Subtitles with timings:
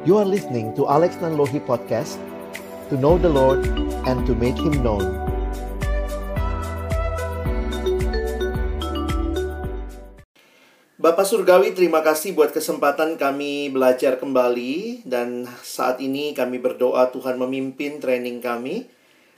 [0.00, 2.16] You are listening to Alex Nanlohi Podcast
[2.88, 3.68] To know the Lord
[4.08, 5.04] and to make Him known.
[10.96, 17.36] Bapak Surgawi, terima kasih buat kesempatan kami belajar kembali dan saat ini kami berdoa Tuhan
[17.36, 18.88] memimpin training kami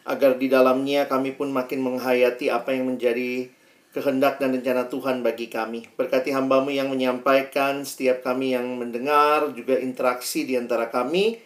[0.07, 3.51] agar di dalamnya kami pun makin menghayati apa yang menjadi
[3.93, 5.85] kehendak dan rencana Tuhan bagi kami.
[5.95, 11.37] Berkati hambamu yang menyampaikan, setiap kami yang mendengar, juga interaksi di antara kami,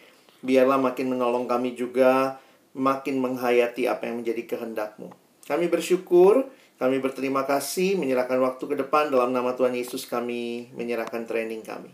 [0.46, 2.38] biarlah makin menolong kami juga
[2.76, 5.10] makin menghayati apa yang menjadi kehendakmu.
[5.46, 6.46] Kami bersyukur
[6.76, 11.88] kami berterima kasih menyerahkan waktu ke depan dalam nama Tuhan Yesus kami menyerahkan training kami.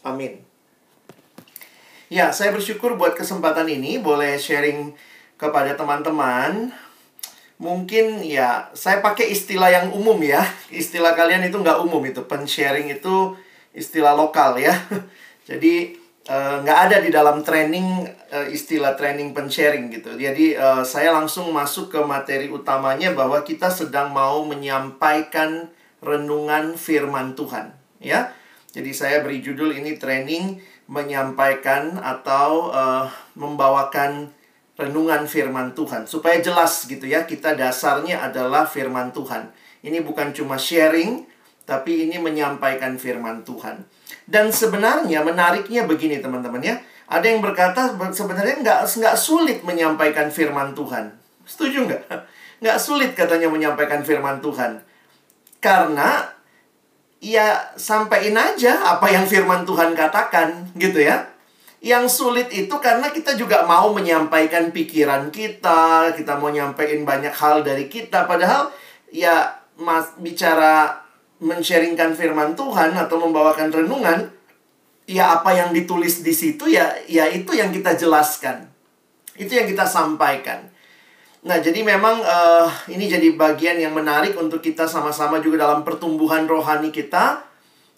[0.00, 0.40] Amin.
[2.08, 4.96] Ya, saya bersyukur buat kesempatan ini boleh sharing
[5.36, 6.72] kepada teman-teman.
[7.58, 10.46] Mungkin ya, saya pakai istilah yang umum ya.
[10.70, 12.22] Istilah kalian itu nggak umum itu.
[12.24, 13.34] Pen-sharing itu
[13.74, 14.74] istilah lokal ya.
[15.48, 20.12] Jadi Eh, nggak uh, ada di dalam training uh, istilah training pen-sharing gitu.
[20.12, 25.72] Jadi uh, saya langsung masuk ke materi utamanya bahwa kita sedang mau menyampaikan
[26.04, 28.28] renungan firman Tuhan, ya.
[28.76, 34.28] Jadi saya beri judul ini training menyampaikan atau uh, membawakan
[34.78, 37.26] renungan firman Tuhan supaya jelas gitu ya.
[37.26, 39.50] Kita dasarnya adalah firman Tuhan.
[39.82, 41.26] Ini bukan cuma sharing,
[41.66, 43.82] tapi ini menyampaikan firman Tuhan.
[44.24, 46.78] Dan sebenarnya menariknya begini teman-teman ya.
[47.08, 51.12] Ada yang berkata sebenarnya nggak nggak sulit menyampaikan firman Tuhan.
[51.44, 52.02] Setuju nggak?
[52.58, 54.82] Nggak sulit katanya menyampaikan firman Tuhan.
[55.62, 56.26] Karena
[57.22, 61.22] ya sampaikan aja apa yang firman Tuhan katakan gitu ya.
[61.78, 67.62] Yang sulit itu karena kita juga mau menyampaikan pikiran kita, kita mau nyampaikan banyak hal
[67.62, 68.74] dari kita padahal
[69.14, 71.06] ya mas bicara
[71.38, 74.26] mensharingkan firman Tuhan atau membawakan renungan,
[75.06, 78.66] ya apa yang ditulis di situ ya ya itu yang kita jelaskan.
[79.38, 80.66] Itu yang kita sampaikan.
[81.46, 86.50] Nah, jadi memang uh, ini jadi bagian yang menarik untuk kita sama-sama juga dalam pertumbuhan
[86.50, 87.46] rohani kita.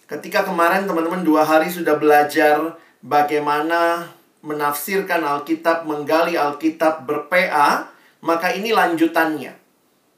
[0.05, 4.09] Ketika kemarin teman-teman dua hari sudah belajar bagaimana
[4.41, 7.93] menafsirkan Alkitab, menggali Alkitab ber-PA,
[8.25, 9.53] maka ini lanjutannya.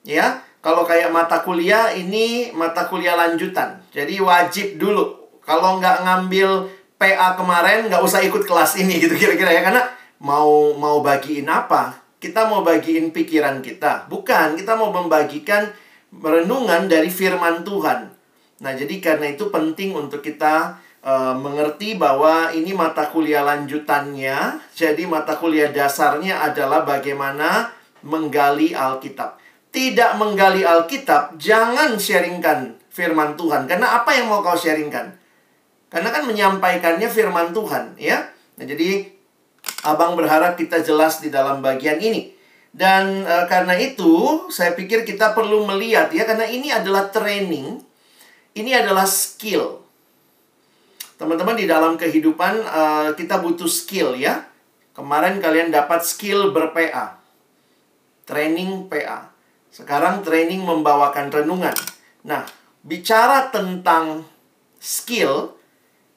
[0.03, 3.82] Ya, kalau kayak mata kuliah, ini mata kuliah lanjutan.
[3.91, 5.19] Jadi wajib dulu.
[5.43, 9.62] Kalau nggak ngambil PA kemarin, nggak usah ikut kelas ini gitu kira-kira ya.
[9.66, 9.82] Karena
[10.22, 11.99] mau mau bagiin apa?
[12.22, 14.06] Kita mau bagiin pikiran kita.
[14.06, 15.66] Bukan, kita mau membagikan
[16.14, 18.14] renungan dari firman Tuhan.
[18.62, 24.62] Nah, jadi karena itu penting untuk kita uh, mengerti bahwa ini mata kuliah lanjutannya.
[24.72, 27.70] Jadi mata kuliah dasarnya adalah bagaimana
[28.02, 29.42] menggali Alkitab
[29.72, 33.64] tidak menggali Alkitab, jangan sharingkan firman Tuhan.
[33.64, 35.16] Karena apa yang mau kau sharingkan?
[35.88, 38.20] Karena kan menyampaikannya firman Tuhan, ya.
[38.60, 39.08] Nah, jadi
[39.82, 42.34] Abang berharap kita jelas di dalam bagian ini.
[42.70, 47.78] Dan e, karena itu, saya pikir kita perlu melihat ya karena ini adalah training.
[48.58, 49.81] Ini adalah skill.
[51.22, 52.82] Teman-teman di dalam kehidupan e,
[53.14, 54.42] kita butuh skill ya.
[54.90, 57.14] Kemarin kalian dapat skill ber-PA.
[58.26, 59.30] Training PA.
[59.70, 61.78] Sekarang training membawakan renungan.
[62.26, 62.42] Nah,
[62.82, 64.26] bicara tentang
[64.82, 65.54] skill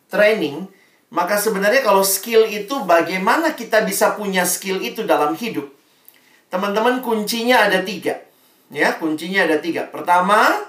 [0.09, 0.65] training,
[1.13, 5.69] maka sebenarnya kalau skill itu bagaimana kita bisa punya skill itu dalam hidup?
[6.49, 8.25] Teman-teman kuncinya ada tiga.
[8.73, 9.85] Ya, kuncinya ada tiga.
[9.85, 10.65] Pertama,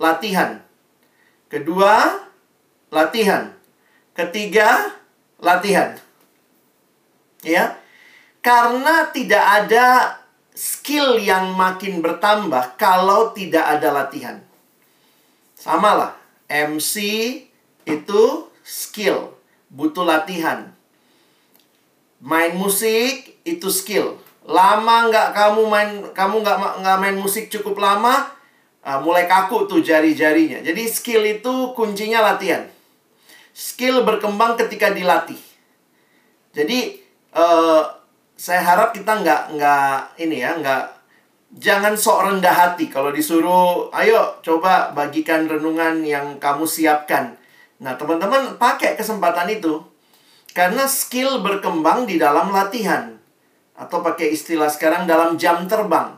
[0.00, 0.64] latihan.
[1.52, 2.31] Kedua,
[2.92, 3.56] latihan.
[4.12, 4.92] Ketiga,
[5.40, 5.96] latihan.
[7.42, 7.80] Ya,
[8.44, 9.86] karena tidak ada
[10.52, 14.36] skill yang makin bertambah kalau tidak ada latihan.
[15.56, 16.12] Sama lah,
[16.46, 16.94] MC
[17.88, 18.22] itu
[18.62, 19.34] skill,
[19.72, 20.70] butuh latihan.
[22.22, 24.22] Main musik itu skill.
[24.46, 28.30] Lama nggak kamu main, kamu nggak nggak main musik cukup lama,
[28.86, 30.62] uh, mulai kaku tuh jari-jarinya.
[30.62, 32.71] Jadi skill itu kuncinya latihan.
[33.52, 35.38] Skill berkembang ketika dilatih.
[36.56, 37.00] Jadi
[37.36, 37.84] uh,
[38.36, 40.82] saya harap kita nggak nggak ini ya nggak
[41.52, 47.36] jangan sok rendah hati kalau disuruh ayo coba bagikan renungan yang kamu siapkan.
[47.84, 49.84] Nah teman-teman pakai kesempatan itu
[50.56, 53.16] karena skill berkembang di dalam latihan
[53.76, 56.16] atau pakai istilah sekarang dalam jam terbang.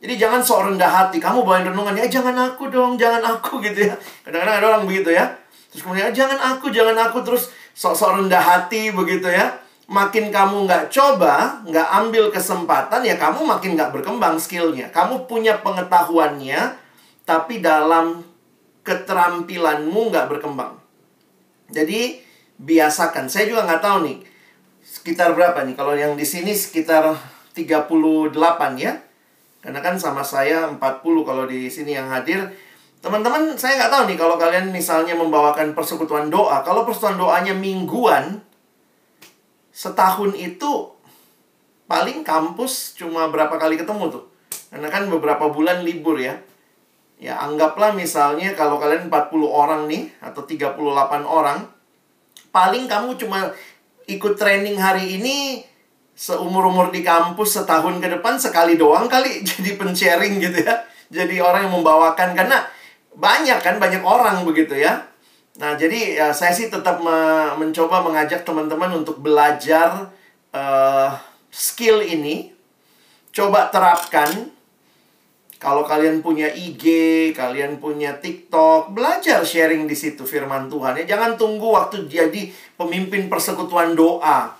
[0.00, 3.90] Jadi jangan sok rendah hati kamu bawain renungan ya jangan aku dong jangan aku gitu
[3.90, 3.94] ya.
[4.22, 5.28] Kadang-kadang ada orang begitu ya
[5.70, 9.56] terus kemudian jangan aku jangan aku terus sok-sok rendah hati begitu ya
[9.90, 14.86] makin kamu nggak coba, nggak ambil kesempatan, ya kamu makin nggak berkembang skillnya.
[14.94, 16.78] Kamu punya pengetahuannya,
[17.26, 18.22] tapi dalam
[18.86, 20.78] keterampilanmu nggak berkembang.
[21.74, 22.22] Jadi,
[22.62, 23.26] biasakan.
[23.26, 24.18] Saya juga nggak tahu nih
[24.86, 25.74] sekitar berapa nih.
[25.74, 27.10] Kalau yang di sini sekitar
[27.56, 28.30] 38
[28.78, 28.94] ya.
[29.60, 30.80] Karena kan sama saya 40
[31.26, 32.46] kalau di sini yang hadir.
[33.00, 36.60] Teman-teman, saya nggak tahu nih kalau kalian misalnya membawakan persekutuan doa.
[36.60, 38.44] Kalau persekutuan doanya mingguan,
[39.72, 40.92] setahun itu
[41.88, 44.24] paling kampus cuma berapa kali ketemu tuh.
[44.68, 46.36] Karena kan beberapa bulan libur ya.
[47.20, 50.76] Ya, anggaplah misalnya kalau kalian 40 orang nih atau 38
[51.24, 51.68] orang,
[52.52, 53.52] paling kamu cuma
[54.08, 55.64] ikut training hari ini
[56.16, 60.84] seumur-umur di kampus setahun ke depan sekali doang kali jadi pensharing gitu ya.
[61.08, 62.60] Jadi orang yang membawakan karena
[63.20, 65.04] banyak kan banyak orang begitu ya.
[65.60, 70.08] Nah, jadi ya, saya sih tetap me mencoba mengajak teman-teman untuk belajar
[70.56, 71.12] uh,
[71.52, 72.56] skill ini.
[73.30, 74.50] Coba terapkan
[75.60, 76.82] kalau kalian punya IG,
[77.36, 81.14] kalian punya TikTok, belajar sharing di situ firman Tuhan ya.
[81.14, 82.48] Jangan tunggu waktu jadi
[82.80, 84.56] pemimpin persekutuan doa.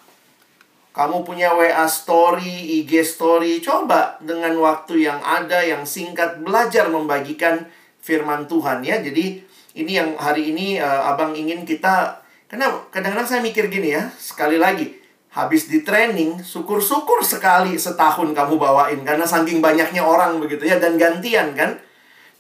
[0.92, 7.64] Kamu punya WA story, IG story, coba dengan waktu yang ada yang singkat belajar membagikan
[8.00, 8.99] firman Tuhan ya.
[9.00, 9.41] Jadi
[9.76, 12.20] ini yang hari ini uh, Abang ingin kita
[12.50, 14.99] karena kadang-kadang saya mikir gini ya, sekali lagi
[15.31, 20.99] habis di training, syukur-syukur sekali setahun kamu bawain karena saking banyaknya orang begitu ya dan
[20.99, 21.79] gantian kan.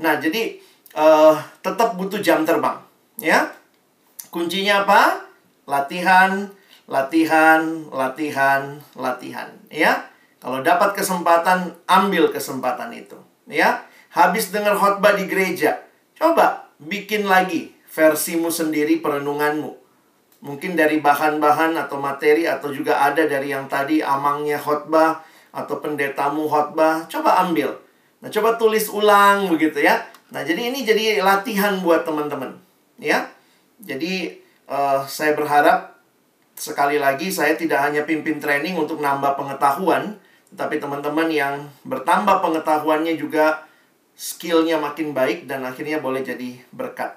[0.02, 0.58] Nah, jadi
[0.98, 2.82] uh, tetap butuh jam terbang,
[3.22, 3.46] ya.
[4.34, 5.22] Kuncinya apa?
[5.70, 6.50] Latihan,
[6.90, 10.10] latihan, latihan, latihan, ya.
[10.42, 13.86] Kalau dapat kesempatan, ambil kesempatan itu, ya.
[14.10, 15.86] Habis dengar khotbah di gereja,
[16.18, 19.80] coba bikin lagi versimu sendiri perenunganmu
[20.40, 25.20] Mungkin dari bahan-bahan atau materi atau juga ada dari yang tadi amangnya khotbah
[25.52, 27.76] atau pendetamu khotbah, coba ambil.
[28.24, 30.00] Nah, coba tulis ulang begitu ya.
[30.32, 32.56] Nah, jadi ini jadi latihan buat teman-teman,
[32.96, 33.28] ya.
[33.84, 36.00] Jadi uh, saya berharap
[36.56, 40.16] sekali lagi saya tidak hanya pimpin training untuk nambah pengetahuan,
[40.56, 43.60] tapi teman-teman yang bertambah pengetahuannya juga
[44.20, 47.16] skillnya makin baik dan akhirnya boleh jadi berkat.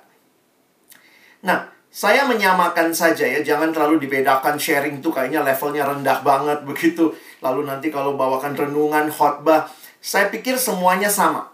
[1.44, 7.12] Nah, saya menyamakan saja ya, jangan terlalu dibedakan sharing tuh kayaknya levelnya rendah banget begitu.
[7.44, 9.68] Lalu nanti kalau bawakan renungan, khotbah,
[10.00, 11.52] saya pikir semuanya sama.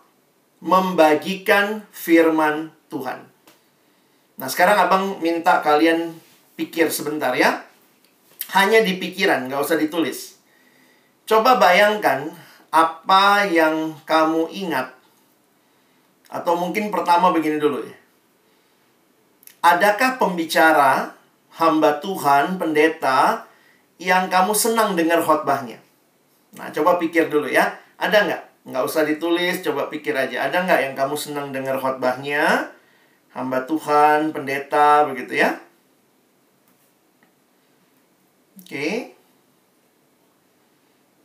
[0.61, 3.25] Membagikan firman Tuhan.
[4.37, 6.13] Nah, sekarang Abang minta kalian
[6.53, 7.65] pikir sebentar ya.
[8.53, 10.37] Hanya di pikiran, nggak usah ditulis.
[11.25, 12.29] Coba bayangkan
[12.69, 14.98] apa yang kamu ingat.
[16.29, 17.99] Atau mungkin pertama begini dulu ya
[19.59, 21.11] Adakah pembicara,
[21.59, 23.43] hamba Tuhan, pendeta,
[23.99, 25.75] yang kamu senang dengar khotbahnya?
[26.55, 27.75] Nah, coba pikir dulu ya.
[27.99, 28.43] Ada nggak?
[28.71, 30.47] Nggak usah ditulis, coba pikir aja.
[30.47, 32.71] Ada nggak yang kamu senang dengar khotbahnya?
[33.35, 35.59] Hamba Tuhan, pendeta, begitu ya.
[38.63, 39.11] Oke.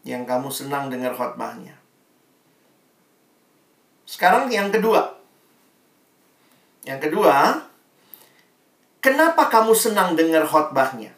[0.02, 1.83] Yang kamu senang dengar khotbahnya.
[4.14, 5.18] Sekarang yang kedua.
[6.86, 7.66] Yang kedua,
[9.04, 11.12] Kenapa kamu senang dengar khotbahnya?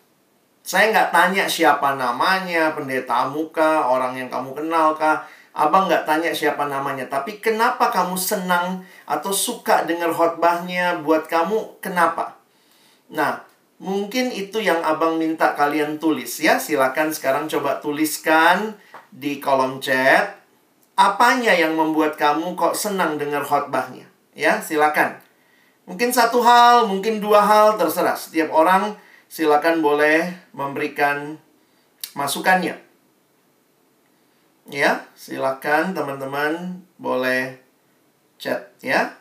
[0.67, 5.23] Saya nggak tanya siapa namanya, pendeta muka, orang yang kamu kenal kah.
[5.55, 11.79] Abang nggak tanya siapa namanya, tapi kenapa kamu senang atau suka dengar khotbahnya buat kamu,
[11.79, 12.35] kenapa?
[13.15, 13.47] Nah,
[13.79, 16.59] mungkin itu yang abang minta kalian tulis ya.
[16.59, 18.75] Silakan sekarang coba tuliskan
[19.15, 20.36] di kolom chat.
[20.97, 24.09] Apanya yang membuat kamu kok senang dengar khotbahnya?
[24.33, 25.21] Ya, silakan.
[25.85, 28.17] Mungkin satu hal, mungkin dua hal, terserah.
[28.17, 28.97] Setiap orang
[29.29, 31.37] silakan boleh memberikan
[32.17, 32.81] masukannya.
[34.67, 37.55] Ya, silakan teman-teman boleh
[38.41, 39.15] chat ya.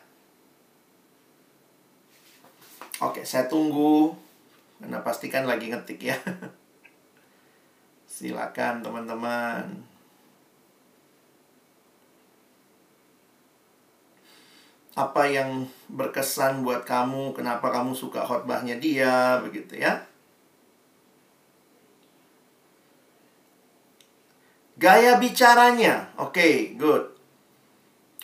[2.98, 4.10] Oke, saya tunggu.
[4.82, 6.16] Karena pastikan lagi ngetik ya.
[8.16, 9.85] Silakan teman-teman.
[14.96, 20.00] Apa yang berkesan buat kamu, kenapa kamu suka khotbahnya dia, begitu ya.
[24.80, 27.12] Gaya bicaranya, oke, okay, good.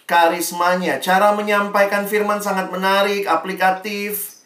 [0.08, 4.40] Karismanya, cara menyampaikan firman sangat menarik, aplikatif,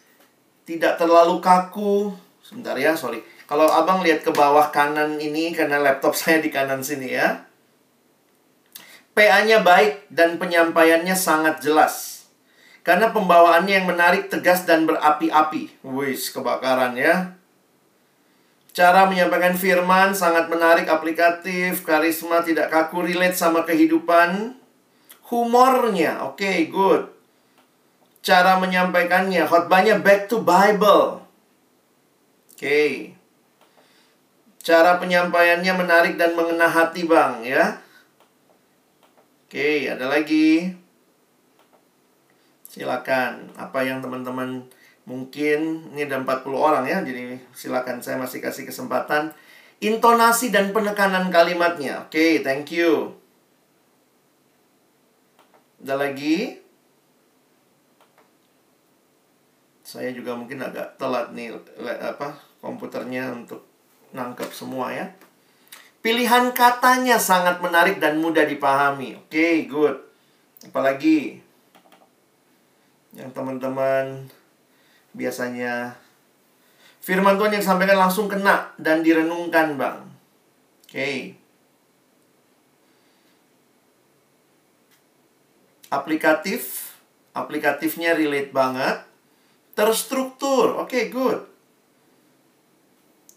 [0.67, 2.11] tidak terlalu kaku.
[2.43, 3.23] Sebentar ya, sorry.
[3.47, 7.47] Kalau abang lihat ke bawah kanan ini, karena laptop saya di kanan sini ya.
[9.15, 12.16] PA-nya baik dan penyampaiannya sangat jelas.
[12.87, 15.83] Karena pembawaannya yang menarik, tegas, dan berapi-api.
[15.83, 17.35] Wis, kebakaran ya.
[18.71, 24.55] Cara menyampaikan firman sangat menarik, aplikatif, karisma, tidak kaku, relate sama kehidupan.
[25.27, 27.11] Humornya, oke, okay, good.
[28.23, 31.27] Cara menyampaikannya, khotbahnya back to Bible.
[32.55, 33.11] Oke.
[34.63, 37.83] Cara penyampaiannya menarik dan mengena hati, Bang, ya.
[39.43, 40.86] Oke, ada lagi.
[42.77, 43.49] Silakan.
[43.57, 44.61] Apa yang teman-teman
[45.09, 47.01] mungkin ini ada 40 orang ya.
[47.01, 49.33] Jadi silakan saya masih kasih kesempatan
[49.81, 52.05] intonasi dan penekanan kalimatnya.
[52.05, 53.17] Oke, thank you.
[55.81, 56.61] Ada lagi?
[59.81, 63.63] Saya juga mungkin agak telat nih apa komputernya untuk
[64.11, 65.07] nangkep semua ya.
[66.03, 69.15] Pilihan katanya sangat menarik dan mudah dipahami.
[69.17, 69.95] Oke, okay, good.
[70.67, 71.46] Apalagi
[73.17, 74.29] yang teman-teman
[75.17, 75.97] biasanya
[77.01, 80.05] firman Tuhan yang sampaikan langsung kena dan direnungkan, Bang.
[80.85, 80.93] Oke.
[80.93, 81.17] Okay.
[85.89, 86.93] Aplikatif,
[87.33, 89.01] aplikatifnya relate banget.
[89.73, 90.77] Terstruktur.
[90.77, 91.41] Oke, okay, good.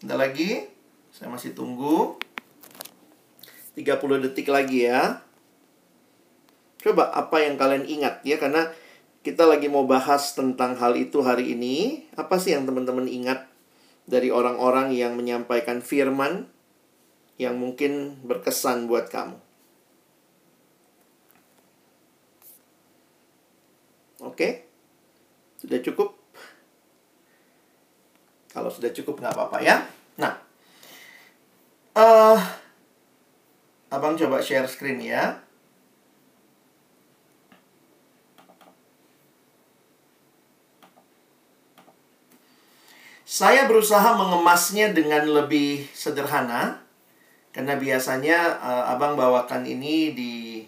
[0.05, 0.67] Ada lagi?
[1.15, 2.19] Saya masih tunggu.
[3.79, 5.23] 30 detik lagi ya.
[6.81, 8.73] Coba apa yang kalian ingat ya karena
[9.21, 12.09] kita lagi mau bahas tentang hal itu hari ini.
[12.17, 13.45] Apa sih yang teman-teman ingat
[14.09, 16.49] dari orang-orang yang menyampaikan firman
[17.37, 19.37] yang mungkin berkesan buat kamu?
[24.25, 24.65] Oke?
[25.61, 26.17] Sudah cukup?
[28.51, 29.85] Kalau sudah cukup nggak apa-apa ya.
[30.17, 30.33] Nah,
[31.97, 32.41] uh,
[33.93, 35.41] abang coba share screen ya.
[43.31, 46.83] Saya berusaha mengemasnya dengan lebih sederhana
[47.55, 50.67] karena biasanya uh, abang bawakan ini di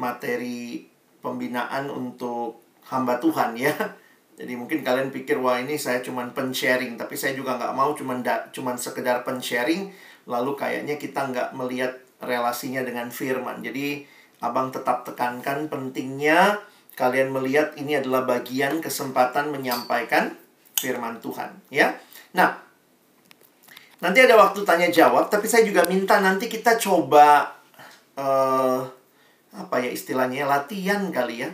[0.00, 0.88] materi
[1.20, 3.76] pembinaan untuk hamba Tuhan ya.
[4.40, 8.24] Jadi mungkin kalian pikir wah ini saya cuman pen-sharing, tapi saya juga nggak mau cuman
[8.24, 9.92] da, cuman sekedar pen-sharing,
[10.24, 11.92] lalu kayaknya kita nggak melihat
[12.24, 13.60] relasinya dengan firman.
[13.60, 14.00] Jadi
[14.40, 16.56] abang tetap tekankan pentingnya
[16.96, 20.45] kalian melihat ini adalah bagian kesempatan menyampaikan
[20.76, 21.92] firman Tuhan, ya.
[22.36, 22.56] Nah,
[24.00, 27.48] nanti ada waktu tanya jawab, tapi saya juga minta nanti kita coba
[28.16, 28.80] uh,
[29.56, 31.50] apa ya istilahnya latihan kali ya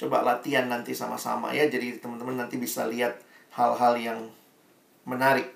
[0.00, 1.68] coba latihan nanti sama-sama ya.
[1.68, 3.20] Jadi teman-teman nanti bisa lihat
[3.52, 4.20] hal-hal yang
[5.04, 5.52] menarik.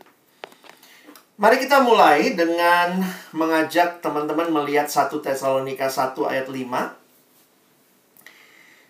[1.41, 3.01] Mari kita mulai dengan
[3.33, 6.61] mengajak teman-teman melihat 1 Tesalonika 1 ayat 5.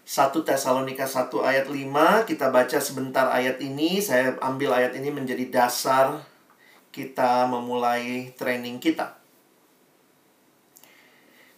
[0.04, 5.48] 1 Tesalonika 1 ayat 5 kita baca sebentar ayat ini saya ambil ayat ini menjadi
[5.48, 6.20] dasar
[6.92, 9.24] kita memulai training kita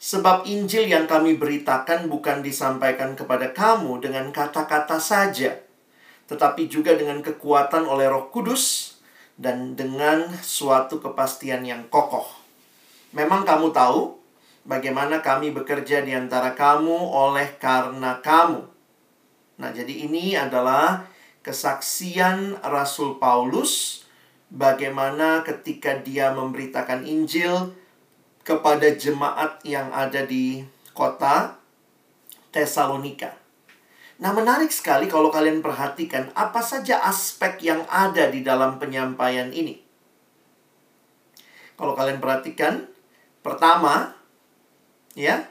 [0.07, 5.59] Sebab Injil yang kami beritakan bukan disampaikan kepada kamu dengan kata-kata saja,
[6.31, 8.95] tetapi juga dengan kekuatan oleh Roh Kudus
[9.35, 12.29] dan dengan suatu kepastian yang kokoh.
[13.19, 14.16] Memang kamu tahu
[14.67, 18.67] bagaimana kami bekerja di antara kamu oleh karena kamu.
[19.57, 21.07] Nah, jadi ini adalah
[21.41, 24.05] kesaksian Rasul Paulus
[24.53, 27.73] bagaimana ketika dia memberitakan Injil
[28.43, 31.57] kepada jemaat yang ada di kota
[32.51, 33.33] Tesalonika.
[34.17, 39.77] Nah, menarik sekali kalau kalian perhatikan apa saja aspek yang ada di dalam penyampaian ini.
[41.77, 42.89] Kalau kalian perhatikan,
[43.45, 44.17] pertama,
[45.17, 45.49] ya,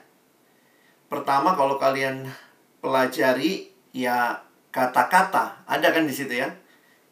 [1.09, 2.29] pertama kalau kalian
[2.79, 6.53] pelajari, ya kata-kata ada kan di situ ya.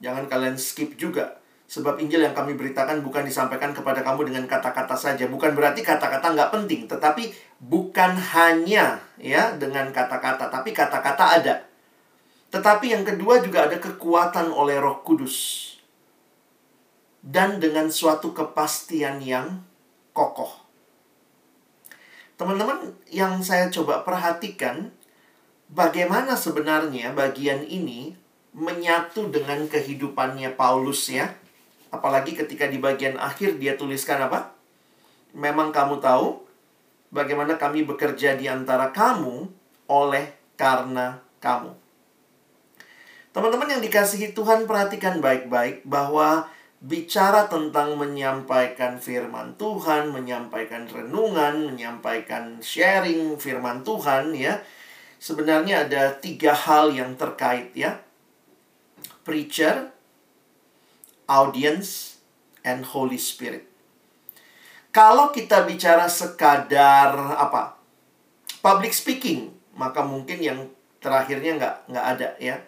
[0.03, 1.39] Jangan kalian skip juga.
[1.63, 5.25] Sebab Injil yang kami beritakan bukan disampaikan kepada kamu dengan kata-kata saja.
[5.31, 6.86] Bukan berarti kata-kata nggak penting.
[6.86, 7.33] Tetapi
[7.63, 10.51] bukan hanya ya dengan kata-kata.
[10.51, 11.55] Tapi kata-kata ada.
[12.51, 15.72] Tetapi yang kedua juga ada kekuatan oleh roh kudus.
[17.24, 19.63] Dan dengan suatu kepastian yang
[20.12, 20.62] kokoh.
[22.36, 24.90] Teman-teman yang saya coba perhatikan,
[25.70, 28.18] bagaimana sebenarnya bagian ini
[28.54, 31.34] menyatu dengan kehidupannya Paulus ya
[31.94, 34.58] Apalagi ketika di bagian akhir dia tuliskan apa?
[35.38, 36.42] Memang kamu tahu
[37.13, 39.46] bagaimana kami bekerja di antara kamu
[39.86, 41.70] oleh karena kamu.
[43.30, 46.50] Teman-teman yang dikasihi Tuhan perhatikan baik-baik bahwa
[46.84, 54.60] bicara tentang menyampaikan firman Tuhan, menyampaikan renungan, menyampaikan sharing firman Tuhan ya.
[55.16, 58.04] Sebenarnya ada tiga hal yang terkait ya.
[59.24, 59.96] Preacher,
[61.32, 62.20] audience,
[62.68, 63.63] and Holy Spirit.
[64.92, 67.80] Kalau kita bicara sekadar apa?
[68.60, 70.60] Public speaking, maka mungkin yang
[71.00, 72.60] terakhirnya nggak nggak ada ya.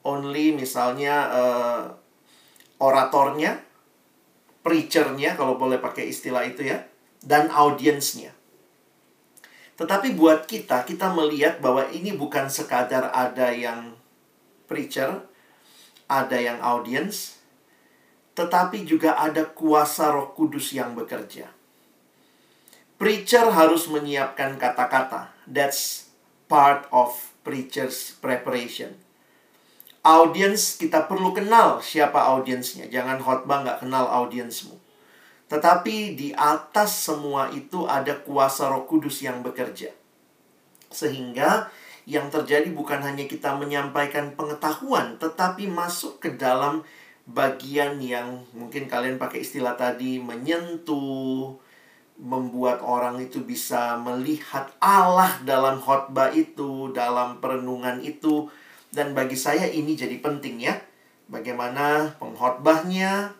[0.00, 1.97] Only misalnya uh,
[2.78, 3.62] oratornya,
[4.62, 6.86] preachernya kalau boleh pakai istilah itu ya,
[7.22, 8.34] dan audiensnya.
[9.78, 13.94] Tetapi buat kita, kita melihat bahwa ini bukan sekadar ada yang
[14.66, 15.22] preacher,
[16.10, 17.38] ada yang audience,
[18.34, 21.50] tetapi juga ada kuasa Roh Kudus yang bekerja.
[22.98, 25.30] Preacher harus menyiapkan kata-kata.
[25.46, 26.10] That's
[26.50, 27.14] part of
[27.46, 28.98] preacher's preparation.
[30.06, 32.86] Audience kita perlu kenal siapa audiensnya.
[32.86, 34.78] Jangan khotbah nggak kenal audiensmu.
[35.48, 39.90] Tetapi di atas semua itu ada kuasa Roh Kudus yang bekerja.
[40.92, 41.72] Sehingga
[42.08, 46.80] yang terjadi bukan hanya kita menyampaikan pengetahuan, tetapi masuk ke dalam
[47.28, 51.60] bagian yang mungkin kalian pakai istilah tadi menyentuh,
[52.16, 58.48] membuat orang itu bisa melihat Allah dalam khotbah itu, dalam perenungan itu.
[58.88, 60.80] Dan bagi saya ini jadi penting ya.
[61.28, 63.36] Bagaimana pengkhotbahnya,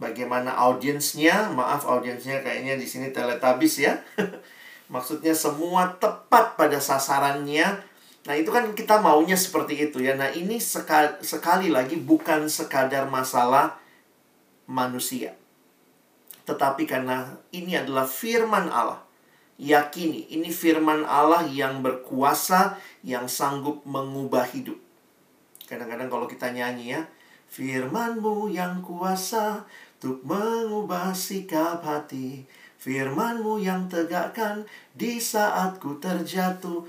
[0.00, 1.52] bagaimana audiensnya.
[1.52, 4.00] Maaf audiensnya kayaknya di sini teletabis ya.
[4.92, 7.84] Maksudnya semua tepat pada sasarannya.
[8.26, 10.16] Nah itu kan kita maunya seperti itu ya.
[10.16, 13.76] Nah ini sekali, sekali lagi bukan sekadar masalah
[14.64, 15.36] manusia.
[16.48, 19.04] Tetapi karena ini adalah firman Allah.
[19.56, 24.85] Yakini ini firman Allah yang berkuasa yang sanggup mengubah hidup
[25.66, 27.02] kadang-kadang kalau kita nyanyi ya
[27.50, 29.64] firmanmu yang kuasa
[29.98, 32.44] untuk mengubah sikap hati.
[32.76, 36.86] Firmanmu yang tegakkan di saat ku terjatuh.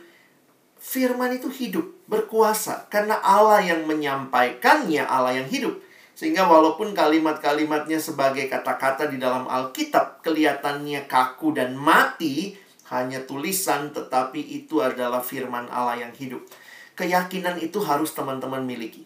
[0.78, 5.74] Firman itu hidup, berkuasa Karena Allah yang menyampaikannya, Allah yang hidup.
[6.14, 12.58] Sehingga walaupun kalimat-kalimatnya sebagai kata-kata di dalam Alkitab Kelihatannya kaku dan mati
[12.94, 16.46] Hanya tulisan, tetapi itu adalah firman Allah yang hidup
[16.98, 19.06] Keyakinan itu harus teman-teman miliki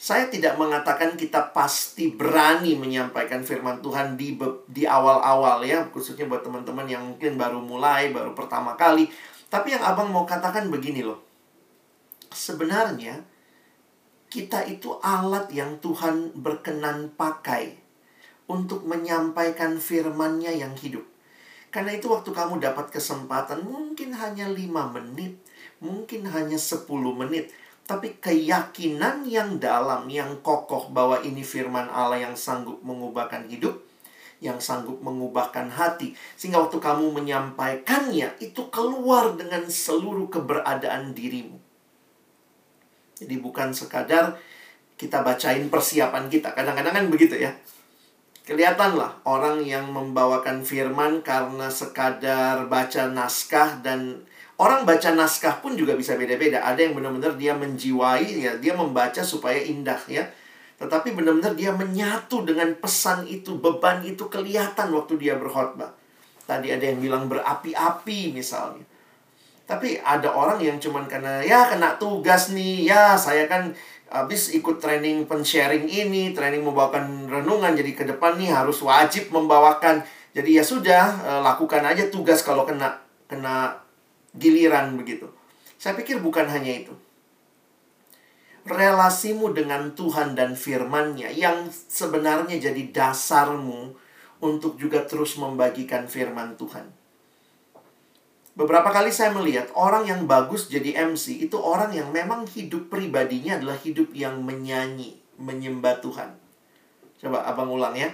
[0.00, 4.32] saya tidak mengatakan kita pasti berani menyampaikan firman Tuhan di
[4.64, 9.12] di awal-awal ya, khususnya buat teman-teman yang mungkin baru mulai, baru pertama kali.
[9.52, 11.20] Tapi yang Abang mau katakan begini loh.
[12.32, 13.20] Sebenarnya
[14.32, 17.76] kita itu alat yang Tuhan berkenan pakai
[18.48, 21.04] untuk menyampaikan firman-Nya yang hidup.
[21.68, 25.36] Karena itu waktu kamu dapat kesempatan mungkin hanya lima menit,
[25.80, 27.50] mungkin hanya 10 menit
[27.90, 33.82] tapi keyakinan yang dalam, yang kokoh bahwa ini firman Allah yang sanggup mengubahkan hidup,
[34.38, 36.14] yang sanggup mengubahkan hati.
[36.38, 41.58] Sehingga waktu kamu menyampaikannya, itu keluar dengan seluruh keberadaan dirimu.
[43.18, 44.38] Jadi bukan sekadar
[44.94, 46.54] kita bacain persiapan kita.
[46.54, 47.50] Kadang-kadang kan begitu ya.
[48.46, 55.96] Kelihatanlah orang yang membawakan firman karena sekadar baca naskah dan Orang baca naskah pun juga
[55.96, 56.60] bisa beda-beda.
[56.60, 60.28] Ada yang benar-benar dia menjiwai, ya dia membaca supaya indah ya.
[60.76, 65.96] Tetapi benar-benar dia menyatu dengan pesan itu, beban itu kelihatan waktu dia berkhotbah.
[66.44, 68.84] Tadi ada yang bilang berapi-api misalnya.
[69.64, 73.72] Tapi ada orang yang cuman karena ya kena tugas nih, ya saya kan
[74.12, 80.04] habis ikut training pensharing ini, training membawakan renungan jadi ke depan nih harus wajib membawakan.
[80.36, 83.88] Jadi ya sudah eh, lakukan aja tugas kalau kena kena
[84.36, 85.26] giliran begitu.
[85.80, 86.94] Saya pikir bukan hanya itu.
[88.68, 93.96] Relasimu dengan Tuhan dan firman-Nya yang sebenarnya jadi dasarmu
[94.44, 96.92] untuk juga terus membagikan firman Tuhan.
[98.52, 103.56] Beberapa kali saya melihat orang yang bagus jadi MC itu orang yang memang hidup pribadinya
[103.56, 106.36] adalah hidup yang menyanyi, menyembah Tuhan.
[107.24, 108.12] Coba abang ulang ya.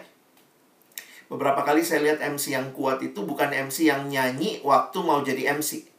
[1.26, 5.59] Beberapa kali saya lihat MC yang kuat itu bukan MC yang nyanyi waktu mau jadi
[5.59, 5.95] MC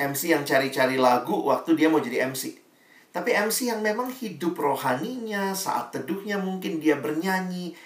[0.00, 2.56] MC yang cari-cari lagu waktu dia mau jadi MC.
[3.12, 7.76] Tapi MC yang memang hidup rohaninya, saat teduhnya mungkin dia bernyanyi,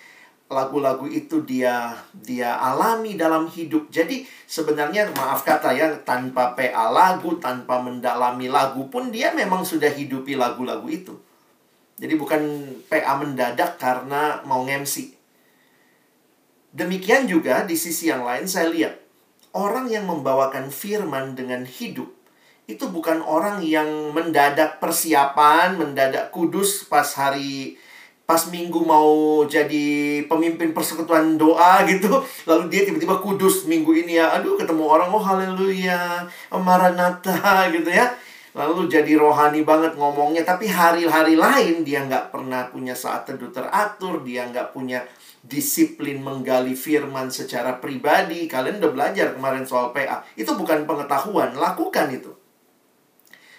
[0.46, 3.90] lagu-lagu itu dia dia alami dalam hidup.
[3.90, 9.90] Jadi sebenarnya maaf kata ya tanpa PA lagu, tanpa mendalami lagu pun dia memang sudah
[9.90, 11.14] hidupi lagu-lagu itu.
[11.98, 12.42] Jadi bukan
[12.86, 15.10] PA mendadak karena mau MC.
[16.76, 19.05] Demikian juga di sisi yang lain saya lihat
[19.56, 22.12] orang yang membawakan firman dengan hidup
[22.66, 27.78] itu bukan orang yang mendadak persiapan, mendadak kudus pas hari
[28.26, 32.26] pas minggu mau jadi pemimpin persekutuan doa gitu.
[32.50, 38.12] Lalu dia tiba-tiba kudus minggu ini ya aduh ketemu orang oh haleluya maranatha gitu ya.
[38.50, 44.26] Lalu jadi rohani banget ngomongnya tapi hari-hari lain dia nggak pernah punya saat teduh teratur
[44.26, 45.06] dia nggak punya
[45.46, 48.50] disiplin menggali firman secara pribadi.
[48.50, 50.26] Kalian udah belajar kemarin soal PA.
[50.34, 52.34] Itu bukan pengetahuan, lakukan itu.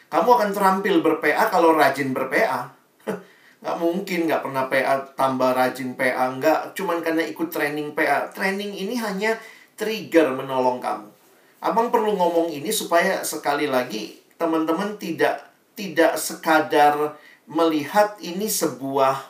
[0.08, 2.72] Kamu akan terampil ber-PA kalau rajin ber-PA.
[3.64, 6.30] Nggak mungkin nggak pernah PA tambah rajin PA.
[6.30, 8.30] Nggak cuman karena ikut training PA.
[8.30, 9.34] Training ini hanya
[9.74, 11.10] trigger menolong kamu.
[11.58, 17.18] Abang perlu ngomong ini supaya sekali lagi teman-teman tidak tidak sekadar
[17.50, 19.22] melihat ini sebuah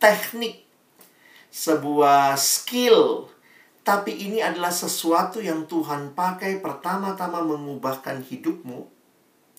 [0.00, 0.61] teknik,
[1.52, 3.28] sebuah skill,
[3.84, 8.88] tapi ini adalah sesuatu yang Tuhan pakai pertama-tama mengubahkan hidupmu.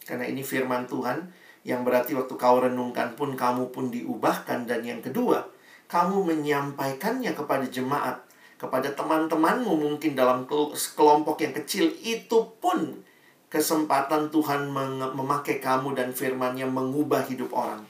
[0.03, 1.29] Karena ini firman Tuhan
[1.63, 5.47] yang berarti waktu kau renungkan pun kamu pun diubahkan dan yang kedua,
[5.88, 8.19] kamu menyampaikannya kepada jemaat
[8.63, 13.03] kepada teman-temanmu mungkin dalam kelompok yang kecil itu pun
[13.51, 14.71] kesempatan Tuhan
[15.12, 17.84] memakai kamu dan firman-Nya mengubah hidup orang.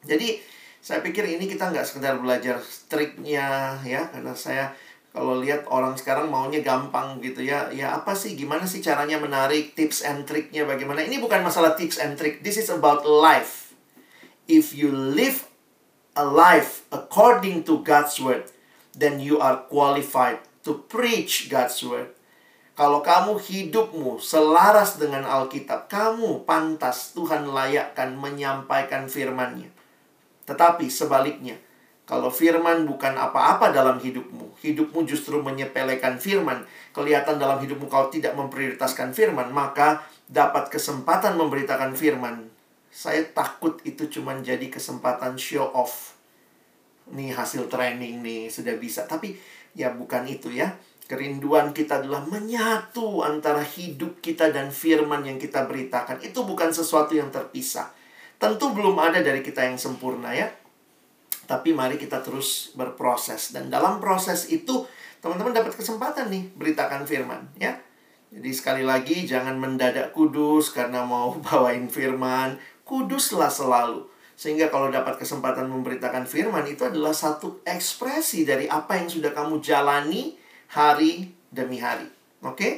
[0.00, 0.40] Jadi
[0.80, 4.08] saya pikir ini kita nggak sekedar belajar triknya ya.
[4.08, 4.72] Karena saya
[5.12, 7.68] kalau lihat orang sekarang maunya gampang gitu ya.
[7.70, 8.34] Ya apa sih?
[8.34, 10.64] Gimana sih caranya menarik tips and triknya?
[10.64, 11.04] Bagaimana?
[11.04, 12.40] Ini bukan masalah tips and trick.
[12.40, 13.76] This is about life.
[14.50, 15.46] If you live
[16.18, 18.50] a life according to God's word
[18.96, 22.10] then you are qualified to preach God's word.
[22.74, 29.68] Kalau kamu hidupmu selaras dengan Alkitab, kamu pantas Tuhan layakkan menyampaikan firman-Nya.
[30.50, 31.54] Tetapi sebaliknya,
[32.02, 38.34] kalau firman bukan apa-apa dalam hidupmu, hidupmu justru menyepelekan firman, kelihatan dalam hidupmu kau tidak
[38.34, 42.50] memprioritaskan firman, maka dapat kesempatan memberitakan firman.
[42.90, 46.18] Saya takut itu cuma jadi kesempatan show off.
[47.14, 49.06] Nih hasil training nih sudah bisa.
[49.06, 49.38] Tapi
[49.78, 50.74] ya bukan itu ya.
[51.06, 56.18] Kerinduan kita adalah menyatu antara hidup kita dan firman yang kita beritakan.
[56.18, 57.99] Itu bukan sesuatu yang terpisah
[58.40, 60.48] tentu belum ada dari kita yang sempurna ya
[61.44, 64.88] tapi mari kita terus berproses dan dalam proses itu
[65.20, 67.76] teman-teman dapat kesempatan nih beritakan firman ya
[68.32, 72.56] jadi sekali lagi jangan mendadak kudus karena mau bawain firman
[72.88, 74.08] kuduslah selalu
[74.40, 79.60] sehingga kalau dapat kesempatan memberitakan firman itu adalah satu ekspresi dari apa yang sudah kamu
[79.60, 80.40] jalani
[80.72, 82.08] hari demi hari.
[82.40, 82.56] Oke?
[82.56, 82.72] Okay?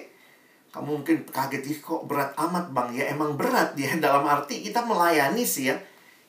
[0.72, 4.80] Kamu mungkin kaget ih kok berat amat bang ya emang berat dia dalam arti kita
[4.82, 5.76] melayani sih ya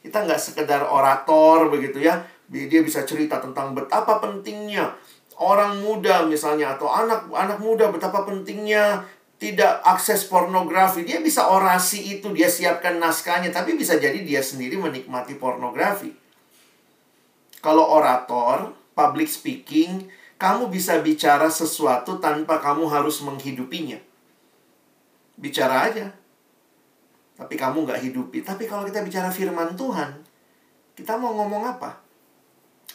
[0.03, 2.19] kita nggak sekedar orator begitu ya
[2.51, 4.91] dia bisa cerita tentang betapa pentingnya
[5.39, 9.08] orang muda misalnya atau anak anak muda betapa pentingnya
[9.43, 11.03] tidak akses pornografi.
[11.03, 16.15] Dia bisa orasi itu, dia siapkan naskahnya, tapi bisa jadi dia sendiri menikmati pornografi.
[17.60, 20.08] Kalau orator, public speaking,
[20.39, 23.99] kamu bisa bicara sesuatu tanpa kamu harus menghidupinya.
[25.38, 26.08] Bicara aja.
[27.34, 28.46] Tapi kamu nggak hidupi.
[28.46, 30.22] Tapi kalau kita bicara firman Tuhan,
[30.93, 32.00] kita mau ngomong apa?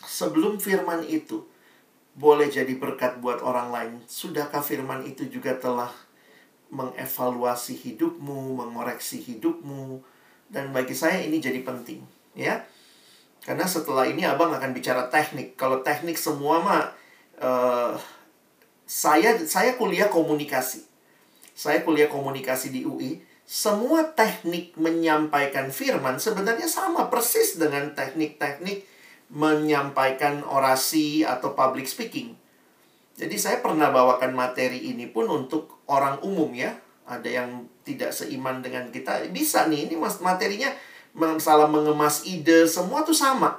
[0.06, 1.42] Sebelum firman itu
[2.18, 5.90] boleh jadi berkat buat orang lain, sudahkah firman itu juga telah
[6.74, 10.02] mengevaluasi hidupmu, mengoreksi hidupmu.
[10.48, 12.64] Dan bagi saya ini jadi penting, ya.
[13.44, 15.54] Karena setelah ini abang akan bicara teknik.
[15.54, 16.84] Kalau teknik semua mah
[17.38, 17.94] uh,
[18.88, 20.87] saya saya kuliah komunikasi.
[21.58, 23.18] Saya kuliah komunikasi di UI.
[23.42, 28.86] Semua teknik menyampaikan firman sebenarnya sama persis dengan teknik-teknik
[29.34, 32.38] menyampaikan orasi atau public speaking.
[33.18, 36.78] Jadi saya pernah bawakan materi ini pun untuk orang umum ya.
[37.10, 39.26] Ada yang tidak seiman dengan kita.
[39.32, 40.70] Bisa nih, ini materinya
[41.16, 43.58] masalah mengemas ide, semua tuh sama.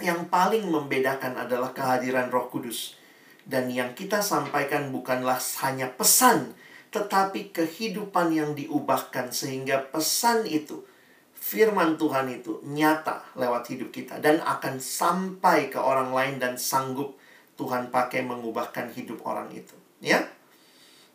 [0.00, 2.96] Yang paling membedakan adalah kehadiran roh kudus.
[3.42, 6.54] Dan yang kita sampaikan bukanlah hanya pesan,
[6.92, 10.84] tetapi kehidupan yang diubahkan sehingga pesan itu,
[11.32, 17.16] firman Tuhan itu nyata lewat hidup kita dan akan sampai ke orang lain dan sanggup
[17.56, 19.74] Tuhan pakai mengubahkan hidup orang itu,
[20.04, 20.20] ya.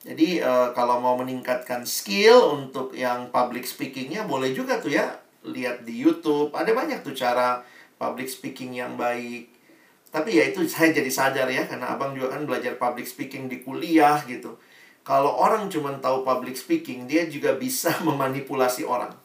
[0.08, 5.84] Jadi uh, kalau mau meningkatkan skill untuk yang public speakingnya boleh juga tuh ya lihat
[5.84, 6.56] di YouTube.
[6.56, 7.60] Ada banyak tuh cara
[8.00, 9.52] public speaking yang baik.
[10.08, 13.60] Tapi ya itu saya jadi sadar ya karena abang juga kan belajar public speaking di
[13.60, 14.56] kuliah gitu.
[15.08, 19.16] Kalau orang cuma tahu public speaking, dia juga bisa memanipulasi orang.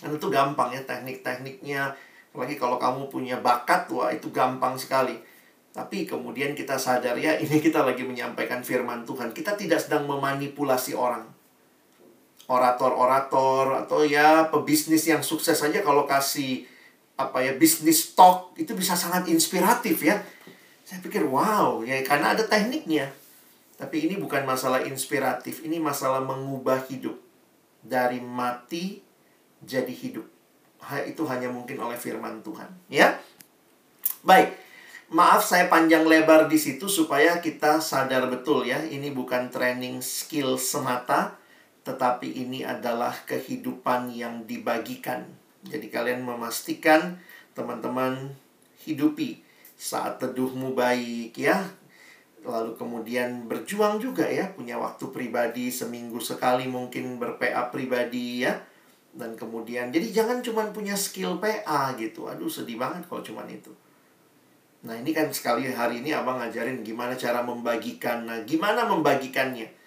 [0.00, 1.92] Dan itu gampang ya teknik-tekniknya.
[2.32, 5.20] Apalagi kalau kamu punya bakat, wah itu gampang sekali
[5.78, 9.30] tapi kemudian kita sadar ya, ini kita lagi menyampaikan firman Tuhan.
[9.30, 11.30] Kita tidak sedang memanipulasi orang.
[12.48, 16.64] Orator-orator atau ya pebisnis yang sukses saja kalau kasih
[17.18, 20.16] apa ya bisnis talk itu bisa sangat inspiratif ya.
[20.80, 23.12] Saya pikir wow ya karena ada tekniknya.
[23.78, 27.14] Tapi ini bukan masalah inspiratif, ini masalah mengubah hidup
[27.78, 28.98] dari mati
[29.62, 30.26] jadi hidup.
[31.06, 33.14] Itu hanya mungkin oleh firman Tuhan, ya.
[34.26, 34.50] Baik.
[35.08, 40.60] Maaf saya panjang lebar di situ supaya kita sadar betul ya, ini bukan training skill
[40.60, 41.38] semata,
[41.86, 45.24] tetapi ini adalah kehidupan yang dibagikan
[45.66, 47.18] Jadi kalian memastikan
[47.56, 48.30] teman-teman
[48.86, 49.42] hidupi
[49.74, 51.66] saat teduhmu baik ya.
[52.48, 58.56] Lalu kemudian berjuang juga ya, punya waktu pribadi seminggu sekali mungkin ber-PA pribadi ya.
[59.12, 62.24] Dan kemudian jadi jangan cuma punya skill PA gitu.
[62.26, 63.68] Aduh sedih banget kalau cuma itu.
[64.88, 68.24] Nah ini kan sekali hari ini abang ngajarin gimana cara membagikan.
[68.24, 69.77] Nah gimana membagikannya?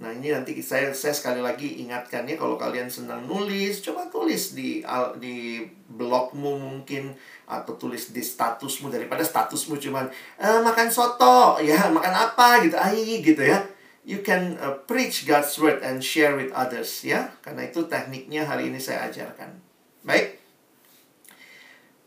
[0.00, 4.56] Nah ini nanti saya saya sekali lagi ingatkan ya kalau kalian senang nulis, coba tulis
[4.56, 4.80] di
[5.20, 5.60] di
[5.92, 7.12] blogmu mungkin
[7.44, 10.08] atau tulis di statusmu daripada statusmu cuman
[10.40, 13.60] e, makan soto ya makan apa gitu ai gitu ya.
[14.00, 18.72] You can uh, preach God's word and share with others ya karena itu tekniknya hari
[18.72, 19.60] ini saya ajarkan.
[20.00, 20.40] Baik,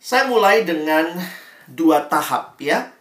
[0.02, 1.14] saya mulai dengan
[1.70, 2.93] dua tahap ya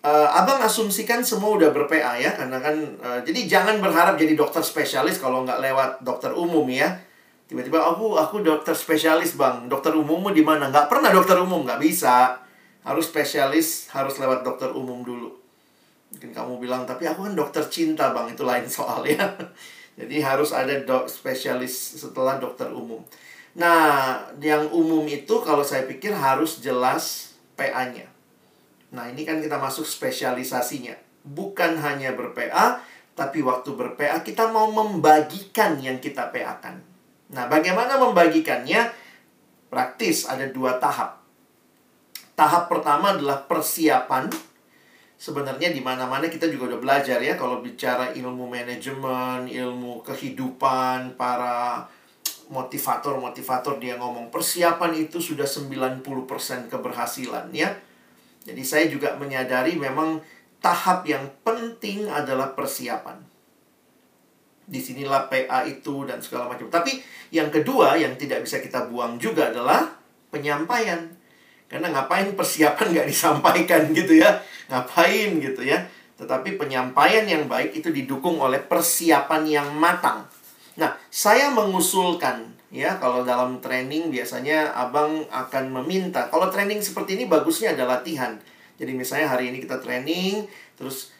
[0.00, 4.64] uh, abang asumsikan semua udah ber-PA ya karena kan uh, jadi jangan berharap jadi dokter
[4.64, 6.96] spesialis kalau nggak lewat dokter umum ya.
[7.50, 9.66] Tiba-tiba aku aku dokter spesialis bang.
[9.66, 10.70] Dokter umummu di mana?
[10.70, 12.38] Nggak pernah dokter umum nggak bisa.
[12.86, 15.34] Harus spesialis harus lewat dokter umum dulu.
[16.14, 18.30] Mungkin kamu bilang tapi aku kan dokter cinta bang.
[18.30, 19.26] Itu lain soal ya.
[19.98, 23.02] Jadi harus ada dok spesialis setelah dokter umum.
[23.58, 28.09] Nah yang umum itu kalau saya pikir harus jelas PA-nya
[28.90, 30.98] Nah, ini kan kita masuk spesialisasinya.
[31.22, 32.82] Bukan hanya ber-PA,
[33.14, 36.82] tapi waktu ber-PA kita mau membagikan yang kita PA-kan.
[37.30, 38.90] Nah, bagaimana membagikannya?
[39.70, 41.22] Praktis, ada dua tahap.
[42.34, 44.26] Tahap pertama adalah persiapan.
[45.20, 51.86] Sebenarnya di mana-mana kita juga udah belajar ya kalau bicara ilmu manajemen, ilmu kehidupan, para
[52.50, 56.02] motivator-motivator dia ngomong persiapan itu sudah 90%
[56.66, 57.70] keberhasilan ya
[58.40, 60.24] jadi saya juga menyadari memang
[60.64, 63.20] tahap yang penting adalah persiapan.
[64.70, 66.70] Di sinilah PA itu dan segala macam.
[66.70, 67.02] Tapi
[67.34, 69.92] yang kedua yang tidak bisa kita buang juga adalah
[70.30, 71.10] penyampaian.
[71.66, 74.40] Karena ngapain persiapan nggak disampaikan gitu ya.
[74.70, 75.84] Ngapain gitu ya.
[76.16, 80.28] Tetapi penyampaian yang baik itu didukung oleh persiapan yang matang.
[80.78, 86.30] Nah, saya mengusulkan ya kalau dalam training biasanya abang akan meminta.
[86.30, 88.38] Kalau training seperti ini bagusnya ada latihan.
[88.78, 90.46] Jadi misalnya hari ini kita training
[90.78, 91.12] terus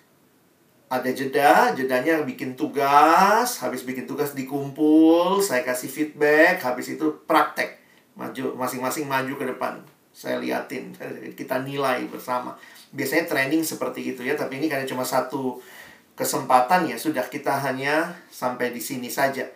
[0.91, 7.83] ada jeda jedanya bikin tugas habis bikin tugas dikumpul saya kasih feedback habis itu praktek.
[8.15, 9.83] Maju masing-masing maju ke depan.
[10.15, 10.95] Saya liatin
[11.39, 12.55] kita nilai bersama.
[12.95, 15.59] Biasanya training seperti itu ya tapi ini karena cuma satu
[16.15, 19.47] kesempatan ya sudah kita hanya sampai di sini saja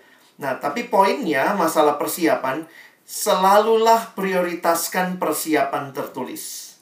[0.41, 2.67] Nah, tapi poinnya masalah persiapan,
[3.07, 6.75] selalulah prioritaskan persiapan tertulis.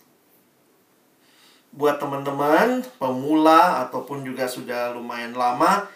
[1.73, 5.89] Buat teman-teman, pemula ataupun juga sudah lumayan lama,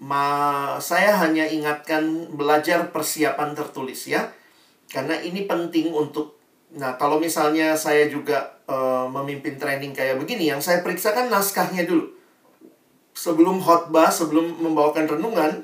[0.00, 0.24] ma
[0.80, 4.32] saya hanya ingatkan belajar persiapan tertulis ya.
[4.88, 6.34] Karena ini penting untuk
[6.74, 11.86] Nah, kalau misalnya saya juga uh, memimpin training kayak begini, yang saya periksa kan naskahnya
[11.86, 12.10] dulu.
[13.14, 15.62] Sebelum khotbah, sebelum membawakan renungan,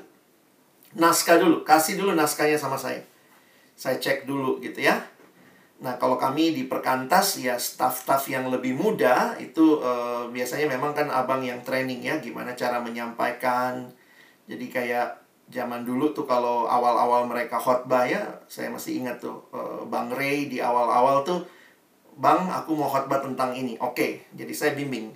[0.95, 2.99] naskah dulu, kasih dulu naskahnya sama saya.
[3.75, 4.99] Saya cek dulu gitu ya.
[5.81, 11.09] Nah, kalau kami di perkantas ya staff-staff yang lebih muda itu uh, biasanya memang kan
[11.09, 13.89] abang yang training ya gimana cara menyampaikan.
[14.45, 15.17] Jadi kayak
[15.49, 20.45] zaman dulu tuh kalau awal-awal mereka khotbah ya, saya masih ingat tuh uh, Bang Ray
[20.45, 21.41] di awal-awal tuh
[22.21, 23.79] Bang, aku mau khotbah tentang ini.
[23.81, 25.09] Oke, jadi saya bimbing.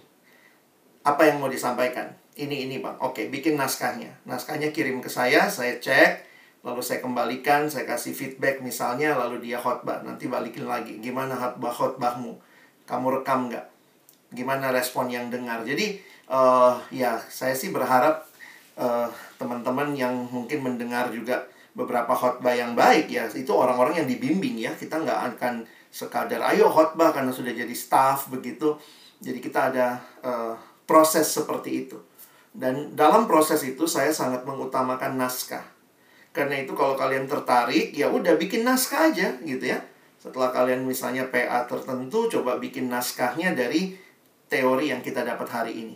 [1.06, 2.10] Apa yang mau disampaikan?
[2.36, 2.96] Ini ini bang.
[3.00, 4.12] Oke bikin naskahnya.
[4.28, 9.58] Naskahnya kirim ke saya saya cek lalu saya kembalikan saya kasih feedback misalnya lalu dia
[9.60, 10.04] khotbah.
[10.04, 11.00] Nanti balikin lagi.
[11.00, 12.36] Gimana khotbah khotbahmu?
[12.84, 13.66] Kamu rekam nggak?
[14.36, 15.64] Gimana respon yang dengar?
[15.64, 15.96] Jadi
[16.28, 18.28] uh, ya saya sih berharap
[18.76, 19.08] uh,
[19.40, 24.76] teman-teman yang mungkin mendengar juga beberapa khotbah yang baik ya itu orang-orang yang dibimbing ya.
[24.76, 28.76] Kita nggak akan sekadar ayo khotbah karena sudah jadi staff begitu.
[29.24, 31.98] Jadi kita ada uh, proses seperti itu
[32.56, 35.68] dan dalam proses itu saya sangat mengutamakan naskah.
[36.32, 39.84] Karena itu kalau kalian tertarik, ya udah bikin naskah aja gitu ya.
[40.20, 44.00] Setelah kalian misalnya PA tertentu, coba bikin naskahnya dari
[44.48, 45.96] teori yang kita dapat hari ini.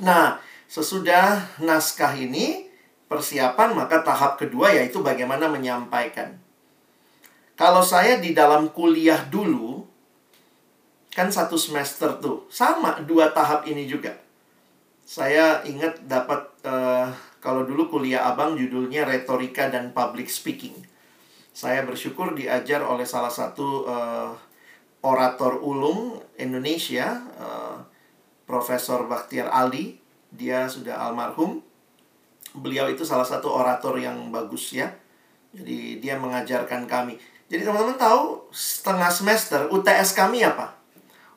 [0.00, 2.68] Nah, sesudah naskah ini,
[3.12, 6.40] persiapan maka tahap kedua yaitu bagaimana menyampaikan.
[7.52, 9.84] Kalau saya di dalam kuliah dulu,
[11.12, 14.29] kan satu semester tuh, sama dua tahap ini juga
[15.10, 17.10] saya ingat dapat uh,
[17.42, 20.86] kalau dulu kuliah abang judulnya retorika dan public speaking.
[21.50, 24.30] Saya bersyukur diajar oleh salah satu uh,
[25.02, 27.82] orator ulung Indonesia, uh,
[28.46, 29.98] Profesor Baktiar Ali.
[30.30, 31.58] Dia sudah almarhum.
[32.54, 34.94] Beliau itu salah satu orator yang bagus ya.
[35.50, 37.18] Jadi dia mengajarkan kami.
[37.50, 40.70] Jadi teman-teman tahu setengah semester UTS kami apa?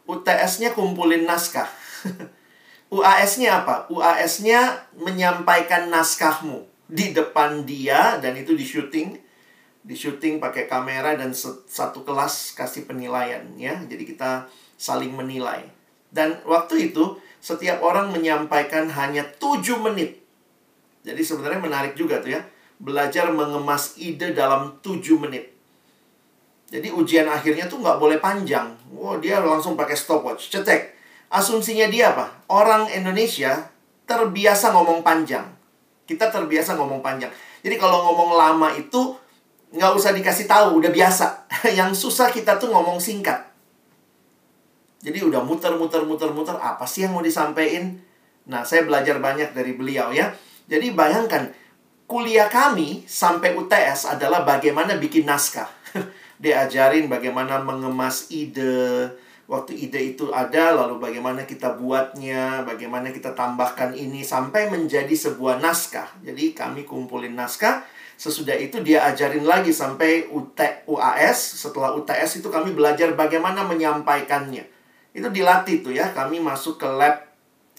[0.06, 1.66] UTS-nya kumpulin naskah.
[2.94, 3.90] UAS-nya apa?
[3.90, 9.18] UAS-nya menyampaikan naskahmu di depan dia dan itu di syuting.
[9.84, 13.82] Di syuting pakai kamera dan satu kelas kasih penilaian ya.
[13.90, 14.46] Jadi kita
[14.78, 15.66] saling menilai.
[16.14, 20.22] Dan waktu itu setiap orang menyampaikan hanya 7 menit.
[21.02, 22.46] Jadi sebenarnya menarik juga tuh ya.
[22.78, 25.50] Belajar mengemas ide dalam 7 menit.
[26.70, 28.78] Jadi ujian akhirnya tuh nggak boleh panjang.
[28.94, 30.54] Wow, dia langsung pakai stopwatch.
[30.54, 30.93] Cetek
[31.34, 32.30] Asumsinya dia apa?
[32.46, 33.74] Orang Indonesia
[34.06, 35.50] terbiasa ngomong panjang.
[36.06, 37.34] Kita terbiasa ngomong panjang.
[37.66, 39.18] Jadi kalau ngomong lama itu
[39.74, 41.50] nggak usah dikasih tahu, udah biasa.
[41.80, 43.50] Yang susah kita tuh ngomong singkat.
[45.02, 48.00] Jadi udah muter-muter muter-muter apa sih yang mau disampaikan?
[48.48, 50.32] Nah, saya belajar banyak dari beliau ya.
[50.72, 51.52] Jadi bayangkan
[52.08, 55.68] kuliah kami sampai UTS adalah bagaimana bikin naskah.
[56.44, 59.12] Dia ajarin bagaimana mengemas ide,
[59.54, 65.62] waktu ide itu ada lalu bagaimana kita buatnya, bagaimana kita tambahkan ini sampai menjadi sebuah
[65.62, 66.10] naskah.
[66.26, 67.86] Jadi kami kumpulin naskah,
[68.18, 70.58] sesudah itu dia ajarin lagi sampai UT,
[70.90, 74.66] UAS, setelah UTS itu kami belajar bagaimana menyampaikannya.
[75.14, 77.22] Itu dilatih tuh ya, kami masuk ke lab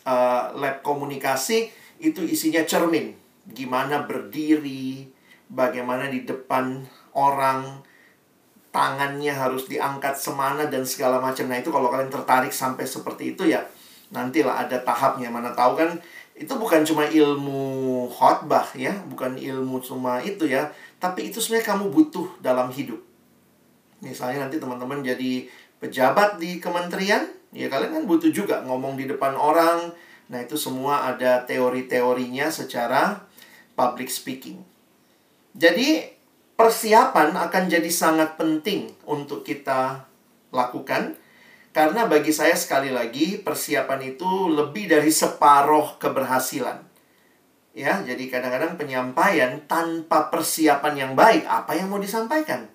[0.07, 3.19] uh, lab komunikasi itu isinya cermin.
[3.51, 5.11] Gimana berdiri,
[5.51, 6.87] bagaimana di depan
[7.19, 7.83] orang,
[8.75, 11.47] tangannya harus diangkat semana dan segala macam.
[11.47, 13.63] Nah, itu kalau kalian tertarik sampai seperti itu ya
[14.11, 15.31] nantilah ada tahapnya.
[15.31, 15.95] Mana tahu kan
[16.35, 21.95] itu bukan cuma ilmu khotbah ya, bukan ilmu cuma itu ya, tapi itu sebenarnya kamu
[21.95, 22.99] butuh dalam hidup.
[24.03, 25.47] Misalnya nanti teman-teman jadi
[25.79, 29.95] pejabat di kementerian, ya kalian kan butuh juga ngomong di depan orang.
[30.27, 33.23] Nah, itu semua ada teori-teorinya secara
[33.79, 34.59] public speaking.
[35.55, 36.03] Jadi
[36.55, 40.07] persiapan akan jadi sangat penting untuk kita
[40.55, 41.19] lakukan
[41.75, 46.79] karena bagi saya sekali lagi persiapan itu lebih dari separoh keberhasilan.
[47.75, 52.71] Ya, jadi kadang-kadang penyampaian tanpa persiapan yang baik, apa yang mau disampaikan?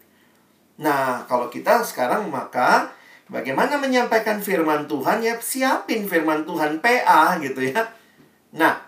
[0.75, 2.91] Nah, kalau kita sekarang maka
[3.31, 7.87] bagaimana menyampaikan firman Tuhan ya siapin firman Tuhan PA gitu ya.
[8.51, 8.83] Nah,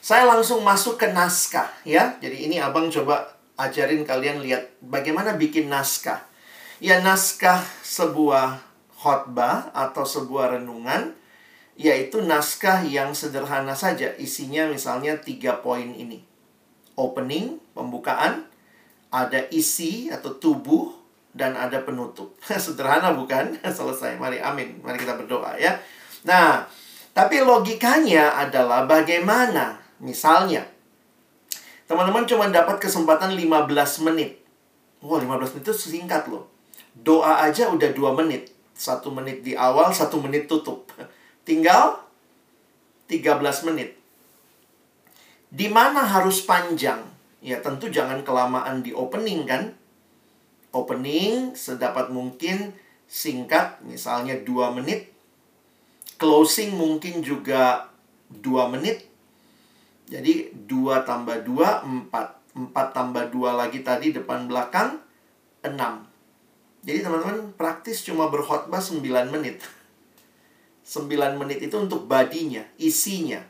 [0.00, 2.16] saya langsung masuk ke naskah ya.
[2.24, 6.22] Jadi ini Abang coba ajarin kalian lihat bagaimana bikin naskah.
[6.82, 8.58] Ya naskah sebuah
[8.98, 11.14] khotbah atau sebuah renungan
[11.74, 14.14] yaitu naskah yang sederhana saja.
[14.18, 16.22] Isinya misalnya tiga poin ini.
[16.94, 18.46] Opening pembukaan
[19.10, 20.94] ada isi atau tubuh
[21.34, 22.38] dan ada penutup.
[22.64, 23.58] Sederhana bukan?
[23.78, 24.18] Selesai.
[24.18, 24.82] Mari amin.
[24.82, 25.78] Mari kita berdoa ya.
[26.26, 26.66] Nah
[27.14, 29.78] tapi logikanya adalah bagaimana?
[30.02, 30.73] Misalnya
[31.94, 33.70] Teman-teman cuma dapat kesempatan 15
[34.02, 34.42] menit.
[34.98, 36.50] Wah, 15 menit itu singkat loh.
[36.90, 38.50] Doa aja udah 2 menit.
[38.74, 40.90] Satu menit di awal, satu menit tutup.
[41.46, 42.02] Tinggal
[43.06, 43.38] 13
[43.70, 43.94] menit.
[45.54, 46.98] Di mana harus panjang?
[47.38, 49.70] Ya tentu jangan kelamaan di opening kan.
[50.74, 52.74] Opening sedapat mungkin
[53.06, 54.50] singkat, misalnya 2
[54.82, 55.14] menit.
[56.18, 57.86] Closing mungkin juga
[58.34, 59.13] 2 menit
[60.08, 62.44] jadi 2 tambah 2, 4.
[62.54, 65.02] 4 tambah 2 lagi tadi depan belakang,
[65.66, 65.74] 6.
[66.86, 69.02] Jadi teman-teman praktis cuma berkhotbah 9
[69.34, 69.58] menit.
[70.86, 73.42] 9 menit itu untuk badinya, isinya.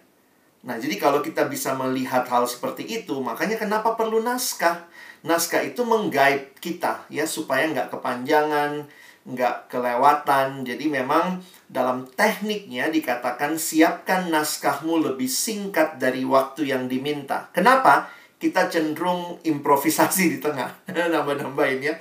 [0.65, 4.89] Nah, jadi kalau kita bisa melihat hal seperti itu, makanya kenapa perlu naskah?
[5.21, 8.89] Naskah itu menggait kita ya supaya nggak kepanjangan,
[9.25, 10.63] nggak kelewatan.
[10.65, 17.49] Jadi memang dalam tekniknya dikatakan siapkan naskahmu lebih singkat dari waktu yang diminta.
[17.51, 18.09] Kenapa?
[18.37, 20.85] Kita cenderung improvisasi di tengah.
[21.13, 21.95] Nambah-nambahin ya.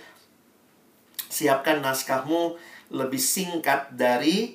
[1.32, 2.60] Siapkan naskahmu
[2.94, 4.54] lebih singkat dari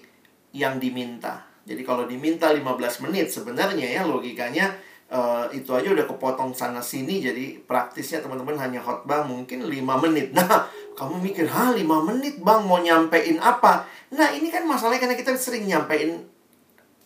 [0.53, 1.49] yang diminta.
[1.69, 4.73] Jadi kalau diminta 15 menit sebenarnya ya logikanya
[5.13, 10.33] uh, itu aja udah kepotong sana sini jadi praktisnya teman-teman hanya khotbah mungkin 5 menit.
[10.39, 10.65] Nah,
[10.99, 15.39] kamu mikir, "Hah, 5 menit, Bang, mau nyampein apa?" Nah, ini kan masalahnya karena kita
[15.39, 16.27] sering nyampein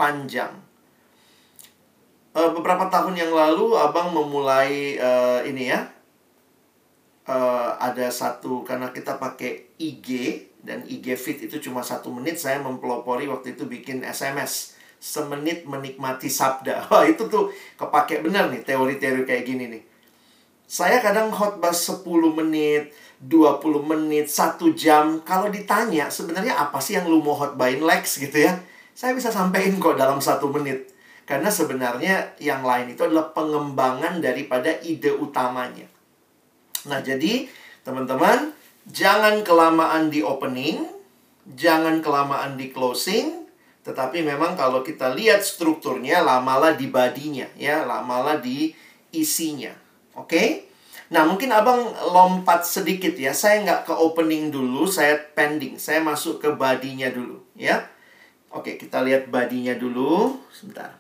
[0.01, 0.57] panjang.
[2.33, 5.85] Uh, beberapa tahun yang lalu abang memulai uh, ini ya.
[7.23, 12.59] Uh, ada satu karena kita pakai IG dan IG Fit itu cuma satu menit saya
[12.59, 16.87] mempelopori waktu itu bikin SMS semenit menikmati sabda.
[16.91, 19.83] Wah, itu tuh kepake benar nih teori-teori kayak gini nih.
[20.63, 25.23] Saya kadang khotbah 10 menit, 20 menit, 1 jam.
[25.23, 28.59] Kalau ditanya sebenarnya apa sih yang lu mau khotbahin Lex gitu ya.
[28.93, 30.91] Saya bisa sampaikan kok dalam satu menit.
[31.23, 35.87] Karena sebenarnya yang lain itu adalah pengembangan daripada ide utamanya.
[36.91, 37.47] Nah, jadi
[37.87, 38.51] teman-teman,
[38.91, 40.83] jangan kelamaan di opening,
[41.55, 43.47] jangan kelamaan di closing,
[43.87, 48.75] tetapi memang kalau kita lihat strukturnya, lamalah di badinya, ya, lamalah di
[49.15, 49.71] isinya.
[50.19, 50.27] Oke?
[50.27, 50.49] Okay?
[51.13, 53.37] Nah, mungkin abang lompat sedikit ya.
[53.37, 55.77] Saya nggak ke opening dulu, saya pending.
[55.77, 57.85] Saya masuk ke badinya dulu, ya.
[58.49, 60.41] Oke, kita lihat badinya dulu.
[60.49, 60.97] Sebentar.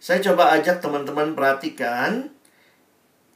[0.00, 2.32] Saya coba ajak teman-teman perhatikan.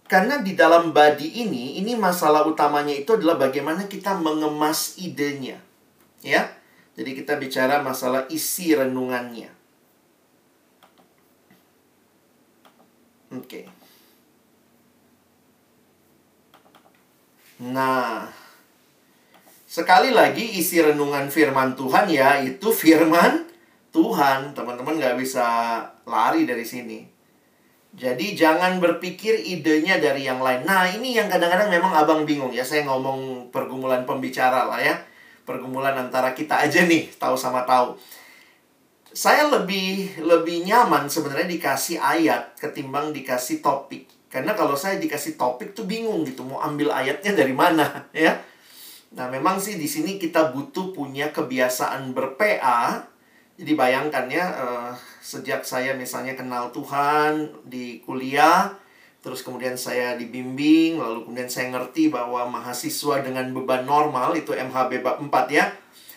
[0.09, 5.61] Karena di dalam body ini, ini masalah utamanya itu adalah bagaimana kita mengemas idenya.
[6.25, 6.49] Ya.
[6.97, 9.53] Jadi kita bicara masalah isi renungannya.
[13.33, 13.65] Oke.
[13.69, 13.82] Okay.
[17.63, 18.27] Nah,
[19.71, 23.47] sekali lagi isi renungan firman Tuhan ya, itu firman
[23.95, 24.51] Tuhan.
[24.51, 25.47] Teman-teman nggak bisa
[26.03, 27.13] lari dari sini.
[27.93, 30.65] Jadi jangan berpikir idenya dari yang lain.
[30.65, 32.65] Nah ini yang kadang-kadang memang abang bingung ya.
[32.65, 34.97] Saya ngomong pergumulan pembicara lah ya.
[35.45, 37.93] Pergumulan antara kita aja nih, tahu sama tahu.
[39.13, 44.09] Saya lebih lebih nyaman sebenarnya dikasih ayat ketimbang dikasih topik.
[44.33, 47.85] Karena kalau saya dikasih topik tuh bingung gitu mau ambil ayatnya dari mana
[48.17, 48.41] ya.
[49.13, 53.13] Nah, memang sih di sini kita butuh punya kebiasaan berPA.
[53.61, 58.73] Jadi bayangkan ya uh, sejak saya misalnya kenal Tuhan di kuliah,
[59.21, 65.05] terus kemudian saya dibimbing, lalu kemudian saya ngerti bahwa mahasiswa dengan beban normal itu MHB
[65.05, 65.69] bab 4 ya.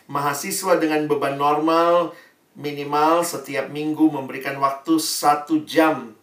[0.08, 2.16] Mahasiswa dengan beban normal
[2.56, 6.16] minimal setiap minggu memberikan waktu satu jam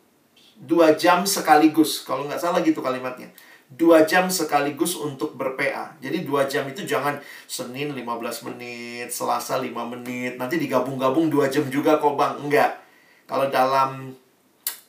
[0.62, 3.26] dua jam sekaligus kalau nggak salah gitu kalimatnya.
[3.72, 5.96] Dua jam sekaligus untuk berPA.
[5.98, 7.16] Jadi dua jam itu jangan
[7.48, 12.36] Senin 15 menit Selasa 5 menit nanti digabung-gabung dua jam juga kok bang.
[12.36, 12.78] Enggak.
[13.24, 14.12] Kalau dalam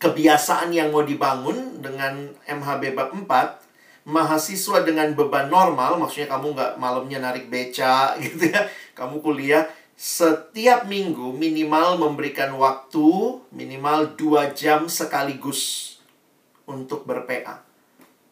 [0.04, 3.64] kebiasaan yang mau dibangun dengan MHB bab 4
[4.04, 9.64] mahasiswa dengan beban normal maksudnya kamu nggak malamnya narik beca gitu ya kamu kuliah
[10.04, 15.96] setiap minggu minimal memberikan waktu minimal dua jam sekaligus
[16.68, 17.64] untuk berPA.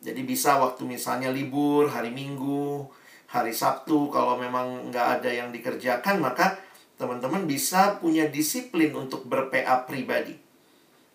[0.04, 2.84] Jadi bisa waktu misalnya libur, hari Minggu,
[3.32, 6.60] hari Sabtu, kalau memang nggak ada yang dikerjakan, maka
[7.00, 10.36] teman-teman bisa punya disiplin untuk berPA pribadi.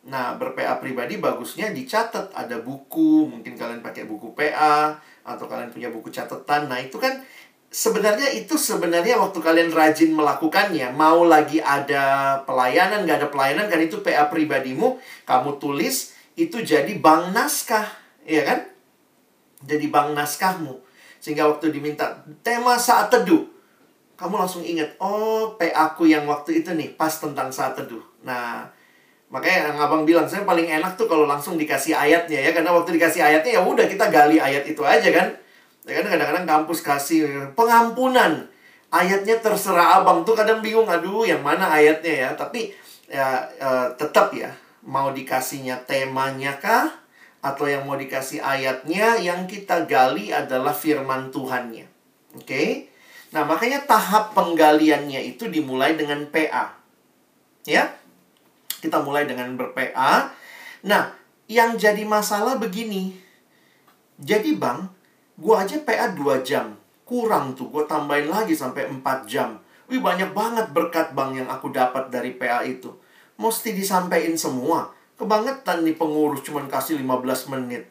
[0.09, 2.32] Nah, berPA pribadi bagusnya dicatat.
[2.32, 4.96] Ada buku, mungkin kalian pakai buku PA,
[5.26, 6.70] atau kalian punya buku catatan.
[6.70, 7.26] Nah, itu kan
[7.70, 13.80] sebenarnya itu sebenarnya waktu kalian rajin melakukannya mau lagi ada pelayanan nggak ada pelayanan kan
[13.82, 14.96] itu PA pribadimu
[15.28, 17.86] kamu tulis itu jadi bank naskah
[18.26, 18.60] ya kan?
[19.64, 20.78] Jadi bank naskahmu.
[21.18, 23.56] Sehingga waktu diminta tema saat teduh
[24.16, 28.00] kamu langsung ingat oh PA aku yang waktu itu nih pas tentang saat teduh.
[28.24, 28.64] Nah
[29.28, 32.96] makanya yang abang bilang saya paling enak tuh kalau langsung dikasih ayatnya ya karena waktu
[32.96, 35.28] dikasih ayatnya ya udah kita gali ayat itu aja kan
[35.87, 38.51] Ya kan kadang-kadang kampus kasih pengampunan.
[38.91, 42.30] Ayatnya terserah abang tuh kadang bingung, aduh yang mana ayatnya ya.
[42.34, 42.74] Tapi
[43.07, 44.51] ya uh, tetap ya,
[44.82, 46.91] mau dikasihnya temanya kah?
[47.39, 51.87] Atau yang mau dikasih ayatnya, yang kita gali adalah firman Tuhannya.
[52.34, 52.43] Oke?
[52.43, 52.70] Okay?
[53.30, 56.74] Nah, makanya tahap penggaliannya itu dimulai dengan PA.
[57.68, 57.95] Ya?
[58.82, 60.30] Kita mulai dengan ber-PA.
[60.87, 61.12] Nah,
[61.51, 63.12] yang jadi masalah begini.
[64.16, 64.95] Jadi, Bang,
[65.37, 66.72] Gue aja PA 2 jam.
[67.05, 69.61] Kurang tuh, gue tambahin lagi sampai 4 jam.
[69.87, 72.91] Wih, banyak banget berkat bang yang aku dapat dari PA itu.
[73.37, 74.91] Mesti disampaikan semua.
[75.14, 77.87] Kebangetan nih pengurus cuman kasih 15 menit.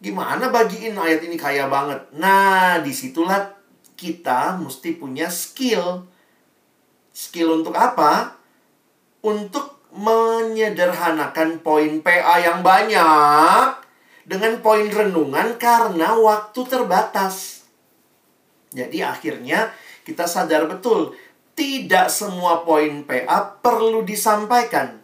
[0.00, 2.00] Gimana bagiin ayat ini kaya banget?
[2.16, 3.54] Nah, di situlah
[3.96, 6.04] kita mesti punya skill.
[7.12, 8.36] Skill untuk apa?
[9.24, 13.85] Untuk menyederhanakan poin PA yang banyak
[14.26, 17.62] dengan poin renungan karena waktu terbatas.
[18.74, 19.70] Jadi akhirnya
[20.02, 21.14] kita sadar betul,
[21.56, 24.98] tidak semua poin PA perlu disampaikan.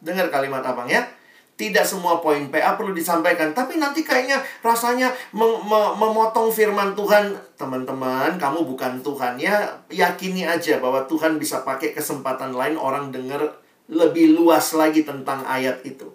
[0.00, 1.06] Dengar kalimat abang ya.
[1.54, 3.54] Tidak semua poin PA perlu disampaikan.
[3.54, 7.30] Tapi nanti kayaknya rasanya mem mem memotong firman Tuhan.
[7.54, 9.70] Teman-teman, kamu bukan Tuhan ya.
[9.86, 13.54] Yakini aja bahwa Tuhan bisa pakai kesempatan lain orang dengar
[13.86, 16.10] lebih luas lagi tentang ayat itu.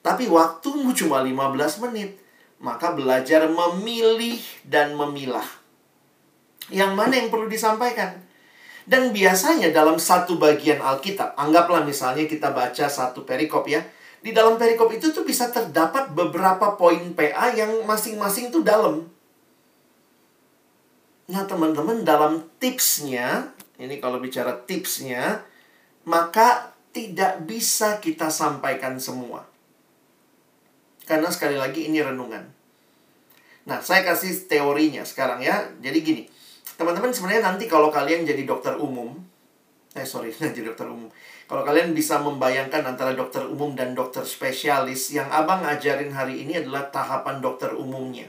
[0.00, 2.18] Tapi waktumu cuma 15 menit.
[2.58, 5.46] Maka belajar memilih dan memilah.
[6.68, 8.18] Yang mana yang perlu disampaikan?
[8.88, 13.84] Dan biasanya dalam satu bagian Alkitab, anggaplah misalnya kita baca satu perikop ya.
[14.24, 19.06] Di dalam perikop itu tuh bisa terdapat beberapa poin PA yang masing-masing tuh dalam.
[21.28, 25.44] Nah teman-teman dalam tipsnya, ini kalau bicara tipsnya,
[26.08, 29.47] maka tidak bisa kita sampaikan semua.
[31.08, 32.44] Karena sekali lagi ini renungan.
[33.64, 35.72] Nah, saya kasih teorinya sekarang ya.
[35.80, 36.22] Jadi gini,
[36.76, 39.16] teman-teman sebenarnya nanti kalau kalian jadi dokter umum,
[39.96, 41.08] eh sorry, jadi dokter umum.
[41.48, 46.60] Kalau kalian bisa membayangkan antara dokter umum dan dokter spesialis, yang abang ajarin hari ini
[46.60, 48.28] adalah tahapan dokter umumnya.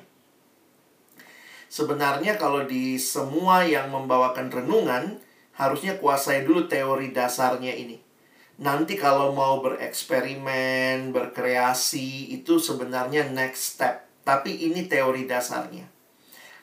[1.68, 5.20] Sebenarnya kalau di semua yang membawakan renungan,
[5.60, 8.00] harusnya kuasai dulu teori dasarnya ini.
[8.60, 14.03] Nanti kalau mau bereksperimen, berkreasi, itu sebenarnya next step.
[14.28, 15.88] Tapi ini teori dasarnya.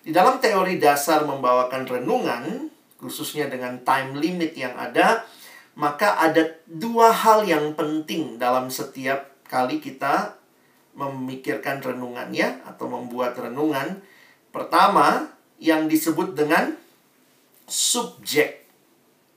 [0.05, 2.69] Di dalam teori dasar membawakan renungan,
[3.01, 5.25] khususnya dengan time limit yang ada,
[5.73, 10.37] maka ada dua hal yang penting dalam setiap kali kita
[10.97, 14.05] memikirkan renungan ya atau membuat renungan.
[14.53, 16.77] Pertama, yang disebut dengan
[17.69, 18.69] subjek.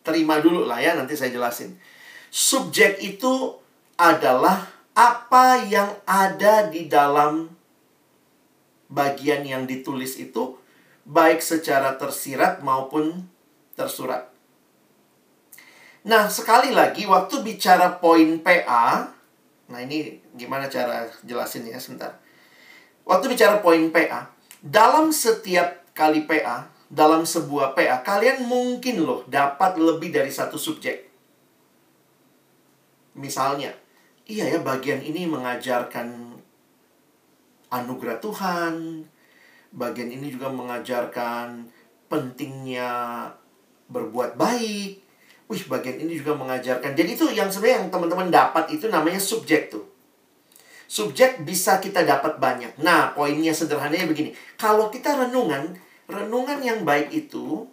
[0.03, 1.76] Terima dulu lah ya, nanti saya jelasin.
[2.30, 3.58] Subjek itu
[3.98, 7.50] adalah apa yang ada di dalam
[8.90, 10.58] bagian yang ditulis itu,
[11.10, 13.26] baik secara tersirat maupun
[13.74, 14.30] tersurat.
[16.06, 19.10] Nah, sekali lagi waktu bicara poin PA,
[19.70, 22.18] nah ini gimana cara jelasinnya sebentar.
[23.04, 24.30] Waktu bicara poin PA,
[24.62, 31.09] dalam setiap kali PA, dalam sebuah PA, kalian mungkin loh dapat lebih dari satu subjek.
[33.18, 33.74] Misalnya,
[34.30, 36.38] iya ya bagian ini mengajarkan
[37.70, 39.05] anugerah Tuhan,
[39.74, 41.70] bagian ini juga mengajarkan
[42.10, 42.89] pentingnya
[43.89, 45.01] berbuat baik,
[45.49, 46.93] wih bagian ini juga mengajarkan.
[46.93, 49.86] Jadi itu yang sebenarnya yang teman-teman dapat itu namanya subjek tuh.
[50.89, 52.82] Subjek bisa kita dapat banyak.
[52.82, 54.34] Nah, poinnya sederhananya begini.
[54.57, 55.78] Kalau kita renungan,
[56.10, 57.70] renungan yang baik itu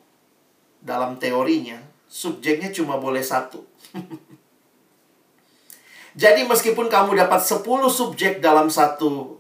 [0.85, 3.65] dalam teorinya, subjeknya cuma boleh satu.
[6.17, 7.61] Jadi meskipun kamu dapat 10
[7.93, 9.37] subjek dalam satu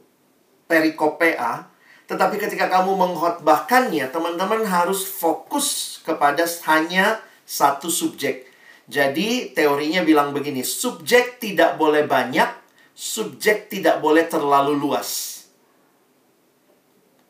[0.68, 1.72] perikop PA,
[2.04, 8.44] tetapi ketika kamu mengkhotbahkannya, teman-teman harus fokus kepada hanya satu subjek.
[8.86, 12.46] Jadi teorinya bilang begini, subjek tidak boleh banyak,
[12.92, 15.42] subjek tidak boleh terlalu luas.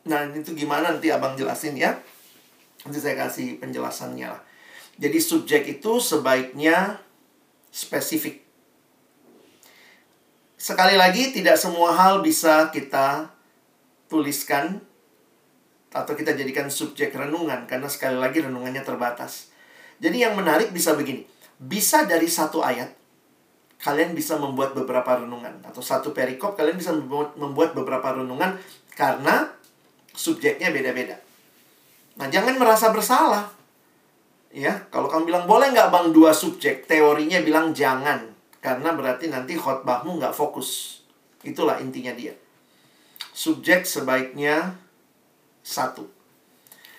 [0.07, 1.95] Nah, itu gimana nanti Abang jelasin ya.
[2.83, 4.41] Nanti saya kasih penjelasannya lah.
[4.97, 7.03] Jadi subjek itu sebaiknya
[7.69, 8.46] spesifik.
[10.57, 13.29] Sekali lagi, tidak semua hal bisa kita
[14.09, 14.81] tuliskan
[15.93, 19.53] atau kita jadikan subjek renungan karena sekali lagi renungannya terbatas.
[20.01, 21.25] Jadi yang menarik bisa begini.
[21.57, 22.93] Bisa dari satu ayat,
[23.81, 25.61] kalian bisa membuat beberapa renungan.
[25.65, 26.93] Atau satu perikop, kalian bisa
[27.37, 28.57] membuat beberapa renungan
[28.93, 29.49] karena
[30.13, 31.17] subjeknya beda-beda.
[32.17, 33.53] Nah, jangan merasa bersalah.
[34.49, 36.89] Ya, kalau kamu bilang, boleh nggak bang dua subjek?
[36.89, 38.36] Teorinya bilang jangan.
[38.67, 40.99] Karena berarti nanti khotbahmu nggak fokus.
[41.39, 42.35] Itulah intinya dia.
[43.31, 44.75] Subjek sebaiknya
[45.63, 46.03] satu.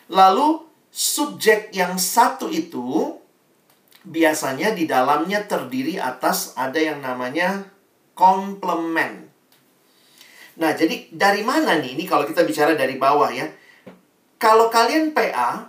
[0.09, 3.21] Lalu, subjek yang satu itu
[4.01, 7.69] biasanya di dalamnya terdiri atas ada yang namanya
[8.17, 9.29] komplement.
[10.57, 12.01] Nah, jadi dari mana nih?
[12.01, 13.45] Ini kalau kita bicara dari bawah ya.
[14.41, 15.69] Kalau kalian PA,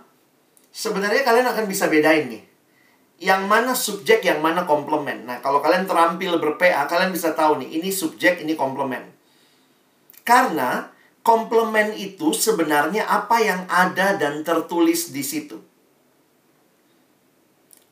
[0.72, 2.49] sebenarnya kalian akan bisa bedain nih.
[3.20, 5.28] Yang mana subjek, yang mana komplement.
[5.28, 9.04] Nah, kalau kalian terampil ber-PA, kalian bisa tahu nih, ini subjek, ini komplement.
[10.24, 10.88] Karena
[11.20, 15.60] komplement itu sebenarnya apa yang ada dan tertulis di situ.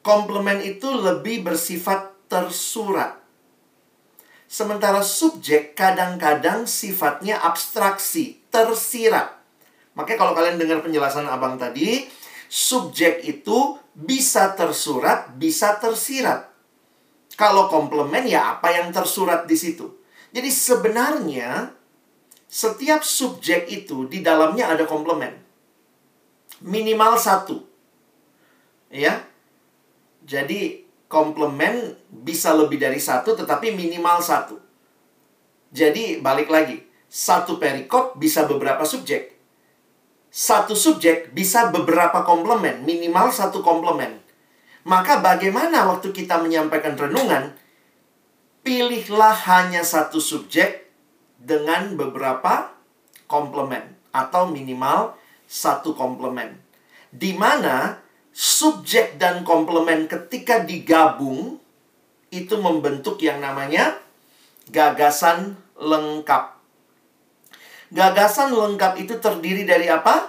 [0.00, 3.20] Komplement itu lebih bersifat tersurat.
[4.48, 9.36] Sementara subjek kadang-kadang sifatnya abstraksi, tersirat.
[9.92, 12.08] Makanya kalau kalian dengar penjelasan abang tadi,
[12.48, 16.46] subjek itu bisa tersurat, bisa tersirat.
[17.34, 19.98] Kalau komplement ya apa yang tersurat di situ.
[20.30, 21.74] Jadi sebenarnya
[22.46, 25.34] setiap subjek itu di dalamnya ada komplement.
[26.62, 27.58] Minimal satu.
[28.94, 29.26] Ya.
[30.22, 34.58] Jadi komplement bisa lebih dari satu tetapi minimal satu.
[35.74, 36.86] Jadi balik lagi.
[37.08, 39.37] Satu perikop bisa beberapa subjek.
[40.28, 42.84] Satu subjek bisa beberapa komplement.
[42.84, 44.20] Minimal satu komplement.
[44.88, 47.52] Maka bagaimana waktu kita menyampaikan renungan,
[48.64, 50.88] pilihlah hanya satu subjek
[51.40, 52.72] dengan beberapa
[53.28, 55.14] komplement atau minimal
[55.44, 56.56] satu komplement.
[57.08, 58.00] Di mana
[58.32, 61.56] subjek dan komplement ketika digabung
[62.28, 63.96] itu membentuk yang namanya
[64.68, 66.57] gagasan lengkap.
[67.88, 70.28] Gagasan lengkap itu terdiri dari apa?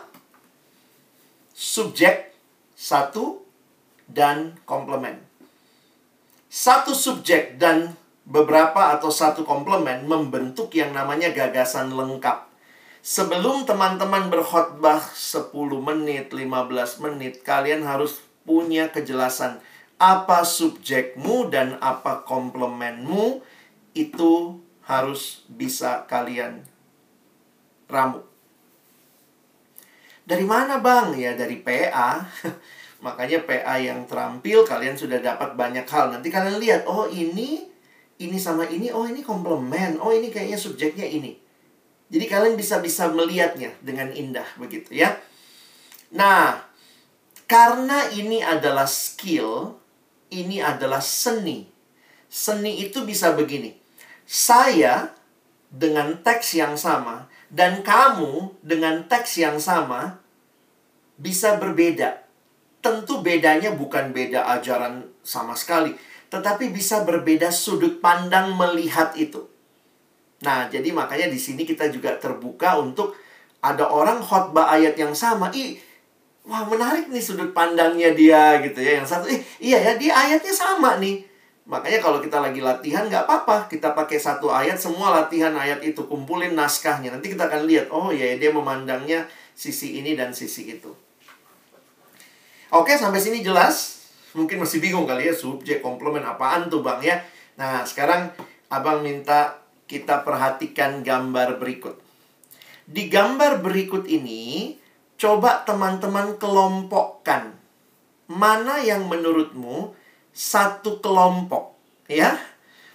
[1.52, 2.32] Subjek
[2.72, 3.44] satu
[4.08, 5.20] dan komplement.
[6.48, 12.48] Satu subjek dan beberapa atau satu komplement membentuk yang namanya gagasan lengkap.
[13.00, 19.64] sebelum teman-teman berkhotbah 10 menit, 15 menit, kalian harus punya kejelasan
[19.96, 23.40] apa subjekmu dan apa komplementmu
[23.96, 26.69] itu harus bisa kalian
[27.90, 28.22] ramu.
[30.30, 31.18] Dari mana bang?
[31.18, 32.22] Ya dari PA.
[33.06, 36.14] Makanya PA yang terampil kalian sudah dapat banyak hal.
[36.14, 37.66] Nanti kalian lihat, oh ini,
[38.22, 41.40] ini sama ini, oh ini komplement, oh ini kayaknya subjeknya ini.
[42.10, 45.16] Jadi kalian bisa bisa melihatnya dengan indah begitu ya.
[46.12, 46.60] Nah,
[47.46, 49.78] karena ini adalah skill,
[50.34, 51.70] ini adalah seni.
[52.28, 53.78] Seni itu bisa begini.
[54.26, 55.14] Saya
[55.70, 60.22] dengan teks yang sama dan kamu dengan teks yang sama
[61.18, 62.26] bisa berbeda.
[62.80, 65.92] Tentu bedanya bukan beda ajaran sama sekali,
[66.32, 69.44] tetapi bisa berbeda sudut pandang melihat itu.
[70.40, 73.20] Nah, jadi makanya di sini kita juga terbuka untuk
[73.60, 75.52] ada orang khotbah ayat yang sama.
[75.52, 75.76] Ih,
[76.48, 79.04] wah menarik nih sudut pandangnya dia gitu ya.
[79.04, 81.29] Yang satu, ih iya ya dia ayatnya sama nih.
[81.70, 83.70] Makanya kalau kita lagi latihan nggak apa-apa.
[83.70, 86.02] Kita pakai satu ayat, semua latihan ayat itu.
[86.10, 87.14] Kumpulin naskahnya.
[87.14, 90.90] Nanti kita akan lihat, oh ya dia memandangnya sisi ini dan sisi itu.
[92.74, 94.02] Oke, sampai sini jelas.
[94.34, 97.16] Mungkin masih bingung kali ya, subjek, komplement, apaan tuh bang ya.
[97.62, 98.34] Nah, sekarang
[98.74, 102.02] abang minta kita perhatikan gambar berikut.
[102.90, 104.74] Di gambar berikut ini,
[105.22, 107.54] coba teman-teman kelompokkan
[108.30, 109.98] mana yang menurutmu
[110.40, 111.76] satu kelompok,
[112.08, 112.40] ya.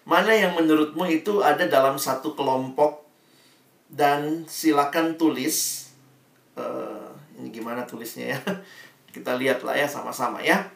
[0.08, 3.04] Mana yang menurutmu itu ada dalam satu kelompok
[3.92, 5.88] dan silakan tulis.
[6.56, 8.38] Uh, ini gimana tulisnya ya?
[9.14, 10.72] Kita lihat lah ya sama-sama ya.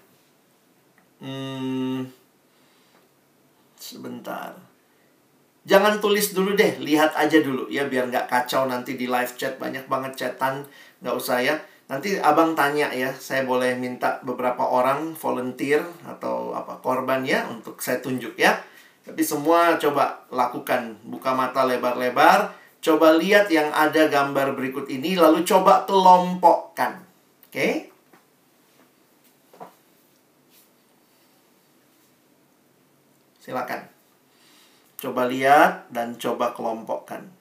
[1.25, 2.05] Hmm,
[3.81, 4.53] sebentar.
[5.69, 9.61] Jangan tulis dulu deh, lihat aja dulu ya biar nggak kacau nanti di live chat
[9.61, 10.64] banyak banget chatan
[11.01, 11.57] nggak usah ya.
[11.89, 17.80] Nanti abang tanya ya, saya boleh minta beberapa orang volunteer atau apa korban ya untuk
[17.80, 18.61] saya tunjuk ya.
[19.09, 22.53] Tapi semua coba lakukan, buka mata lebar-lebar,
[22.84, 27.09] coba lihat yang ada gambar berikut ini, lalu coba kelompokkan.
[27.49, 27.57] Oke?
[27.57, 27.72] Okay?
[33.41, 33.89] Silakan.
[35.01, 37.38] Coba lihat dan coba kelompokkan.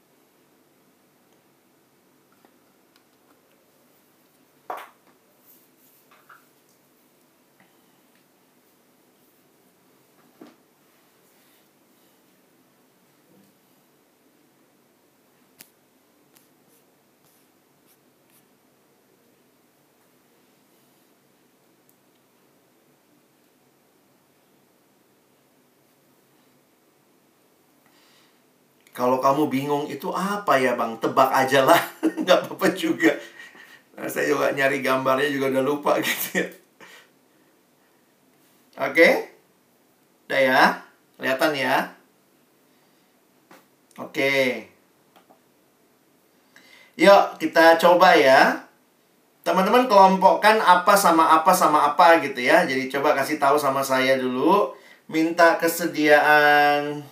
[28.98, 30.98] Kalau kamu bingung itu apa ya bang?
[30.98, 31.78] Tebak aja lah.
[32.26, 33.14] Nggak apa-apa juga.
[33.94, 36.48] Nah, saya juga nyari gambarnya juga udah lupa gitu ya.
[38.90, 39.38] Oke?
[40.26, 40.62] Udah ya?
[41.22, 41.76] Kelihatan ya?
[44.02, 44.66] Oke.
[46.98, 48.66] Yuk, kita coba ya.
[49.46, 52.66] Teman-teman kelompokkan apa sama apa sama apa gitu ya.
[52.66, 54.74] Jadi coba kasih tahu sama saya dulu.
[55.06, 57.06] Minta kesediaan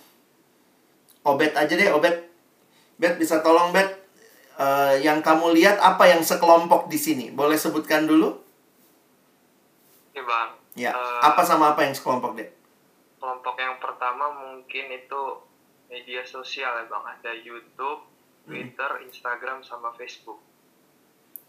[1.26, 2.30] Obet aja deh, Obet.
[2.96, 4.06] Bet bisa tolong Bet
[4.56, 7.26] uh, yang kamu lihat apa yang sekelompok di sini?
[7.34, 8.38] Boleh sebutkan dulu?
[10.16, 10.50] Ya, Bang.
[10.76, 12.48] Ya, uh, apa sama apa yang sekelompok deh?
[13.20, 15.22] Kelompok yang pertama mungkin itu
[15.88, 17.04] media sosial ya, Bang.
[17.04, 18.06] Ada YouTube,
[18.46, 18.48] hmm.
[18.48, 19.06] Twitter, hmm.
[19.10, 20.40] Instagram sama Facebook.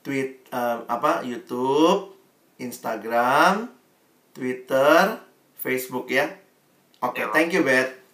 [0.03, 1.23] Tweet uh, apa?
[1.23, 2.15] YouTube,
[2.59, 3.71] Instagram,
[4.34, 5.21] Twitter,
[5.59, 6.32] Facebook ya.
[6.97, 8.06] Oke, okay, ya, thank you, Bet.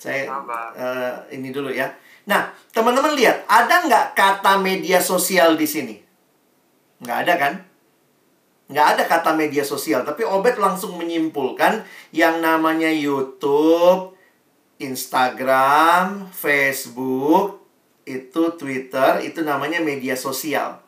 [0.00, 1.92] Saya uh, ini dulu ya.
[2.24, 5.96] Nah, teman-teman lihat, ada nggak kata media sosial di sini?
[7.04, 7.54] Nggak ada kan?
[8.72, 11.84] Nggak ada kata media sosial, tapi Obet langsung menyimpulkan
[12.16, 14.16] yang namanya YouTube,
[14.80, 17.60] Instagram, Facebook,
[18.08, 20.80] itu Twitter, itu namanya media sosial.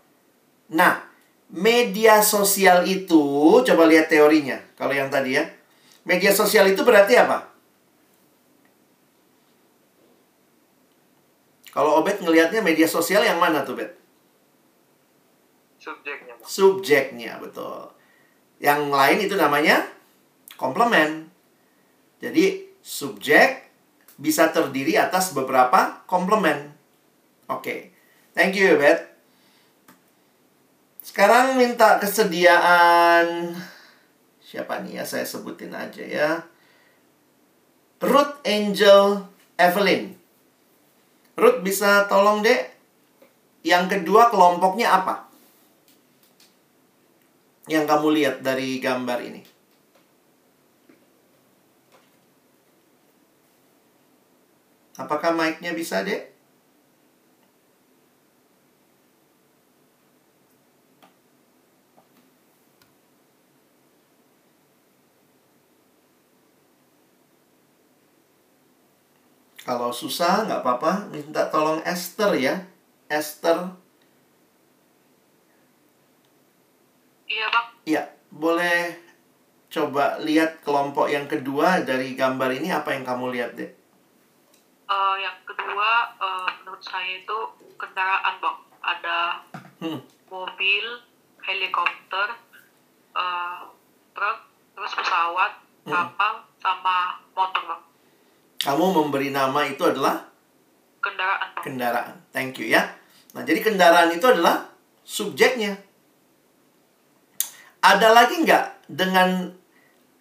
[0.72, 1.04] Nah,
[1.52, 4.56] media sosial itu, coba lihat teorinya.
[4.80, 5.44] Kalau yang tadi ya.
[6.08, 7.51] Media sosial itu berarti apa?
[11.72, 13.96] Kalau Obet ngelihatnya media sosial yang mana tuh, Bet?
[15.80, 16.34] Subjeknya.
[16.44, 17.88] Subjeknya, betul.
[18.60, 19.88] Yang lain itu namanya
[20.60, 21.26] komplement.
[22.22, 23.66] Jadi, subjek
[24.20, 26.70] bisa terdiri atas beberapa komplement.
[27.50, 27.64] Oke.
[27.64, 27.80] Okay.
[28.36, 29.12] Thank you, Bet.
[31.02, 33.52] Sekarang minta kesediaan
[34.40, 35.04] siapa nih ya?
[35.04, 36.30] Saya sebutin aja ya.
[37.98, 39.26] Ruth Angel
[39.58, 40.21] Evelyn.
[41.38, 42.72] Ruth bisa tolong dek
[43.62, 45.30] Yang kedua kelompoknya apa?
[47.70, 49.42] Yang kamu lihat dari gambar ini.
[54.98, 56.31] Apakah mic-nya bisa, Dek?
[69.72, 72.60] Kalau susah nggak apa-apa, minta tolong Esther ya.
[73.08, 73.72] Esther.
[77.24, 77.66] Iya bang.
[77.88, 79.00] Iya, boleh
[79.72, 83.72] coba lihat kelompok yang kedua dari gambar ini apa yang kamu lihat deh?
[84.92, 87.38] Uh, yang kedua uh, menurut saya itu
[87.80, 88.58] kendaraan bang.
[88.84, 89.18] Ada
[89.80, 89.98] Hmm.
[90.28, 90.84] mobil,
[91.40, 92.28] helikopter,
[93.16, 93.66] uh,
[94.12, 94.38] truk,
[94.76, 95.90] terus pesawat, Hmm.
[95.90, 97.82] kapal, sama motor bang.
[98.62, 100.32] Kamu memberi nama itu adalah
[101.02, 102.16] Kendaraan kendaraan.
[102.34, 102.86] Thank you ya.
[103.34, 104.70] Nah, jadi kendaraan itu adalah
[105.02, 105.78] subjeknya.
[107.82, 109.50] Ada lagi nggak dengan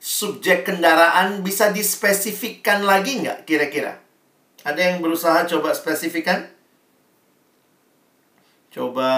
[0.01, 4.01] subjek kendaraan bisa dispesifikkan lagi nggak kira-kira?
[4.65, 6.49] Ada yang berusaha coba spesifikkan?
[8.73, 9.11] Coba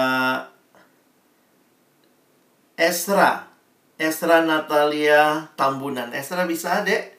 [2.76, 3.48] Esra.
[3.96, 6.10] Esra Natalia Tambunan.
[6.12, 7.13] Esra bisa, Dek?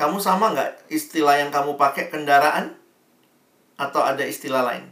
[0.00, 2.72] Kamu sama nggak istilah yang kamu pakai kendaraan?
[3.76, 4.88] Atau ada istilah lain?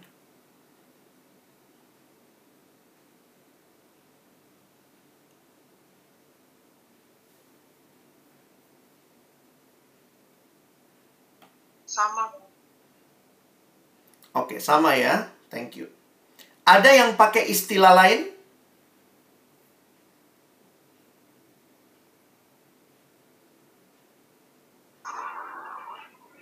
[11.89, 12.29] Sama.
[14.37, 15.33] Oke, sama ya.
[15.49, 15.89] Thank you.
[16.69, 18.29] Ada yang pakai istilah lain?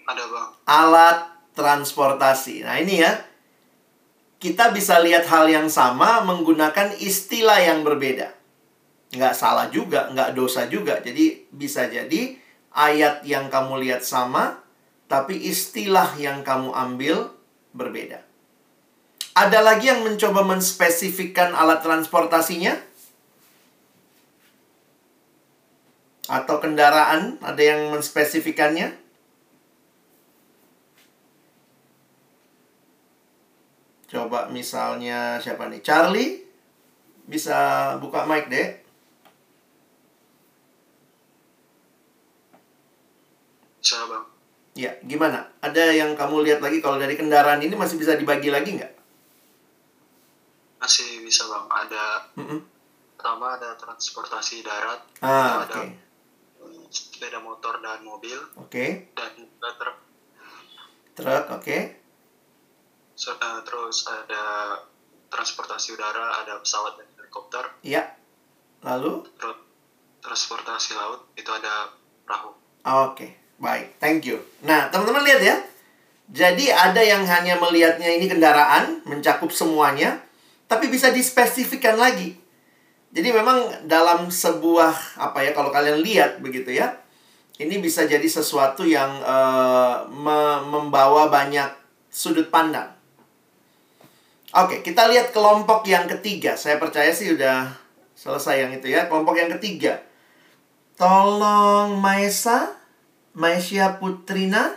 [0.06, 0.50] Ada bang.
[0.70, 1.18] Alat
[1.58, 2.62] transportasi.
[2.62, 3.12] Nah, ini ya.
[4.36, 8.30] Kita bisa lihat hal yang sama menggunakan istilah yang berbeda.
[9.16, 11.00] Nggak salah juga, nggak dosa juga.
[11.02, 12.36] Jadi, bisa jadi
[12.76, 14.60] ayat yang kamu lihat sama,
[15.08, 17.32] tapi istilah yang kamu ambil
[17.72, 18.20] berbeda.
[19.36, 22.76] Ada lagi yang mencoba menspesifikkan alat transportasinya?
[26.28, 29.05] Atau kendaraan, ada yang menspesifikannya?
[34.06, 35.82] Coba misalnya siapa nih?
[35.82, 36.32] Charlie?
[37.26, 37.58] Bisa
[37.98, 38.86] buka mic, Dek?
[43.82, 44.24] Bisa bang.
[44.76, 45.48] Ya, gimana?
[45.58, 48.92] Ada yang kamu lihat lagi kalau dari kendaraan ini masih bisa dibagi lagi nggak?
[50.78, 51.66] Masih bisa bang.
[51.66, 52.04] Ada
[52.36, 52.60] Mm-mm.
[53.16, 55.00] pertama ada transportasi darat.
[55.18, 55.84] Ah, ada oke.
[56.86, 59.10] sepeda motor dan mobil Oke.
[59.12, 59.96] dan juga truk.
[61.16, 61.78] Truk, oke.
[63.16, 64.76] So, eh, terus ada
[65.32, 67.64] transportasi udara, ada pesawat dan helikopter.
[67.80, 68.04] Iya.
[68.84, 69.24] Lalu?
[69.40, 69.58] Terus
[70.20, 71.90] transportasi laut itu ada
[72.26, 72.52] perahu.
[72.86, 73.98] Oke, baik.
[73.98, 74.42] Thank you.
[74.62, 75.56] Nah, teman-teman lihat ya.
[76.26, 80.18] Jadi ada yang hanya melihatnya ini kendaraan, mencakup semuanya,
[80.66, 82.34] tapi bisa dispesifikkan lagi.
[83.14, 86.98] Jadi memang dalam sebuah apa ya kalau kalian lihat begitu ya,
[87.62, 91.70] ini bisa jadi sesuatu yang eh, me- membawa banyak
[92.10, 92.95] sudut pandang.
[94.54, 96.54] Oke, kita lihat kelompok yang ketiga.
[96.54, 97.66] Saya percaya sih udah
[98.14, 99.10] selesai yang itu ya.
[99.10, 99.98] Kelompok yang ketiga.
[100.94, 102.70] Tolong Maesa,
[103.34, 104.70] Maesya Putrina.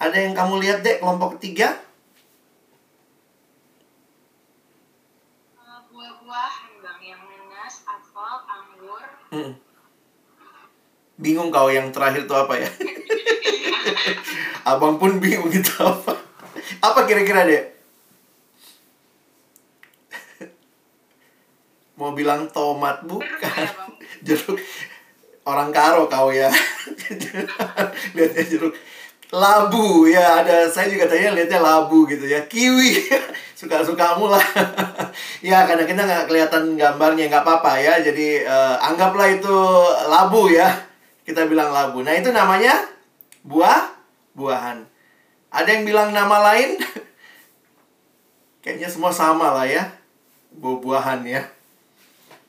[0.00, 1.76] Ada yang kamu lihat dek kelompok ketiga?
[5.60, 9.52] Eh, buah-buah bang yang nanas, apel, anggur, Hmm.
[11.20, 12.70] Bingung kau yang terakhir itu apa ya?
[14.72, 16.16] Abang pun bingung itu apa.
[16.80, 17.73] Apa kira-kira dek?
[21.94, 23.38] Mau bilang tomat bukan.
[23.38, 23.92] ya bang.
[24.26, 24.58] jeruk
[25.46, 26.50] orang karo kau ya.
[28.16, 28.74] Lihatnya jeruk
[29.30, 30.10] labu.
[30.10, 32.42] Ya ada saya juga tanya lihatnya labu gitu ya.
[32.50, 32.98] Kiwi.
[33.58, 34.42] Suka sukamu lah.
[35.38, 38.02] Ya karena kita nggak kelihatan gambarnya nggak apa-apa ya.
[38.02, 39.56] Jadi eh, anggaplah itu
[40.10, 40.66] labu ya.
[41.22, 42.02] Kita bilang labu.
[42.02, 42.74] Nah itu namanya
[43.46, 43.94] buah
[44.34, 44.82] buahan.
[45.54, 46.74] Ada yang bilang nama lain?
[48.66, 49.86] Kayaknya semua sama lah ya.
[50.58, 51.42] Buah-buahan ya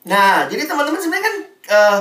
[0.06, 1.36] Nah, jadi teman-teman sebenarnya kan
[1.66, 2.00] eh,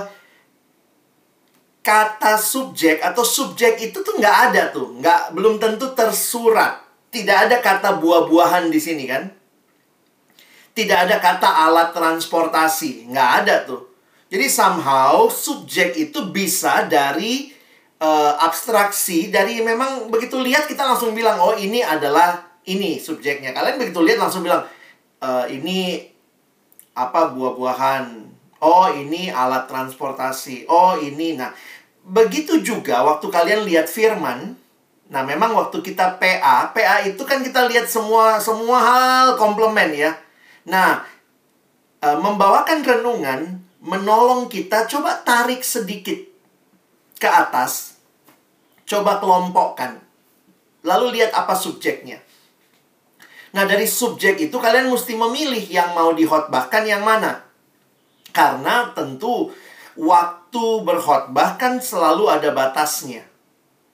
[1.85, 6.85] kata subjek atau subjek itu tuh nggak ada tuh, nggak belum tentu tersurat.
[7.09, 9.31] Tidak ada kata buah-buahan di sini kan?
[10.75, 13.81] Tidak ada kata alat transportasi, nggak ada tuh.
[14.27, 17.49] Jadi somehow subjek itu bisa dari
[17.97, 23.53] eh, abstraksi, dari memang begitu lihat kita langsung bilang oh ini adalah ini subjeknya.
[23.53, 24.65] Kalian begitu lihat langsung bilang,
[25.21, 26.01] e, ini
[26.95, 28.25] apa buah-buahan.
[28.63, 30.65] Oh, ini alat transportasi.
[30.71, 31.35] Oh, ini.
[31.35, 31.51] Nah,
[32.07, 34.55] begitu juga waktu kalian lihat firman.
[35.11, 40.17] Nah, memang waktu kita PA, PA itu kan kita lihat semua semua hal komplement ya.
[40.65, 41.05] Nah,
[42.01, 46.17] e, membawakan renungan menolong kita coba tarik sedikit
[47.21, 48.01] ke atas.
[48.89, 50.01] Coba kelompokkan.
[50.81, 52.24] Lalu lihat apa subjeknya.
[53.55, 57.39] Nah, dari subjek itu kalian mesti memilih yang mau dihotbahkan yang mana.
[58.35, 59.47] Karena tentu
[59.95, 63.23] waktu berkhotbah kan selalu ada batasnya.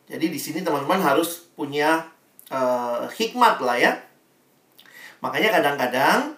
[0.09, 2.09] Jadi di sini teman-teman harus punya
[2.49, 3.93] uh, hikmat lah ya.
[5.22, 6.34] Makanya kadang-kadang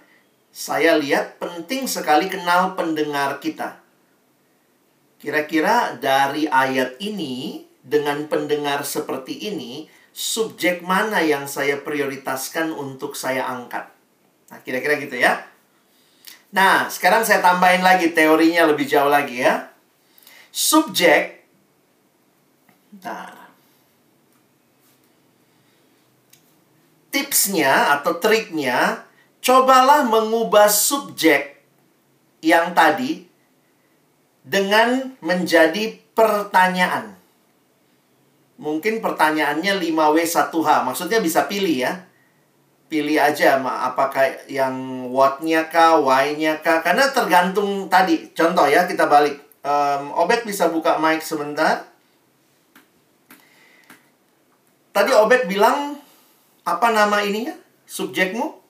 [0.51, 3.79] saya lihat penting sekali kenal pendengar kita.
[5.23, 13.49] Kira-kira dari ayat ini dengan pendengar seperti ini subjek mana yang saya prioritaskan untuk saya
[13.49, 13.89] angkat.
[14.53, 15.41] Nah, kira-kira gitu ya.
[16.53, 19.73] Nah, sekarang saya tambahin lagi teorinya lebih jauh lagi ya.
[20.53, 21.43] Subjek
[23.01, 23.49] Nah.
[27.09, 29.05] Tipsnya atau triknya,
[29.41, 31.61] cobalah mengubah subjek
[32.41, 33.25] yang tadi
[34.45, 37.17] dengan menjadi pertanyaan.
[38.61, 40.69] Mungkin pertanyaannya 5W1H.
[40.85, 42.05] Maksudnya bisa pilih ya.
[42.85, 46.85] Pilih aja apakah yang what-nya kah, why-nya kah.
[46.85, 48.29] Karena tergantung tadi.
[48.37, 49.41] Contoh ya, kita balik.
[49.65, 51.89] Um, Obet bisa buka mic sebentar.
[54.93, 55.97] Tadi Obet bilang,
[56.61, 57.57] apa nama ininya?
[57.89, 58.61] Subjekmu?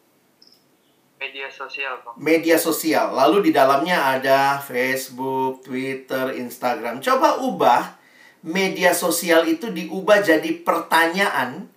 [1.23, 2.15] Media sosial, Bang.
[2.19, 3.15] Media sosial.
[3.15, 6.99] Lalu di dalamnya ada Facebook, Twitter, Instagram.
[6.99, 8.02] Coba ubah
[8.43, 11.71] media sosial itu diubah jadi pertanyaan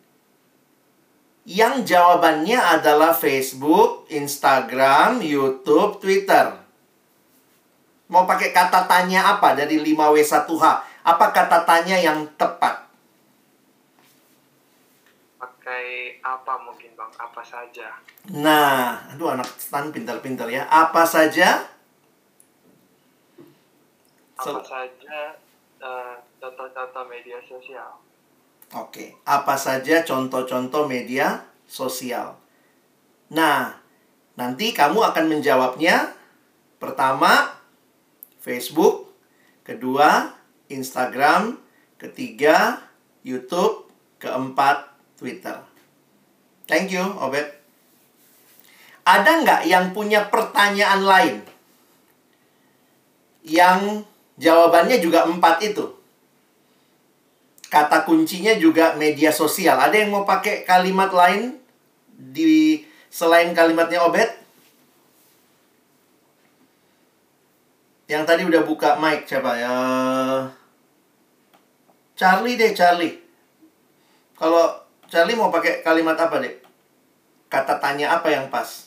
[1.47, 6.59] yang jawabannya adalah Facebook, Instagram, YouTube, Twitter.
[8.11, 10.65] Mau pakai kata tanya apa dari 5W1H?
[11.07, 12.91] Apa kata tanya yang tepat?
[15.39, 17.15] Pakai apa mungkin Bang?
[17.15, 17.95] Apa saja?
[18.35, 20.67] Nah, aduh anak stan pintar-pintar ya.
[20.67, 21.63] Apa saja?
[24.35, 25.19] Apa saja
[25.79, 27.91] uh, contoh-contoh media sosial.
[28.79, 32.39] Oke, apa saja contoh-contoh media sosial?
[33.35, 33.75] Nah,
[34.39, 36.15] nanti kamu akan menjawabnya.
[36.79, 37.51] Pertama,
[38.39, 39.11] Facebook.
[39.67, 40.31] Kedua,
[40.71, 41.59] Instagram.
[41.99, 42.79] Ketiga,
[43.27, 43.91] YouTube.
[44.23, 44.87] Keempat,
[45.19, 45.67] Twitter.
[46.71, 47.59] Thank you, Obet.
[49.07, 51.37] Ada nggak yang punya pertanyaan lain?
[53.47, 54.03] Yang
[54.39, 55.96] jawabannya juga empat itu
[57.69, 59.79] kata kuncinya juga media sosial.
[59.79, 61.59] Ada yang mau pakai kalimat lain
[62.15, 64.31] di selain kalimatnya Obet?
[68.07, 69.77] Yang tadi udah buka mic coba ya.
[72.15, 73.19] Charlie deh, Charlie.
[74.39, 74.79] Kalau
[75.11, 76.55] Charlie mau pakai kalimat apa deh?
[77.51, 78.86] Kata tanya apa yang pas?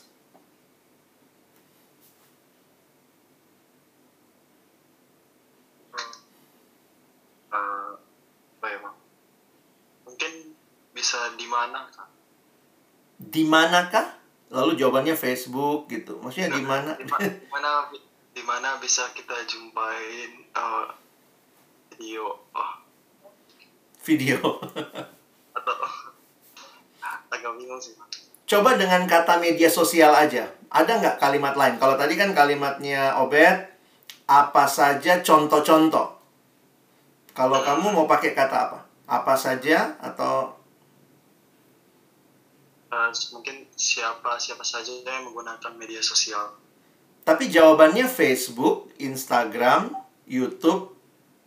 [11.00, 11.88] Bisa di mana
[13.20, 14.20] di manakah?
[14.52, 16.20] Lalu jawabannya Facebook gitu.
[16.20, 16.96] Maksudnya di mana?
[17.00, 17.08] di
[17.52, 17.88] mana
[18.36, 20.88] di mana bisa kita jumpain uh,
[21.96, 22.74] video oh.
[24.04, 24.40] video.
[25.56, 25.76] Atau
[27.32, 27.96] agak bingung sih
[28.50, 30.50] coba dengan kata media sosial aja.
[30.74, 31.78] Ada nggak kalimat lain?
[31.78, 33.70] Kalau tadi kan kalimatnya Obed
[34.26, 36.18] apa saja contoh-contoh?
[37.38, 38.80] Kalau kamu mau pakai kata apa?
[39.06, 40.59] Apa saja atau
[42.90, 46.58] uh, mungkin siapa siapa saja yang menggunakan media sosial.
[47.24, 49.94] Tapi jawabannya Facebook, Instagram,
[50.26, 50.98] YouTube,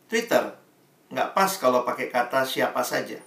[0.07, 0.55] Twitter.
[1.11, 3.19] Nggak pas kalau pakai kata siapa saja.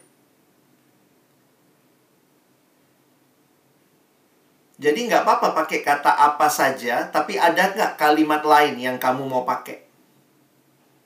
[4.76, 9.47] Jadi nggak apa-apa pakai kata apa saja, tapi ada nggak kalimat lain yang kamu mau
[9.47, 9.88] pakai?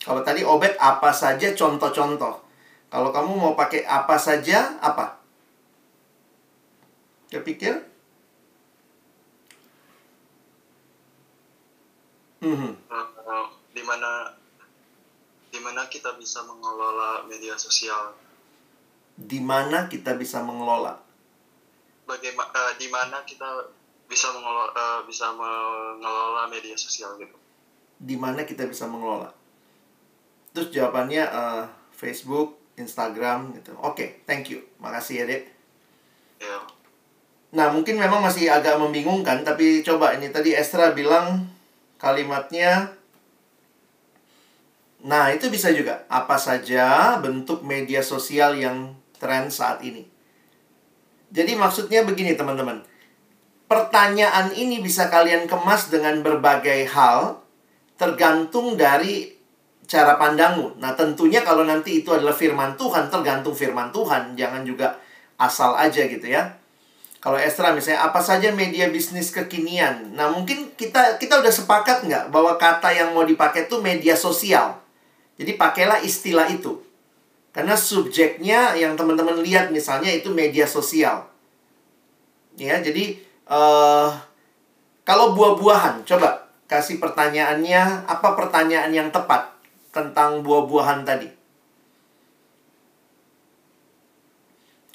[0.01, 2.41] Kalau tadi obet apa saja contoh-contoh.
[2.89, 5.19] Kalau kamu mau pakai apa saja, apa?
[7.30, 7.86] Kepikir?
[12.42, 12.74] Hmm.
[12.90, 14.34] Uh, di mana
[15.54, 18.18] di mana kita bisa mengelola media sosial?
[19.14, 20.98] Di mana kita bisa mengelola?
[22.10, 23.70] Bagaimana uh, di mana kita
[24.10, 27.38] bisa mengelola uh, bisa mengelola media sosial gitu?
[28.02, 29.30] Di mana kita bisa mengelola?
[30.50, 31.64] Terus jawabannya uh,
[31.94, 33.78] Facebook, Instagram gitu.
[33.78, 34.66] Oke, okay, thank you.
[34.82, 35.44] Makasih ya, Dek.
[36.42, 36.79] Yeah.
[37.50, 41.50] Nah, mungkin memang masih agak membingungkan, tapi coba ini tadi Estra bilang
[41.97, 42.93] kalimatnya.
[45.02, 46.06] Nah, itu bisa juga.
[46.12, 50.06] Apa saja bentuk media sosial yang tren saat ini.
[51.34, 52.86] Jadi maksudnya begini teman-teman.
[53.70, 57.41] Pertanyaan ini bisa kalian kemas dengan berbagai hal
[57.97, 59.30] tergantung dari
[59.89, 60.78] cara pandangmu.
[60.78, 64.38] Nah, tentunya kalau nanti itu adalah firman Tuhan, tergantung firman Tuhan.
[64.38, 65.02] Jangan juga
[65.41, 66.59] asal aja gitu ya.
[67.20, 70.16] Kalau Estra misalnya, apa saja media bisnis kekinian?
[70.16, 74.80] Nah, mungkin kita kita udah sepakat nggak bahwa kata yang mau dipakai itu media sosial.
[75.36, 76.80] Jadi pakailah istilah itu.
[77.52, 81.28] Karena subjeknya yang teman-teman lihat misalnya itu media sosial.
[82.56, 84.16] Ya, jadi uh,
[85.04, 89.50] kalau buah-buahan, coba kasih pertanyaannya, apa pertanyaan yang tepat
[89.90, 91.39] tentang buah-buahan tadi?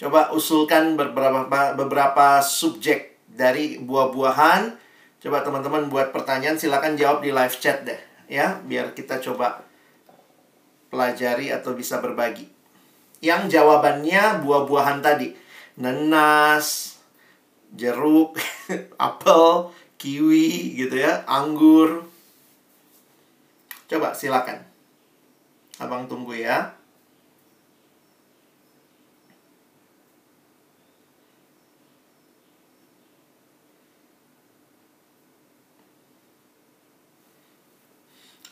[0.05, 4.77] Coba usulkan beberapa beberapa subjek dari buah-buahan.
[5.17, 7.97] Coba teman-teman buat pertanyaan, silakan jawab di live chat deh,
[8.29, 9.65] ya, biar kita coba
[10.93, 12.45] pelajari atau bisa berbagi.
[13.25, 15.33] Yang jawabannya buah-buahan tadi,
[15.81, 17.01] nenas,
[17.73, 18.37] jeruk,
[19.01, 22.05] apel, kiwi gitu ya, anggur.
[23.89, 24.69] Coba silakan.
[25.81, 26.74] Abang tunggu ya.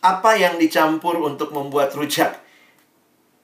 [0.03, 2.43] Apa yang dicampur untuk membuat rujak?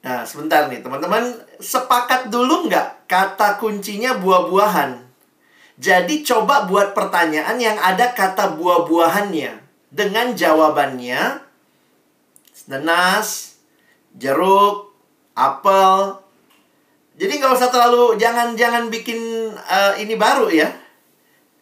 [0.03, 1.39] Nah, sebentar nih, teman-teman.
[1.59, 5.07] Sepakat dulu nggak kata kuncinya buah-buahan?
[5.79, 9.63] Jadi coba buat pertanyaan yang ada kata buah-buahannya.
[9.89, 11.39] Dengan jawabannya,
[12.67, 13.57] nenas,
[14.15, 14.91] jeruk,
[15.33, 16.19] apel.
[17.15, 20.67] Jadi nggak usah terlalu, jangan-jangan bikin uh, ini baru ya.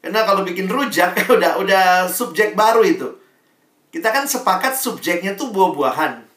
[0.02, 3.27] Karena kalau bikin rujak, udah udah subjek baru itu.
[3.88, 6.28] Kita kan sepakat subjeknya tuh buah-buahan.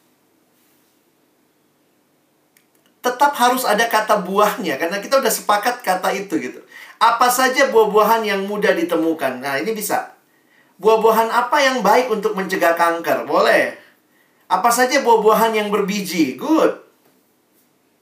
[3.00, 6.60] Tetap harus ada kata buahnya, karena kita udah sepakat kata itu gitu.
[7.00, 9.40] Apa saja buah-buahan yang mudah ditemukan?
[9.40, 10.12] Nah, ini bisa.
[10.76, 13.24] Buah-buahan apa yang baik untuk mencegah kanker?
[13.24, 13.76] Boleh.
[14.52, 16.36] Apa saja buah-buahan yang berbiji?
[16.36, 16.76] Good.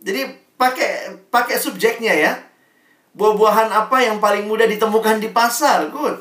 [0.03, 2.33] Jadi pakai pakai subjeknya ya.
[3.15, 5.91] Buah-buahan apa yang paling mudah ditemukan di pasar?
[5.95, 6.19] Good.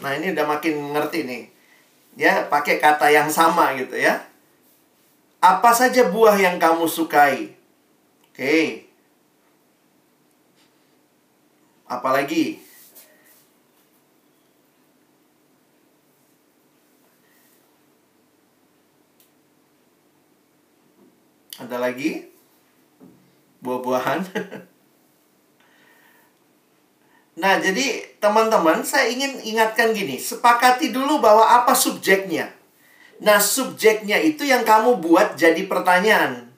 [0.00, 1.51] Nah, ini udah makin ngerti nih.
[2.12, 4.20] Ya, pakai kata yang sama gitu ya.
[5.42, 7.56] Apa saja buah yang kamu sukai?
[8.30, 8.36] Oke.
[8.36, 8.66] Okay.
[11.88, 12.62] Apalagi
[21.62, 22.26] Ada lagi?
[23.62, 24.20] Buah-buahan.
[27.38, 32.52] nah, jadi teman-teman, saya ingin ingatkan gini, sepakati dulu bahwa apa subjeknya.
[33.22, 36.50] Nah, subjeknya itu yang kamu buat jadi pertanyaan.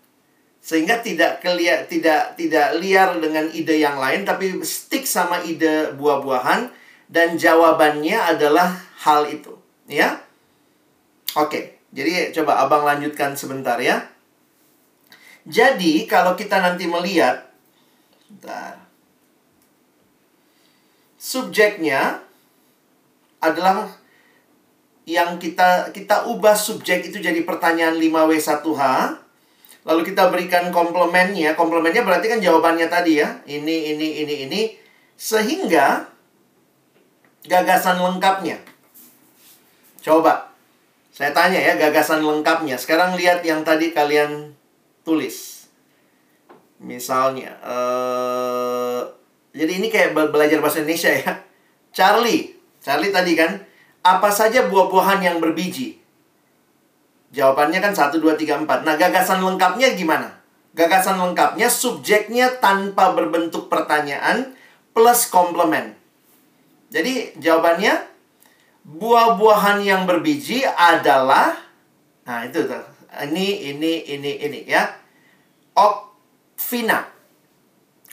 [0.64, 6.72] Sehingga tidak keliat tidak tidak liar dengan ide yang lain tapi stick sama ide buah-buahan.
[7.04, 8.72] Dan jawabannya adalah
[9.04, 9.52] hal itu.
[9.84, 10.24] Ya?
[11.36, 11.76] Oke.
[11.94, 14.08] Jadi coba abang lanjutkan sebentar ya.
[15.44, 17.44] Jadi kalau kita nanti melihat
[18.24, 18.83] sebentar
[21.24, 22.20] subjeknya
[23.40, 23.88] adalah
[25.08, 29.24] yang kita kita ubah subjek itu jadi pertanyaan 5W1H
[29.84, 31.52] Lalu kita berikan komplemennya.
[31.52, 33.44] Komplemennya berarti kan jawabannya tadi ya.
[33.44, 34.60] Ini, ini, ini, ini.
[35.14, 36.08] Sehingga
[37.44, 38.64] gagasan lengkapnya.
[40.00, 40.48] Coba.
[41.12, 42.80] Saya tanya ya gagasan lengkapnya.
[42.80, 44.56] Sekarang lihat yang tadi kalian
[45.04, 45.68] tulis.
[46.80, 47.60] Misalnya.
[47.60, 49.04] Uh,
[49.54, 51.38] jadi ini kayak belajar bahasa Indonesia ya.
[51.94, 52.58] Charlie.
[52.82, 53.62] Charlie tadi kan.
[54.02, 56.02] Apa saja buah-buahan yang berbiji?
[57.30, 58.84] Jawabannya kan 1, 2, 3, 4.
[58.84, 60.42] Nah, gagasan lengkapnya gimana?
[60.74, 64.58] Gagasan lengkapnya subjeknya tanpa berbentuk pertanyaan
[64.90, 65.94] plus komplement.
[66.90, 67.94] Jadi jawabannya
[68.82, 71.54] buah-buahan yang berbiji adalah
[72.26, 72.84] nah itu tuh.
[73.14, 74.90] Ini ini ini ini ya.
[75.78, 77.13] Okvina.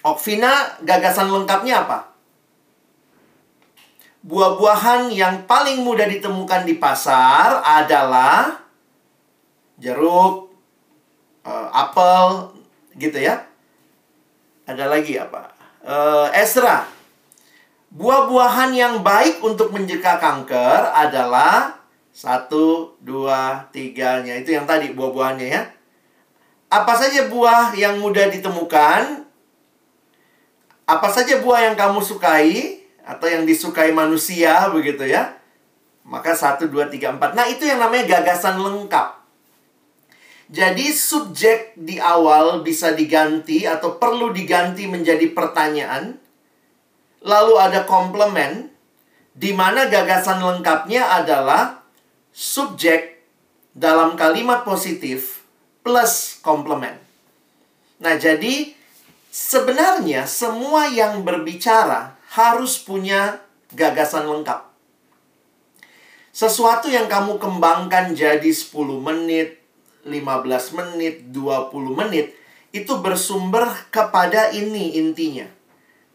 [0.02, 2.10] Okvina gagasan lengkapnya apa?
[4.22, 8.62] Buah-buahan yang paling mudah ditemukan di pasar adalah
[9.82, 10.54] jeruk,
[11.42, 12.54] uh, apel,
[12.98, 13.46] gitu ya.
[14.70, 15.54] Ada lagi apa?
[15.82, 16.86] Uh, Esra.
[17.90, 21.82] Buah-buahan yang baik untuk mencegah kanker adalah
[22.14, 24.38] satu, dua, tiganya.
[24.38, 25.66] Itu yang tadi buah-buahannya ya.
[26.72, 29.31] Apa saja buah yang mudah ditemukan?
[30.92, 35.40] Apa saja buah yang kamu sukai atau yang disukai manusia begitu ya?
[36.04, 37.32] Maka 1 2 3 4.
[37.32, 39.24] Nah, itu yang namanya gagasan lengkap.
[40.52, 46.20] Jadi subjek di awal bisa diganti atau perlu diganti menjadi pertanyaan.
[47.24, 48.68] Lalu ada komplement
[49.32, 51.88] di mana gagasan lengkapnya adalah
[52.36, 53.24] subjek
[53.72, 55.48] dalam kalimat positif
[55.88, 57.00] plus komplement.
[58.04, 58.81] Nah, jadi
[59.32, 63.40] sebenarnya semua yang berbicara harus punya
[63.72, 64.68] gagasan lengkap.
[66.36, 69.60] Sesuatu yang kamu kembangkan jadi 10 menit,
[70.04, 72.36] 15 menit, 20 menit,
[72.72, 75.48] itu bersumber kepada ini intinya.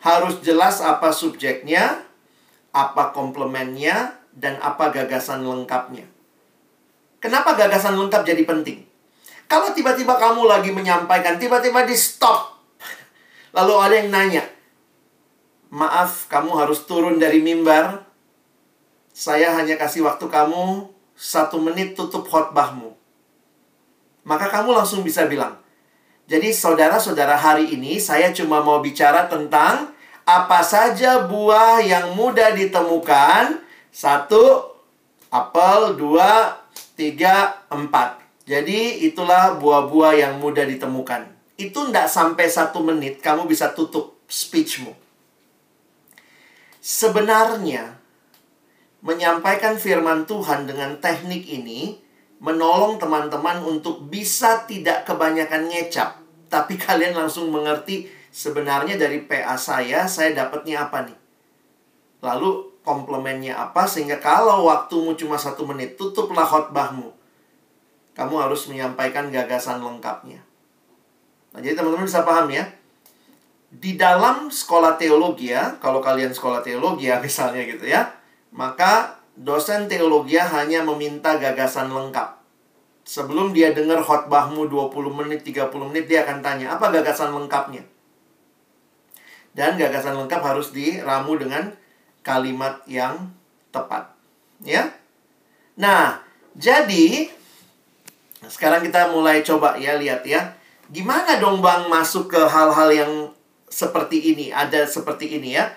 [0.01, 2.05] Harus jelas apa subjeknya,
[2.73, 6.05] apa komplemennya, dan apa gagasan lengkapnya.
[7.21, 8.85] Kenapa gagasan lengkap jadi penting?
[9.49, 12.56] Kalau tiba-tiba kamu lagi menyampaikan, tiba-tiba di stop.
[13.55, 14.45] Lalu ada yang nanya,
[15.71, 18.07] maaf kamu harus turun dari mimbar.
[19.13, 22.93] Saya hanya kasih waktu kamu satu menit tutup khotbahmu.
[24.27, 25.57] Maka kamu langsung bisa bilang,
[26.27, 29.95] jadi saudara-saudara hari ini saya cuma mau bicara tentang
[30.27, 33.63] apa saja buah yang mudah ditemukan.
[33.95, 34.75] Satu,
[35.31, 35.95] apel.
[35.95, 36.59] Dua,
[36.99, 38.19] tiga, empat.
[38.43, 41.36] Jadi itulah buah-buah yang mudah ditemukan.
[41.57, 44.93] Itu tidak sampai satu menit kamu bisa tutup speechmu.
[46.81, 47.99] Sebenarnya,
[49.03, 51.99] menyampaikan firman Tuhan dengan teknik ini
[52.39, 56.21] menolong teman-teman untuk bisa tidak kebanyakan ngecap.
[56.47, 61.19] Tapi kalian langsung mengerti sebenarnya dari PA saya, saya dapatnya apa nih.
[62.23, 67.11] Lalu komplemennya apa sehingga kalau waktumu cuma satu menit, tutuplah khotbahmu.
[68.15, 70.46] Kamu harus menyampaikan gagasan lengkapnya.
[71.57, 72.69] Nah, jadi teman-teman bisa paham ya.
[73.73, 78.13] Di dalam sekolah teologi ya, kalau kalian sekolah teologi ya misalnya gitu ya,
[78.53, 82.37] maka dosen teologi hanya meminta gagasan lengkap.
[83.09, 84.93] Sebelum dia dengar khotbahmu 20
[85.25, 87.81] menit, 30 menit, dia akan tanya, apa gagasan lengkapnya?
[89.57, 91.73] Dan gagasan lengkap harus diramu dengan
[92.21, 93.33] kalimat yang
[93.73, 94.13] tepat.
[94.61, 94.93] Ya.
[95.81, 96.21] Nah,
[96.53, 97.31] jadi
[98.45, 100.56] sekarang kita mulai coba ya lihat ya.
[100.87, 103.13] Gimana dong Bang masuk ke hal-hal yang
[103.67, 105.75] seperti ini, ada seperti ini ya.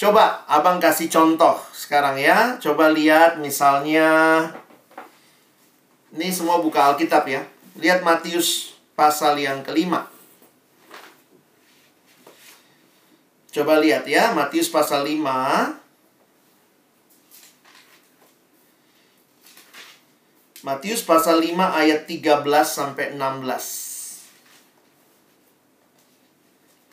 [0.00, 2.56] Coba abang kasih contoh sekarang ya.
[2.56, 4.08] Coba lihat misalnya
[6.16, 7.44] ini semua buka Alkitab ya.
[7.76, 10.08] Lihat Matius pasal yang kelima.
[13.50, 15.20] Coba lihat ya, Matius pasal 5.
[20.62, 23.89] Matius pasal 5 ayat 13 sampai 16.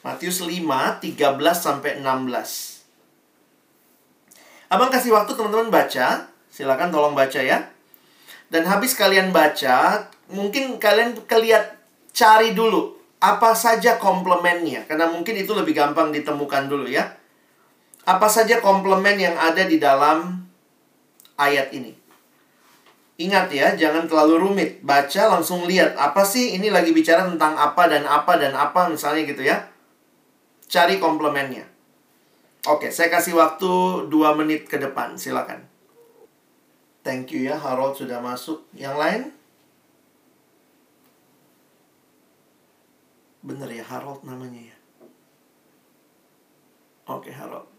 [0.05, 1.01] Matius 5 13
[1.57, 2.77] sampai 16.
[4.67, 6.27] Abang kasih waktu teman-teman baca.
[6.51, 7.71] Silakan tolong baca ya.
[8.47, 11.75] Dan habis kalian baca, mungkin kalian keliat
[12.15, 14.87] cari dulu apa saja komplemennya.
[14.87, 17.15] Karena mungkin itu lebih gampang ditemukan dulu ya.
[18.07, 20.47] Apa saja komplemen yang ada di dalam
[21.35, 21.91] ayat ini.
[23.17, 24.79] Ingat ya, jangan terlalu rumit.
[24.85, 29.25] Baca langsung lihat apa sih ini lagi bicara tentang apa dan apa dan apa misalnya
[29.25, 29.65] gitu ya.
[30.67, 31.63] Cari komplemennya.
[32.67, 33.71] Oke, saya kasih waktu
[34.11, 35.15] 2 menit ke depan.
[35.15, 35.63] Silakan.
[37.07, 38.67] Thank you ya, Harold sudah masuk.
[38.75, 39.21] Yang lain?
[43.47, 44.77] Bener ya, Harold namanya ya.
[47.07, 47.71] Oke, Harold.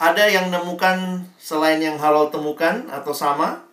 [0.00, 3.65] Ada yang nemukan selain yang Harold temukan atau sama?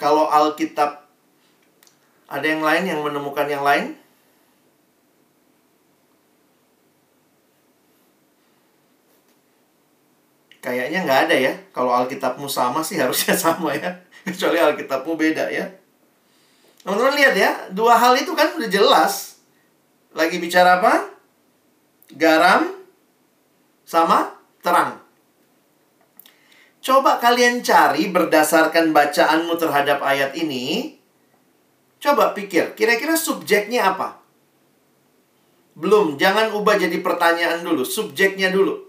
[0.00, 1.04] Kalau Alkitab
[2.24, 4.00] ada yang lain yang menemukan yang lain?
[10.64, 11.52] Kayaknya nggak ada ya.
[11.76, 14.00] Kalau Alkitabmu sama sih harusnya sama ya.
[14.24, 15.68] Kecuali Alkitabmu beda ya.
[16.80, 19.36] Teman-teman lihat ya, dua hal itu kan udah jelas.
[20.16, 21.12] Lagi bicara apa?
[22.16, 22.72] Garam
[23.84, 24.32] sama
[24.64, 24.99] terang.
[26.80, 30.96] Coba kalian cari berdasarkan bacaanmu terhadap ayat ini.
[32.00, 34.16] Coba pikir, kira-kira subjeknya apa?
[35.76, 38.88] Belum, jangan ubah jadi pertanyaan dulu, subjeknya dulu.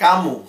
[0.00, 0.36] Kamu.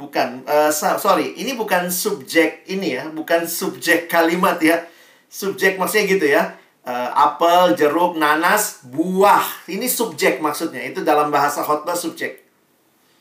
[0.00, 4.88] Bukan, uh, sorry, ini bukan subjek ini ya, bukan subjek kalimat ya.
[5.28, 6.56] Subjek maksudnya gitu ya.
[6.80, 9.44] Uh, apel, jeruk, nanas, buah.
[9.68, 10.80] Ini subjek maksudnya.
[10.80, 12.40] Itu dalam bahasa khotbah subjek.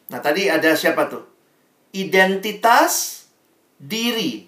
[0.09, 1.27] Nah, tadi ada siapa tuh?
[1.91, 3.25] Identitas
[3.75, 4.47] diri.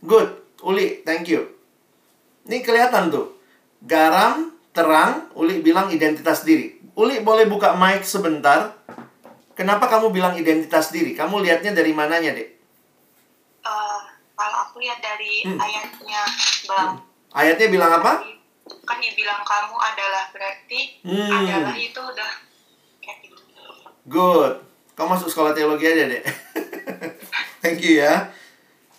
[0.00, 0.62] Good.
[0.62, 1.46] Uli, thank you.
[2.46, 3.34] Ini kelihatan tuh.
[3.82, 6.78] Garam, terang, Uli bilang identitas diri.
[6.96, 8.72] Uli boleh buka mic sebentar.
[9.56, 11.16] Kenapa kamu bilang identitas diri?
[11.16, 12.48] Kamu lihatnya dari mananya, Dek?
[13.64, 14.00] Uh,
[14.36, 15.56] kalau aku lihat dari hmm.
[15.56, 16.20] ayatnya,
[16.68, 16.88] Bang.
[16.96, 17.36] Hmm.
[17.36, 18.35] Ayatnya bilang apa?
[18.86, 21.30] Kan dibilang kamu adalah berarti hmm.
[21.42, 22.32] adalah itu udah
[23.02, 23.36] kayak gitu.
[24.06, 24.62] Good.
[24.94, 26.24] Kamu masuk sekolah teologi aja, Dek.
[27.62, 28.30] Thank you ya.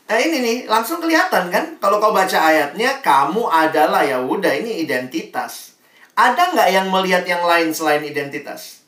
[0.07, 1.65] Nah ini nih, langsung kelihatan kan?
[1.79, 5.75] Kalau kau baca ayatnya, kamu adalah ya udah ini identitas.
[6.15, 8.83] Ada nggak yang melihat yang lain selain identitas?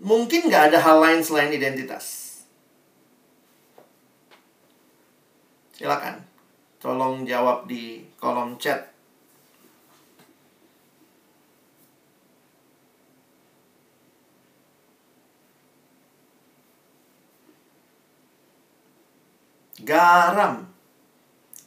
[0.00, 2.40] Mungkin nggak ada hal lain selain identitas.
[5.76, 6.29] Silakan.
[6.80, 8.88] Tolong jawab di kolom chat.
[19.84, 20.64] Garam.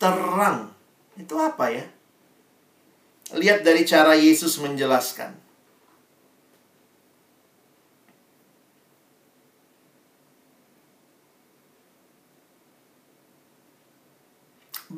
[0.02, 0.74] Terang.
[1.14, 1.86] Itu apa ya?
[3.38, 5.43] Lihat dari cara Yesus menjelaskan.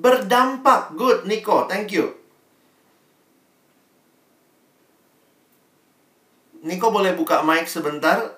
[0.05, 0.93] Berdampak.
[0.93, 1.65] Good, Nico.
[1.65, 2.13] Thank you.
[6.65, 8.37] Niko boleh buka mic sebentar?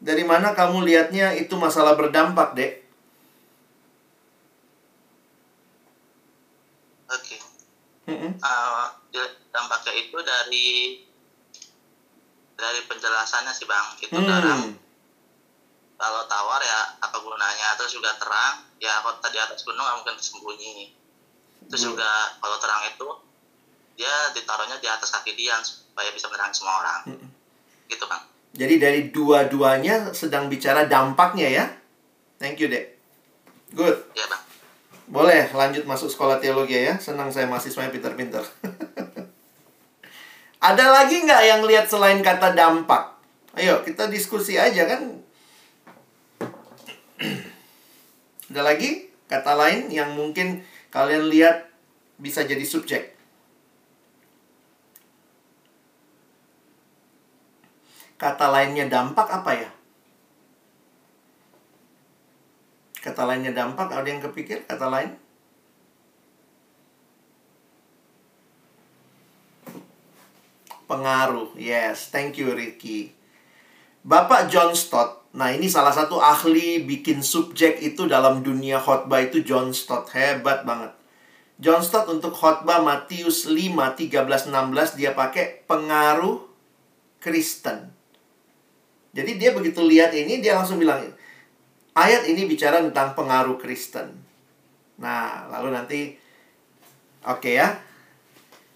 [0.00, 2.72] Dari mana kamu lihatnya itu masalah berdampak, Dek?
[7.12, 7.36] Oke.
[7.36, 7.40] Okay.
[8.08, 8.32] Mm -hmm.
[8.40, 8.88] uh,
[9.52, 10.68] dampaknya itu dari
[12.56, 13.96] dari penjelasannya sih, Bang.
[14.00, 14.28] Itu hmm.
[14.28, 14.60] dalam
[16.02, 17.78] kalau tawar ya apa gunanya?
[17.78, 20.98] Terus juga terang ya kalau tadi atas gunung nggak mungkin tersembunyi
[21.70, 21.94] terus hmm.
[21.94, 22.10] juga
[22.42, 23.08] kalau terang itu
[23.94, 27.00] dia ditaruhnya di atas kaki dia supaya bisa menerangi semua orang.
[27.06, 27.28] Hmm.
[27.86, 28.22] gitu bang.
[28.52, 31.64] Jadi dari dua-duanya sedang bicara dampaknya ya?
[32.42, 32.98] Thank you dek.
[33.70, 34.10] Good.
[34.18, 34.42] Ya bang.
[35.06, 36.98] Boleh lanjut masuk sekolah teologi ya?
[36.98, 38.42] Senang saya mahasiswanya pinter-pinter
[40.62, 43.18] ada lagi nggak yang lihat selain kata dampak?
[43.58, 45.21] Ayo kita diskusi aja kan
[48.50, 50.60] Ada lagi kata lain yang mungkin
[50.92, 51.70] kalian lihat
[52.18, 53.14] bisa jadi subjek.
[58.18, 59.70] Kata lainnya dampak apa ya?
[63.02, 65.10] Kata lainnya dampak, ada yang kepikir kata lain?
[70.86, 72.14] Pengaruh, yes.
[72.14, 73.10] Thank you, Ricky.
[74.06, 79.40] Bapak John Stott Nah, ini salah satu ahli bikin subjek itu dalam dunia khotbah itu
[79.40, 80.12] John Stott.
[80.12, 80.92] Hebat banget.
[81.56, 83.56] John Stott untuk khotbah Matius 5,
[83.96, 86.44] 13, 16 dia pakai pengaruh
[87.16, 87.88] Kristen.
[89.16, 91.00] Jadi dia begitu lihat ini dia langsung bilang
[91.96, 94.12] ayat ini bicara tentang pengaruh Kristen.
[95.00, 96.00] Nah, lalu nanti
[97.24, 97.68] oke okay ya.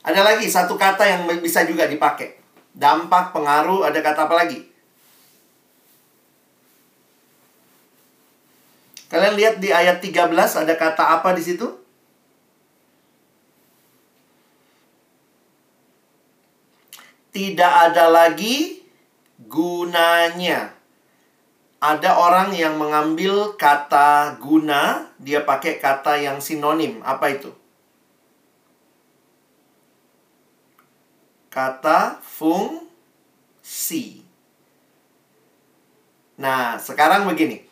[0.07, 2.39] Ada lagi satu kata yang bisa juga dipakai.
[2.71, 4.76] Dampak, pengaruh, ada kata apa lagi?
[9.07, 11.67] Kalian lihat di ayat 13 ada kata apa di situ?
[17.31, 18.83] Tidak ada lagi
[19.39, 20.75] gunanya.
[21.79, 26.99] Ada orang yang mengambil kata guna, dia pakai kata yang sinonim.
[27.07, 27.53] Apa itu?
[31.53, 34.25] Kata fungsi.
[36.41, 37.66] Nah, sekarang begini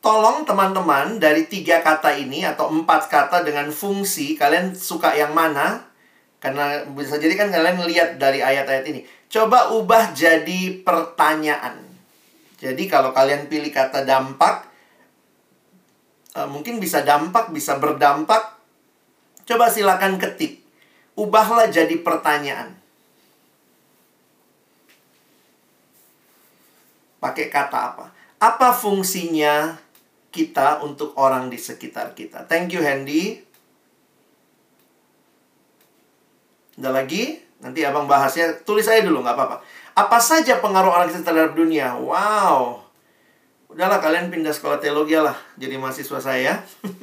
[0.00, 5.88] tolong teman-teman dari tiga kata ini atau empat kata dengan fungsi kalian suka yang mana?
[6.40, 9.04] Karena bisa jadi kan kalian lihat dari ayat-ayat ini.
[9.28, 11.84] Coba ubah jadi pertanyaan.
[12.56, 14.70] Jadi kalau kalian pilih kata dampak
[16.36, 18.56] uh, mungkin bisa dampak bisa berdampak.
[19.44, 20.62] Coba silakan ketik.
[21.18, 22.78] Ubahlah jadi pertanyaan.
[27.20, 28.06] Pakai kata apa?
[28.40, 29.76] Apa fungsinya
[30.30, 32.46] kita untuk orang di sekitar kita.
[32.46, 33.42] Thank you, Handy.
[36.78, 37.38] Ada lagi?
[37.60, 38.62] Nanti abang bahasnya.
[38.64, 39.56] Tulis aja dulu, nggak apa-apa.
[39.98, 41.92] Apa saja pengaruh orang kita terhadap dunia?
[41.98, 42.86] Wow.
[43.68, 45.36] Udahlah, kalian pindah sekolah teologi lah.
[45.60, 46.62] Jadi mahasiswa saya.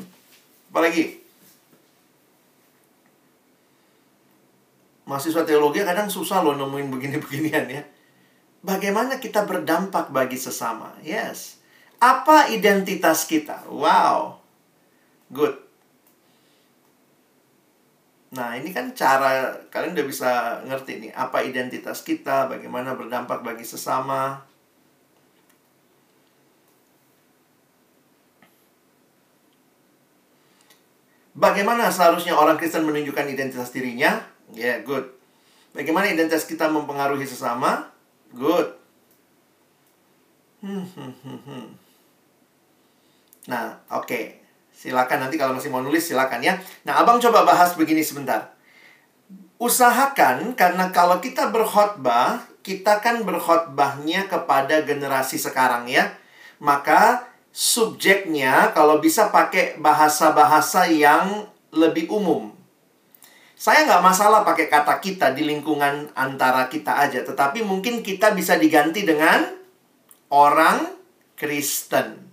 [0.72, 1.28] Apalagi?
[5.08, 7.84] mahasiswa teologi kadang susah loh nemuin begini-beginian ya.
[8.62, 10.92] Bagaimana kita berdampak bagi sesama?
[11.00, 11.64] Yes.
[11.98, 13.66] Apa identitas kita?
[13.70, 14.38] Wow.
[15.34, 15.68] Good.
[18.38, 20.32] Nah, ini kan cara kalian udah bisa
[20.68, 24.44] ngerti nih apa identitas kita, bagaimana berdampak bagi sesama.
[31.38, 34.26] Bagaimana seharusnya orang Kristen menunjukkan identitas dirinya?
[34.54, 35.06] Ya, yeah, good.
[35.72, 37.94] Bagaimana identitas kita mempengaruhi sesama?
[38.34, 38.74] Good.
[40.66, 41.87] Hmm, hmm, hmm, hmm.
[43.48, 44.06] Nah, oke.
[44.06, 44.26] Okay.
[44.78, 46.54] Silakan nanti kalau masih mau nulis silakan ya.
[46.86, 48.54] Nah, Abang coba bahas begini sebentar.
[49.58, 56.14] Usahakan karena kalau kita berkhotbah, kita kan berkhotbahnya kepada generasi sekarang ya.
[56.62, 62.54] Maka subjeknya kalau bisa pakai bahasa-bahasa yang lebih umum.
[63.58, 68.62] Saya nggak masalah pakai kata kita di lingkungan antara kita aja, tetapi mungkin kita bisa
[68.62, 69.42] diganti dengan
[70.30, 70.86] orang
[71.34, 72.27] Kristen.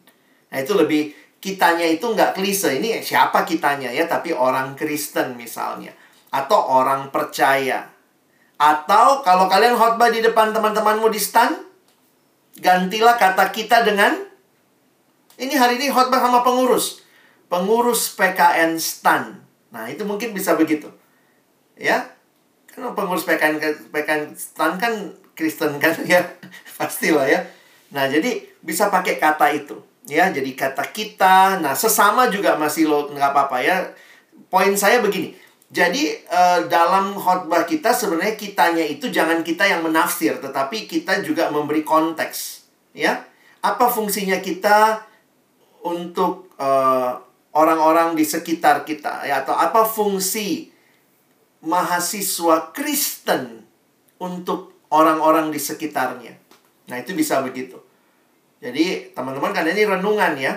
[0.54, 1.10] Nah itu lebih
[1.42, 2.78] kitanya itu nggak klise.
[2.78, 5.90] Ini siapa kitanya ya, tapi orang Kristen misalnya.
[6.30, 7.90] Atau orang percaya.
[8.54, 11.58] Atau kalau kalian khotbah di depan teman-temanmu di stand,
[12.62, 14.14] gantilah kata kita dengan
[15.34, 17.02] ini hari ini khotbah sama pengurus.
[17.50, 19.42] Pengurus PKN STAN.
[19.74, 20.86] Nah, itu mungkin bisa begitu.
[21.74, 22.14] Ya.
[22.70, 23.58] Kan pengurus PKN
[23.90, 24.94] PKN STAN kan
[25.34, 26.22] Kristen kan ya.
[26.78, 27.42] Pastilah ya.
[27.90, 29.93] Nah, jadi bisa pakai kata itu.
[30.04, 31.64] Ya, jadi kata kita.
[31.64, 33.76] Nah, sesama juga masih lo nggak apa-apa ya.
[34.52, 35.32] Poin saya begini.
[35.74, 41.50] Jadi uh, dalam khotbah kita sebenarnya kitanya itu jangan kita yang menafsir, tetapi kita juga
[41.50, 43.26] memberi konteks, ya.
[43.64, 45.02] Apa fungsinya kita?
[45.84, 47.12] untuk eh,
[47.54, 50.72] orang-orang di sekitar kita ya atau apa fungsi
[51.60, 53.62] mahasiswa Kristen
[54.18, 56.34] untuk orang-orang di sekitarnya.
[56.88, 57.80] Nah, itu bisa begitu.
[58.64, 60.56] Jadi, teman-teman kan ini renungan ya.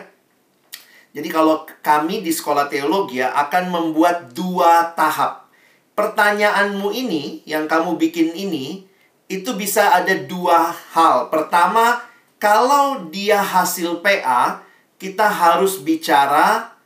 [1.11, 5.51] Jadi kalau kami di sekolah teologi ya, akan membuat dua tahap.
[5.97, 8.85] Pertanyaanmu ini yang kamu bikin ini
[9.27, 11.27] itu bisa ada dua hal.
[11.33, 12.05] Pertama,
[12.37, 14.61] kalau dia hasil PA,
[15.01, 16.77] kita harus bicara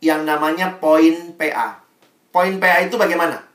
[0.00, 1.84] yang namanya poin PA.
[2.32, 3.49] Poin PA itu bagaimana?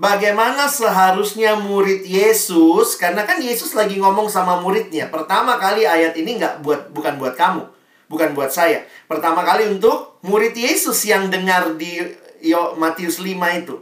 [0.00, 5.12] Bagaimana seharusnya murid Yesus, karena kan Yesus lagi ngomong sama muridnya.
[5.12, 7.68] Pertama kali ayat ini nggak buat bukan buat kamu,
[8.08, 8.88] bukan buat saya.
[9.04, 12.00] Pertama kali untuk murid Yesus yang dengar di
[12.80, 13.76] Matius 5 itu.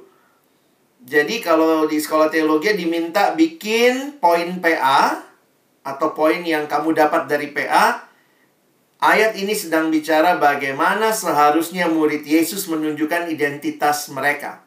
[1.07, 5.23] Jadi kalau di sekolah teologi diminta bikin poin PA
[5.87, 8.09] atau poin yang kamu dapat dari PA
[8.99, 14.67] Ayat ini sedang bicara bagaimana seharusnya murid Yesus menunjukkan identitas mereka.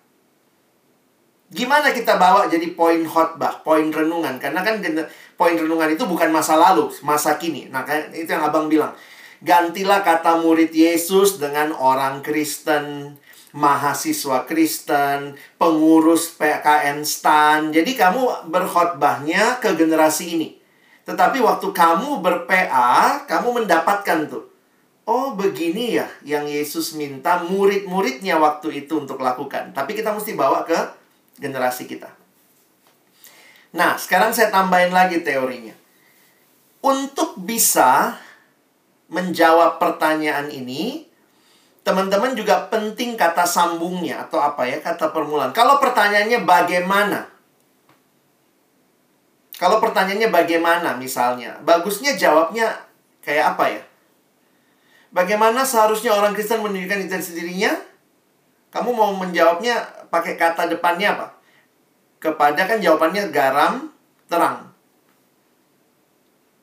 [1.52, 4.40] Gimana kita bawa jadi poin khotbah, poin renungan?
[4.40, 4.80] Karena kan
[5.36, 7.68] poin renungan itu bukan masa lalu, masa kini.
[7.68, 7.84] Nah,
[8.15, 8.95] itu yang abang bilang.
[9.44, 13.18] Gantilah kata murid Yesus dengan orang Kristen,
[13.52, 17.76] mahasiswa Kristen, pengurus PKN STAN.
[17.76, 20.49] Jadi kamu berkhotbahnya ke generasi ini.
[21.03, 24.45] Tetapi waktu kamu ber-PA, kamu mendapatkan tuh.
[25.03, 29.73] Oh, begini ya yang Yesus minta murid-muridnya waktu itu untuk lakukan.
[29.76, 31.01] Tapi kita mesti bawa ke
[31.41, 32.13] generasi kita.
[33.73, 35.73] Nah, sekarang saya tambahin lagi teorinya.
[36.85, 38.15] Untuk bisa
[39.09, 41.09] menjawab pertanyaan ini,
[41.81, 45.51] teman-teman juga penting kata sambungnya atau apa ya, kata permulaan.
[45.51, 47.27] Kalau pertanyaannya bagaimana?
[49.57, 52.81] Kalau pertanyaannya bagaimana misalnya, bagusnya jawabnya
[53.22, 53.84] kayak apa ya?
[55.11, 57.76] Bagaimana seharusnya orang Kristen menunjukkan identitas dirinya?
[58.72, 61.27] Kamu mau menjawabnya pakai kata depannya apa?
[62.21, 63.89] Kepada kan jawabannya garam,
[64.27, 64.69] terang.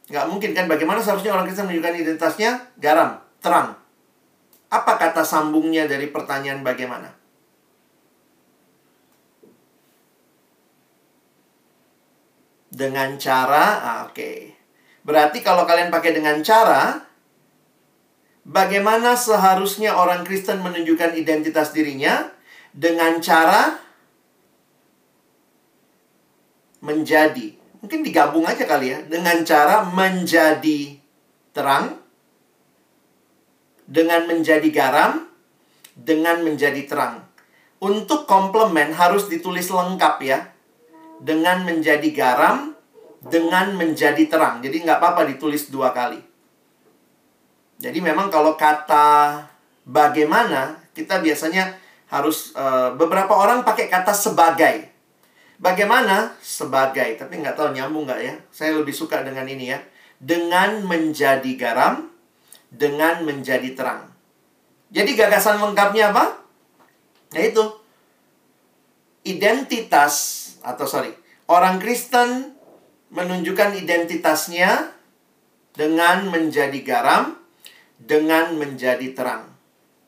[0.06, 2.50] Nggak mungkin kan bagaimana seharusnya orang Kristen menunjukkan identitasnya?
[2.78, 3.74] Garam, terang.
[4.68, 7.18] Apa kata sambungnya dari pertanyaan bagaimana?
[12.78, 14.14] dengan cara ah, oke.
[14.14, 14.38] Okay.
[15.02, 17.02] Berarti kalau kalian pakai dengan cara
[18.46, 22.30] bagaimana seharusnya orang Kristen menunjukkan identitas dirinya
[22.74, 23.76] dengan cara
[26.84, 27.54] menjadi.
[27.78, 30.98] Mungkin digabung aja kali ya dengan cara menjadi
[31.54, 31.98] terang
[33.88, 35.26] dengan menjadi garam
[35.96, 37.24] dengan menjadi terang.
[37.80, 40.38] Untuk komplement harus ditulis lengkap ya
[41.18, 42.74] dengan menjadi garam,
[43.24, 44.62] dengan menjadi terang.
[44.62, 46.20] Jadi nggak apa-apa ditulis dua kali.
[47.78, 49.46] Jadi memang kalau kata
[49.86, 51.78] bagaimana, kita biasanya
[52.08, 54.88] harus uh, beberapa orang pakai kata sebagai.
[55.60, 56.32] Bagaimana?
[56.40, 57.20] Sebagai.
[57.20, 58.34] Tapi nggak tahu nyambung nggak ya.
[58.48, 59.78] Saya lebih suka dengan ini ya.
[60.18, 62.10] Dengan menjadi garam,
[62.72, 64.08] dengan menjadi terang.
[64.88, 66.40] Jadi gagasan lengkapnya apa?
[67.36, 67.60] Yaitu
[69.28, 71.12] identitas atau sorry,
[71.44, 72.56] orang Kristen
[73.12, 74.96] menunjukkan identitasnya
[75.76, 77.36] dengan menjadi garam,
[78.00, 79.52] dengan menjadi terang.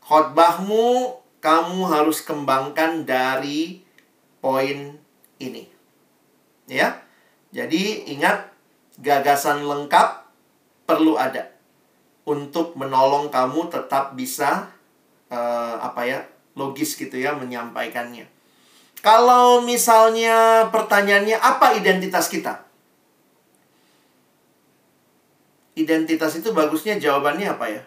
[0.00, 3.80] Khotbahmu kamu harus kembangkan dari
[4.44, 4.96] poin
[5.40, 5.64] ini.
[6.68, 7.02] Ya.
[7.50, 8.52] Jadi ingat
[9.00, 10.22] gagasan lengkap
[10.86, 11.50] perlu ada
[12.22, 14.70] untuk menolong kamu tetap bisa
[15.32, 16.18] uh, apa ya
[16.54, 18.28] logis gitu ya menyampaikannya.
[19.00, 22.68] Kalau misalnya pertanyaannya apa identitas kita?
[25.72, 27.82] Identitas itu bagusnya jawabannya apa ya?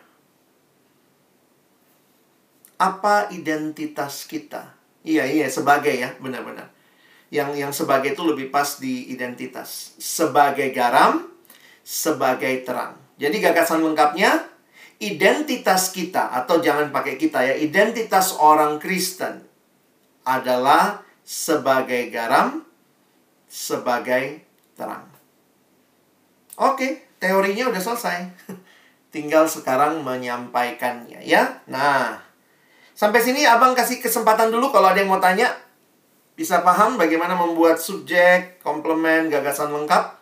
[2.77, 4.73] Apa identitas kita?
[5.03, 6.71] Iya, iya, sebagai ya, benar-benar.
[7.33, 9.97] Yang yang sebagai itu lebih pas di identitas.
[9.99, 11.27] Sebagai garam,
[11.83, 12.95] sebagai terang.
[13.19, 14.47] Jadi gagasan lengkapnya
[15.03, 19.43] identitas kita atau jangan pakai kita ya, identitas orang Kristen
[20.23, 22.63] adalah sebagai garam,
[23.51, 24.43] sebagai
[24.79, 25.07] terang.
[26.55, 28.19] Oke, teorinya udah selesai.
[29.13, 31.61] Tinggal sekarang menyampaikannya ya.
[31.69, 32.17] Nah,
[32.93, 35.53] sampai sini Abang kasih kesempatan dulu kalau ada yang mau tanya.
[36.33, 40.17] Bisa paham bagaimana membuat subjek, komplement, gagasan lengkap?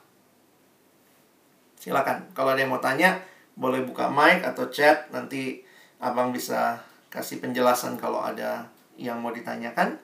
[1.80, 2.36] Silakan.
[2.36, 3.16] Kalau ada yang mau tanya,
[3.56, 5.08] boleh buka mic atau chat.
[5.16, 5.64] Nanti
[6.04, 8.68] Abang bisa kasih penjelasan kalau ada
[9.00, 9.96] yang mau ditanyakan.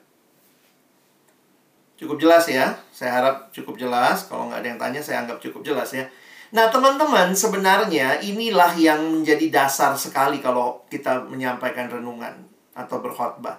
[2.00, 2.72] Cukup jelas ya.
[2.88, 4.24] Saya harap cukup jelas.
[4.32, 6.08] Kalau nggak ada yang tanya, saya anggap cukup jelas ya.
[6.56, 12.47] Nah, teman-teman, sebenarnya inilah yang menjadi dasar sekali kalau kita menyampaikan renungan
[12.78, 13.58] atau berkhotbah.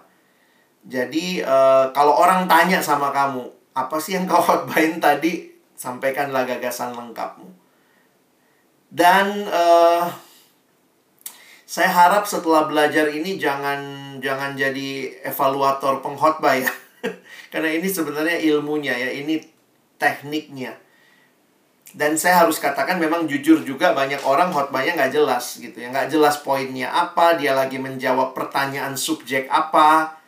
[0.87, 3.43] Jadi, uh, kalau orang tanya sama kamu,
[3.75, 5.51] apa sih yang kau khotbahin tadi?
[5.75, 7.47] Sampaikanlah gagasan lengkapmu.
[8.89, 10.07] Dan uh,
[11.69, 13.77] saya harap setelah belajar ini jangan
[14.17, 16.71] jangan jadi evaluator pengkhotbah ya.
[17.53, 19.39] Karena ini sebenarnya ilmunya ya, ini
[20.01, 20.73] tekniknya.
[21.89, 25.89] Dan saya harus katakan memang jujur juga banyak orang khotbahnya nggak jelas gitu ya.
[25.89, 30.21] Nggak jelas poinnya apa, dia lagi menjawab pertanyaan subjek apa.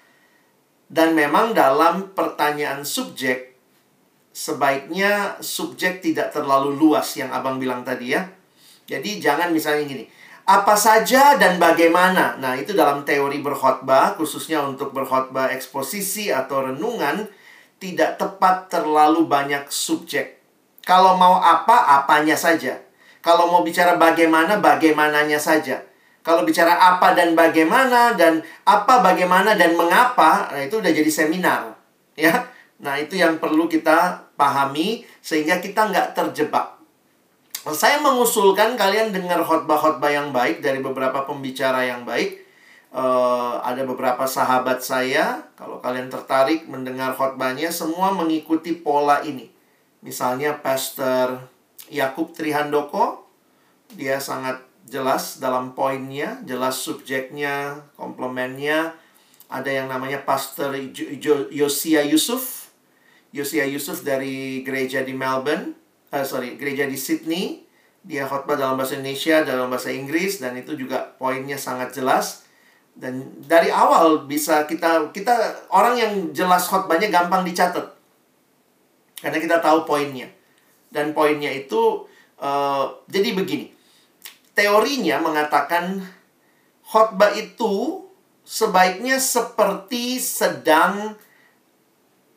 [0.91, 3.55] Dan memang dalam pertanyaan subjek,
[4.33, 8.27] sebaiknya subjek tidak terlalu luas yang abang bilang tadi ya.
[8.89, 10.03] Jadi jangan misalnya gini,
[10.43, 12.35] apa saja dan bagaimana.
[12.41, 17.29] Nah, itu dalam teori berkhotbah, khususnya untuk berkhotbah eksposisi atau renungan,
[17.79, 20.40] tidak tepat terlalu banyak subjek.
[20.82, 22.78] Kalau mau apa, apanya saja.
[23.22, 25.86] Kalau mau bicara bagaimana, bagaimananya saja.
[26.22, 31.74] Kalau bicara apa dan bagaimana dan apa, bagaimana dan mengapa, nah itu udah jadi seminar,
[32.14, 32.45] ya.
[32.82, 36.82] Nah itu yang perlu kita pahami sehingga kita nggak terjebak.
[37.62, 42.41] Saya mengusulkan kalian dengar khotbah-khotbah yang baik dari beberapa pembicara yang baik.
[42.90, 49.51] Uh, ada beberapa sahabat saya, kalau kalian tertarik mendengar khotbahnya, semua mengikuti pola ini.
[50.02, 51.45] Misalnya Pastor
[51.90, 53.26] Yakub Trihandoko,
[53.94, 58.98] dia sangat jelas dalam poinnya, jelas subjeknya, komplemennya.
[59.52, 60.73] Ada yang namanya Pastor
[61.52, 62.73] Yosia Yusuf,
[63.36, 67.64] Yosia Yusuf dari gereja di Melbourne uh, sorry gereja di Sydney.
[68.02, 72.45] Dia khotbah dalam bahasa Indonesia dalam bahasa Inggris dan itu juga poinnya sangat jelas.
[72.91, 75.32] Dan dari awal bisa kita kita
[75.72, 78.01] orang yang jelas khotbahnya gampang dicatat
[79.22, 80.27] karena kita tahu poinnya.
[80.91, 82.03] Dan poinnya itu
[82.41, 83.72] uh, jadi begini.
[84.52, 86.03] Teorinya mengatakan
[86.84, 88.03] khotbah itu
[88.43, 91.15] sebaiknya seperti sedang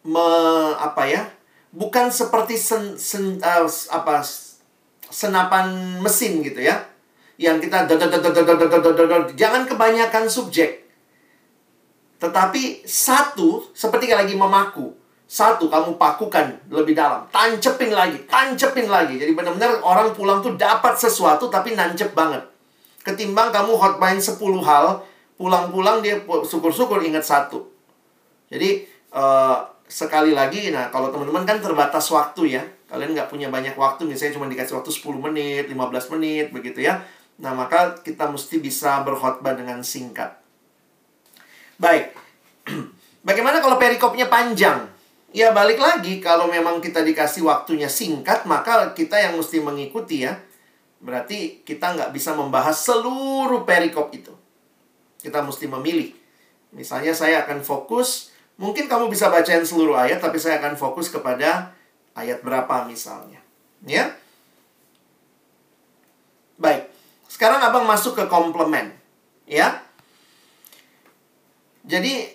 [0.06, 0.28] me,
[0.78, 1.22] apa ya
[1.74, 4.22] bukan seperti sen, sen, uh, apa
[5.10, 6.86] senapan mesin gitu ya.
[7.34, 7.90] Yang kita
[9.34, 10.86] jangan kebanyakan subjek.
[12.22, 19.32] Tetapi satu seperti lagi memaku satu kamu pakukan lebih dalam tancepin lagi tancepin lagi jadi
[19.32, 22.44] benar-benar orang pulang tuh dapat sesuatu tapi nancep banget
[23.02, 25.00] ketimbang kamu hotmain 10 hal
[25.34, 27.74] pulang-pulang dia syukur-syukur ingat satu
[28.52, 32.62] jadi uh, sekali lagi, nah kalau teman-teman kan terbatas waktu ya.
[32.86, 37.02] Kalian nggak punya banyak waktu, misalnya cuma dikasih waktu 10 menit, 15 menit, begitu ya.
[37.42, 40.38] Nah, maka kita mesti bisa berkhotbah dengan singkat.
[41.82, 42.14] Baik.
[43.26, 44.86] Bagaimana kalau perikopnya panjang?
[45.34, 50.38] Ya, balik lagi, kalau memang kita dikasih waktunya singkat, maka kita yang mesti mengikuti ya.
[51.02, 54.30] Berarti kita nggak bisa membahas seluruh perikop itu.
[55.18, 56.14] Kita mesti memilih
[56.74, 61.70] Misalnya saya akan fokus, mungkin kamu bisa bacain seluruh ayat, tapi saya akan fokus kepada
[62.18, 63.38] ayat berapa misalnya.
[63.86, 64.10] Ya?
[66.58, 66.90] Baik.
[67.30, 68.90] Sekarang abang masuk ke komplement.
[69.46, 69.86] Ya?
[71.86, 72.34] Jadi,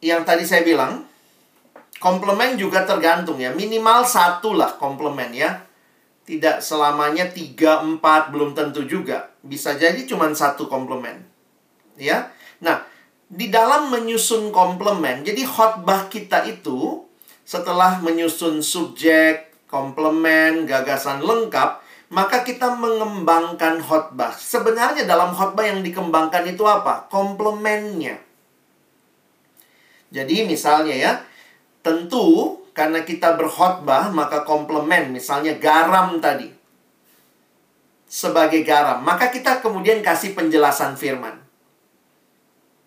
[0.00, 1.04] yang tadi saya bilang,
[2.02, 3.54] komplement juga tergantung ya.
[3.54, 5.62] Minimal satu lah komplement ya.
[6.26, 9.30] Tidak selamanya tiga, empat, belum tentu juga.
[9.46, 11.22] Bisa jadi cuma satu komplement.
[11.94, 12.34] Ya.
[12.58, 12.82] Nah,
[13.30, 17.06] di dalam menyusun komplement, jadi khotbah kita itu
[17.46, 24.36] setelah menyusun subjek, komplement, gagasan lengkap, maka kita mengembangkan khotbah.
[24.36, 27.08] Sebenarnya dalam khotbah yang dikembangkan itu apa?
[27.08, 28.20] Komplementnya.
[30.12, 31.12] Jadi misalnya ya,
[31.82, 36.48] tentu karena kita berkhotbah maka komplement misalnya garam tadi.
[38.12, 41.40] Sebagai garam, maka kita kemudian kasih penjelasan firman.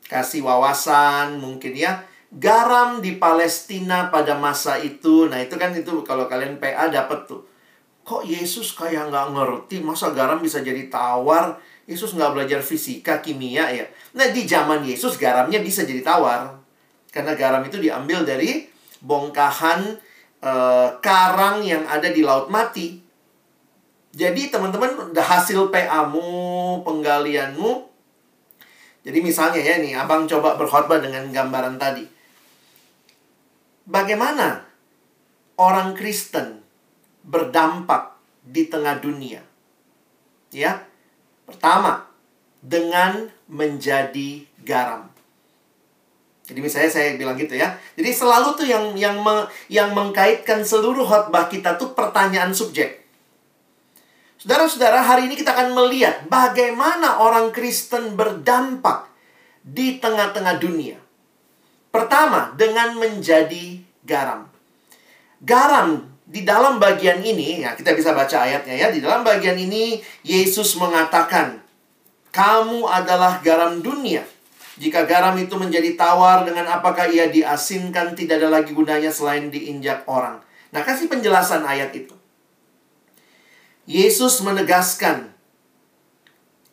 [0.06, 2.06] Kasih wawasan mungkin ya.
[2.30, 7.42] Garam di Palestina pada masa itu nah itu kan itu kalau kalian PA dapat tuh.
[8.06, 11.58] Kok Yesus kayak nggak ngerti masa garam bisa jadi tawar?
[11.90, 13.86] Yesus nggak belajar fisika kimia ya?
[14.14, 16.54] Nah di zaman Yesus garamnya bisa jadi tawar.
[17.10, 18.75] Karena garam itu diambil dari
[19.06, 20.02] bongkahan
[20.42, 20.52] e,
[21.00, 22.98] karang yang ada di laut mati
[24.16, 27.96] jadi teman-teman hasil PA-mu penggalianmu
[29.06, 32.02] jadi misalnya ya nih, abang coba berkhotbah dengan gambaran tadi.
[33.86, 34.66] Bagaimana
[35.62, 36.66] orang Kristen
[37.22, 39.46] berdampak di tengah dunia?
[40.50, 40.90] Ya,
[41.46, 42.10] pertama
[42.66, 45.14] dengan menjadi garam.
[46.46, 47.74] Jadi misalnya saya bilang gitu ya.
[47.98, 53.02] Jadi selalu tuh yang yang me, yang mengkaitkan seluruh khotbah kita tuh pertanyaan subjek.
[54.38, 59.10] Saudara-saudara, hari ini kita akan melihat bagaimana orang Kristen berdampak
[59.66, 61.02] di tengah-tengah dunia.
[61.90, 64.46] Pertama, dengan menjadi garam.
[65.42, 68.88] Garam di dalam bagian ini, ya kita bisa baca ayatnya ya.
[68.94, 71.58] Di dalam bagian ini, Yesus mengatakan,
[72.30, 74.35] "Kamu adalah garam dunia."
[74.76, 80.04] Jika garam itu menjadi tawar, dengan apakah ia diasinkan, tidak ada lagi gunanya selain diinjak
[80.04, 80.44] orang.
[80.76, 82.12] Nah, kasih penjelasan ayat itu.
[83.88, 85.32] Yesus menegaskan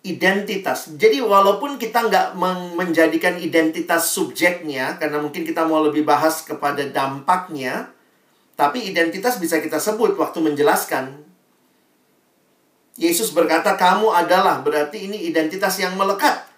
[0.02, 0.90] identitas.
[0.98, 2.34] Jadi walaupun kita nggak
[2.74, 7.94] menjadikan identitas subjeknya, karena mungkin kita mau lebih bahas kepada dampaknya,
[8.58, 11.22] tapi identitas bisa kita sebut waktu menjelaskan.
[12.98, 16.51] Yesus berkata, kamu adalah, berarti ini identitas yang melekat.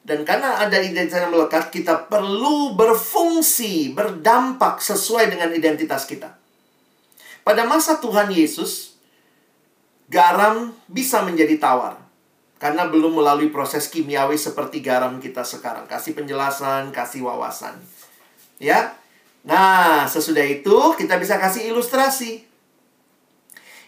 [0.00, 6.40] Dan karena ada identitas yang melekat, kita perlu berfungsi, berdampak sesuai dengan identitas kita.
[7.44, 8.96] Pada masa Tuhan Yesus,
[10.08, 12.00] garam bisa menjadi tawar
[12.60, 15.88] karena belum melalui proses kimiawi seperti garam kita sekarang.
[15.88, 17.80] Kasih penjelasan, kasih wawasan.
[18.60, 19.00] Ya.
[19.40, 22.44] Nah, sesudah itu kita bisa kasih ilustrasi.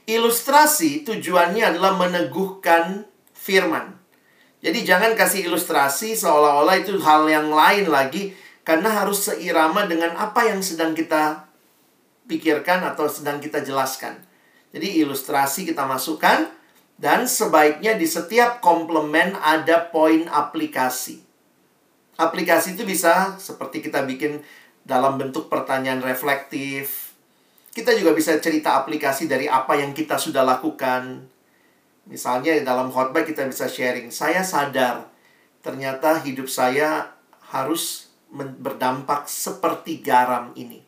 [0.08, 3.04] Ilustrasi tujuannya adalah meneguhkan
[3.36, 4.01] firman.
[4.62, 8.30] Jadi jangan kasih ilustrasi seolah-olah itu hal yang lain lagi
[8.62, 11.50] karena harus seirama dengan apa yang sedang kita
[12.30, 14.22] pikirkan atau sedang kita jelaskan.
[14.70, 16.46] Jadi ilustrasi kita masukkan
[16.94, 21.18] dan sebaiknya di setiap komplement ada poin aplikasi.
[22.14, 24.38] Aplikasi itu bisa seperti kita bikin
[24.86, 27.10] dalam bentuk pertanyaan reflektif.
[27.74, 31.31] Kita juga bisa cerita aplikasi dari apa yang kita sudah lakukan.
[32.06, 35.06] Misalnya dalam khotbah kita bisa sharing, saya sadar
[35.62, 37.14] ternyata hidup saya
[37.54, 40.82] harus berdampak seperti garam ini.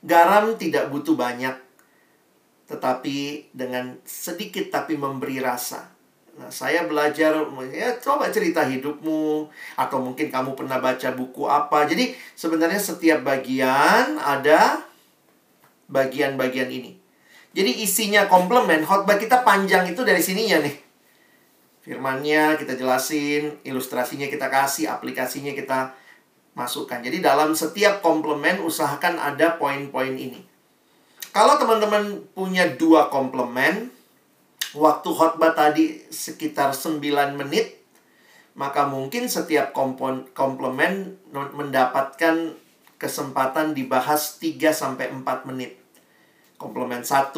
[0.00, 1.66] Garam tidak butuh banyak
[2.66, 5.86] tetapi dengan sedikit tapi memberi rasa.
[6.36, 7.32] Nah, saya belajar
[7.72, 9.48] ya coba cerita hidupmu
[9.78, 11.88] atau mungkin kamu pernah baca buku apa.
[11.88, 14.84] Jadi sebenarnya setiap bagian ada
[15.88, 16.95] bagian-bagian ini.
[17.56, 20.76] Jadi isinya komplement, khotbah kita panjang itu dari sininya nih.
[21.80, 25.96] Firmannya kita jelasin, ilustrasinya kita kasih, aplikasinya kita
[26.52, 27.00] masukkan.
[27.00, 30.44] Jadi dalam setiap komplement usahakan ada poin-poin ini.
[31.32, 33.88] Kalau teman-teman punya dua komplement,
[34.76, 37.00] waktu khotbah tadi sekitar 9
[37.40, 37.80] menit,
[38.52, 42.52] maka mungkin setiap kompon, komplement mendapatkan
[43.00, 45.85] kesempatan dibahas 3 sampai 4 menit.
[46.56, 47.36] Komplement 1,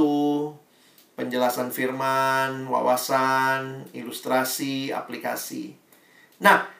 [1.18, 5.74] penjelasan firman, wawasan, ilustrasi, aplikasi.
[6.38, 6.70] Nah,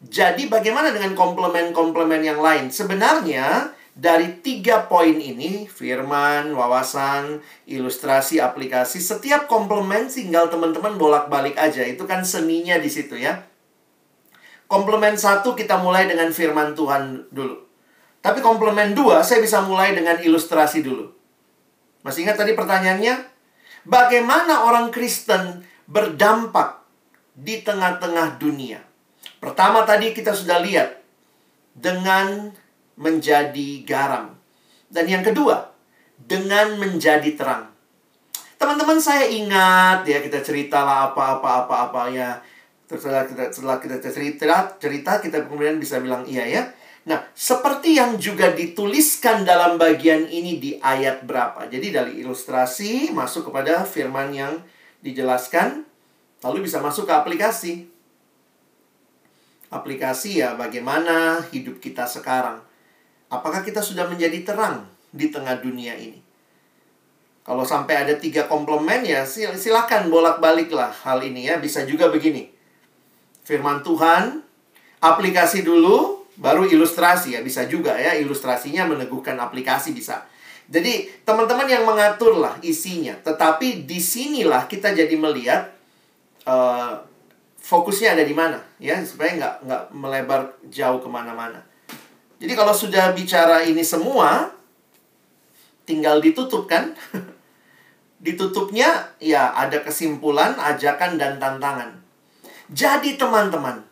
[0.00, 2.72] jadi bagaimana dengan komplement-komplement yang lain?
[2.72, 11.82] Sebenarnya dari tiga poin ini, firman, wawasan, ilustrasi, aplikasi, setiap komplement tinggal teman-teman bolak-balik aja.
[11.82, 13.42] Itu kan seninya di situ ya.
[14.70, 17.58] Komplemen satu kita mulai dengan firman Tuhan dulu.
[18.22, 21.17] Tapi komplemen dua saya bisa mulai dengan ilustrasi dulu.
[22.02, 23.14] Masih ingat tadi pertanyaannya?
[23.88, 26.84] Bagaimana orang Kristen berdampak
[27.34, 28.84] di tengah-tengah dunia?
[29.38, 30.98] Pertama tadi kita sudah lihat
[31.74, 32.50] dengan
[32.98, 34.34] menjadi garam.
[34.90, 35.70] Dan yang kedua,
[36.18, 37.70] dengan menjadi terang.
[38.58, 42.42] Teman-teman saya ingat ya kita ceritalah apa-apa apa-apa ya
[42.90, 46.62] setelah kita setelah kita cerita cerita kita kemudian bisa bilang iya ya
[47.08, 51.64] nah seperti yang juga dituliskan dalam bagian ini di ayat berapa?
[51.66, 54.60] Jadi dari ilustrasi masuk kepada firman yang
[55.00, 55.88] dijelaskan
[56.44, 57.88] lalu bisa masuk ke aplikasi.
[59.72, 62.60] Aplikasi ya bagaimana hidup kita sekarang?
[63.28, 66.20] Apakah kita sudah menjadi terang di tengah dunia ini?
[67.44, 69.24] Kalau sampai ada tiga komplement ya
[69.56, 71.56] silakan bolak-balik lah hal ini ya.
[71.56, 72.48] Bisa juga begini.
[73.44, 74.44] Firman Tuhan,
[75.00, 77.40] aplikasi dulu, baru ilustrasi ya.
[77.42, 80.24] Bisa juga ya, ilustrasinya meneguhkan aplikasi bisa.
[80.68, 83.16] Jadi teman-teman yang mengatur lah isinya.
[83.20, 85.72] Tetapi di sinilah kita jadi melihat
[86.46, 87.02] uh,
[87.58, 90.40] fokusnya ada di mana ya supaya nggak nggak melebar
[90.72, 91.60] jauh ke mana-mana.
[92.38, 94.54] Jadi kalau sudah bicara ini semua,
[95.82, 96.94] tinggal ditutup kan?
[98.24, 101.98] Ditutupnya ya ada kesimpulan, ajakan dan tantangan.
[102.70, 103.82] Jadi teman-teman,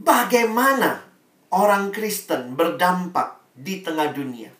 [0.00, 1.07] bagaimana
[1.54, 4.52] orang Kristen berdampak di tengah dunia?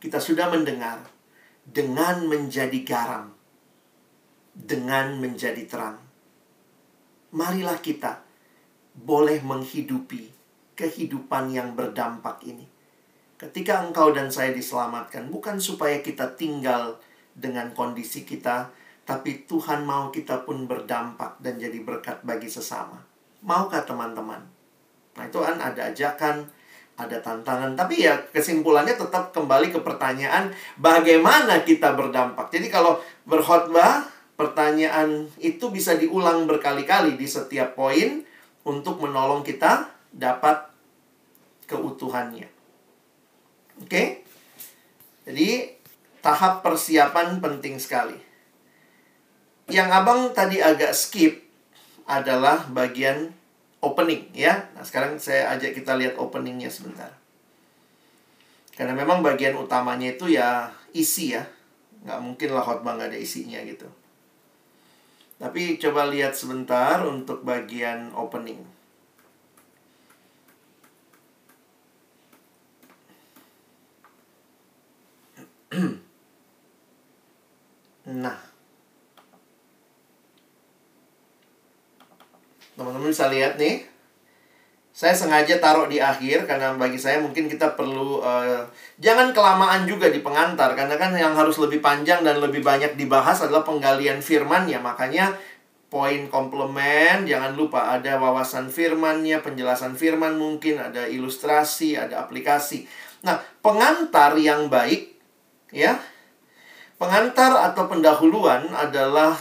[0.00, 1.04] Kita sudah mendengar
[1.66, 3.30] dengan menjadi garam,
[4.56, 5.98] dengan menjadi terang.
[7.30, 8.24] Marilah kita
[8.96, 10.32] boleh menghidupi
[10.74, 12.66] kehidupan yang berdampak ini.
[13.38, 16.98] Ketika engkau dan saya diselamatkan, bukan supaya kita tinggal
[17.36, 18.72] dengan kondisi kita
[19.10, 23.02] tapi Tuhan mau kita pun berdampak dan jadi berkat bagi sesama.
[23.42, 24.59] Maukah teman-teman?
[25.20, 26.48] Nah itu kan ada ajakan,
[26.96, 27.76] ada tantangan.
[27.76, 30.48] Tapi ya kesimpulannya tetap kembali ke pertanyaan
[30.80, 32.48] bagaimana kita berdampak.
[32.48, 32.96] Jadi kalau
[33.28, 34.08] berkhotbah,
[34.40, 38.24] pertanyaan itu bisa diulang berkali-kali di setiap poin
[38.64, 40.72] untuk menolong kita dapat
[41.68, 42.48] keutuhannya.
[43.84, 44.24] Oke?
[45.28, 45.76] Jadi
[46.24, 48.30] tahap persiapan penting sekali
[49.70, 51.46] yang abang tadi agak skip
[52.10, 53.30] adalah bagian
[53.80, 54.68] opening ya.
[54.76, 57.10] Nah sekarang saya ajak kita lihat openingnya sebentar.
[58.76, 61.44] Karena memang bagian utamanya itu ya isi ya.
[62.04, 63.88] Nggak mungkin lah khotbah nggak ada isinya gitu.
[65.40, 68.60] Tapi coba lihat sebentar untuk bagian opening.
[78.04, 78.49] nah,
[82.80, 83.84] Teman-teman bisa lihat nih.
[84.88, 88.64] Saya sengaja taruh di akhir karena bagi saya mungkin kita perlu uh,
[88.96, 93.44] jangan kelamaan juga di pengantar karena kan yang harus lebih panjang dan lebih banyak dibahas
[93.44, 94.80] adalah penggalian firman ya.
[94.80, 95.36] Makanya
[95.92, 102.88] poin komplement jangan lupa ada wawasan firmannya, penjelasan firman mungkin ada ilustrasi, ada aplikasi.
[103.28, 105.20] Nah, pengantar yang baik
[105.68, 106.00] ya.
[106.96, 109.36] Pengantar atau pendahuluan adalah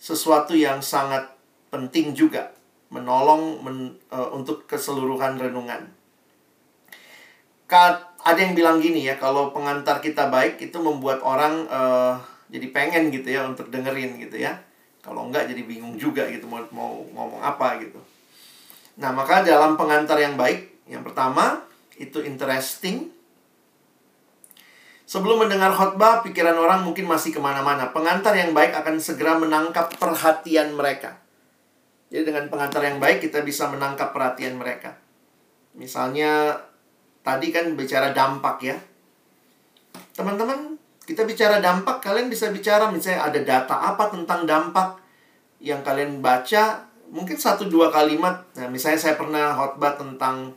[0.00, 1.28] sesuatu yang sangat
[1.68, 2.53] penting juga
[2.94, 5.90] menolong men, uh, untuk keseluruhan renungan.
[7.66, 12.14] Kat, ada yang bilang gini ya, kalau pengantar kita baik itu membuat orang uh,
[12.46, 14.62] jadi pengen gitu ya untuk dengerin gitu ya.
[15.02, 17.98] Kalau enggak jadi bingung juga gitu mau mau ngomong apa gitu.
[18.94, 21.66] Nah, maka dalam pengantar yang baik, yang pertama
[21.98, 23.10] itu interesting.
[25.04, 27.92] Sebelum mendengar khotbah, pikiran orang mungkin masih ke mana-mana.
[27.92, 31.23] Pengantar yang baik akan segera menangkap perhatian mereka.
[32.14, 34.94] Jadi dengan pengantar yang baik kita bisa menangkap perhatian mereka.
[35.74, 36.54] Misalnya
[37.26, 38.78] tadi kan bicara dampak ya.
[40.14, 45.02] Teman-teman, kita bicara dampak, kalian bisa bicara misalnya ada data apa tentang dampak
[45.58, 48.46] yang kalian baca, mungkin satu dua kalimat.
[48.54, 50.54] Nah, misalnya saya pernah khotbah tentang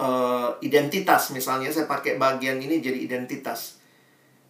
[0.00, 3.76] uh, identitas misalnya, saya pakai bagian ini jadi identitas.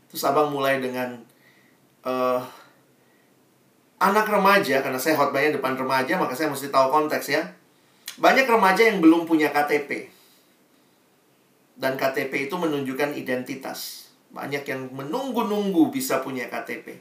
[0.06, 1.18] Terus abang mulai dengan
[2.06, 2.38] uh,
[3.96, 7.42] anak remaja, karena saya hotbaynya depan remaja, maka saya mesti tahu konteks ya.
[8.16, 10.08] Banyak remaja yang belum punya KTP.
[11.76, 14.08] Dan KTP itu menunjukkan identitas.
[14.32, 16.96] Banyak yang menunggu-nunggu bisa punya KTP.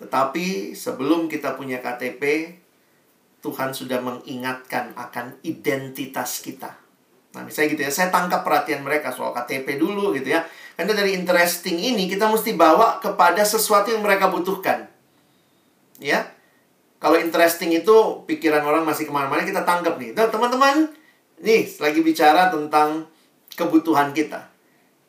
[0.00, 2.56] Tetapi sebelum kita punya KTP,
[3.40, 6.76] Tuhan sudah mengingatkan akan identitas kita.
[7.32, 10.44] Nah, misalnya gitu ya, saya tangkap perhatian mereka soal KTP dulu gitu ya.
[10.76, 14.89] Karena dari interesting ini kita mesti bawa kepada sesuatu yang mereka butuhkan
[16.00, 16.26] ya.
[17.00, 20.12] Kalau interesting itu pikiran orang masih ke mana-mana kita tangkap nih.
[20.12, 20.90] Teman-teman,
[21.40, 23.08] nih lagi bicara tentang
[23.56, 24.48] kebutuhan kita.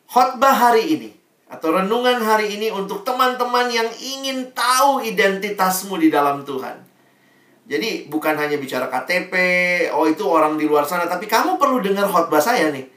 [0.08, 1.10] Khotbah hari ini
[1.52, 6.80] atau renungan hari ini untuk teman-teman yang ingin tahu identitasmu di dalam Tuhan.
[7.68, 9.32] Jadi bukan hanya bicara KTP,
[9.92, 12.88] oh itu orang di luar sana, tapi kamu perlu dengar khotbah saya nih.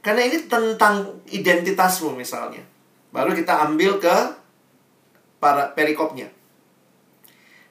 [0.00, 2.64] Karena ini tentang identitasmu misalnya.
[3.12, 4.16] Baru kita ambil ke
[5.36, 6.32] para perikopnya.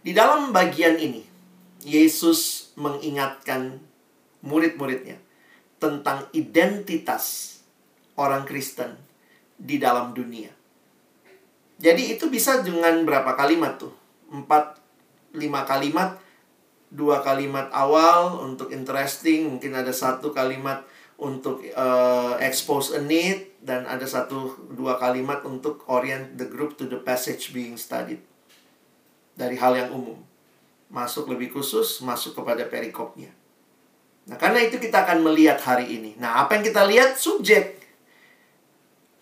[0.08, 1.20] Di dalam bagian ini,
[1.84, 3.76] Yesus mengingatkan
[4.40, 5.20] murid-muridnya
[5.84, 7.60] tentang identitas
[8.16, 8.96] orang Kristen
[9.60, 10.48] di dalam dunia.
[11.84, 13.92] Jadi itu bisa dengan berapa kalimat tuh?
[14.32, 14.80] Empat,
[15.36, 16.16] lima kalimat,
[16.88, 20.88] dua kalimat awal untuk interesting, mungkin ada satu kalimat
[21.20, 26.88] untuk uh, expose a need, dan ada satu dua kalimat untuk orient the group to
[26.88, 28.24] the passage being studied
[29.38, 30.18] dari hal yang umum.
[30.89, 33.30] Masuk lebih khusus, masuk kepada perikopnya.
[34.27, 36.11] Nah, karena itu kita akan melihat hari ini.
[36.19, 37.15] Nah, apa yang kita lihat?
[37.15, 37.80] Subjek.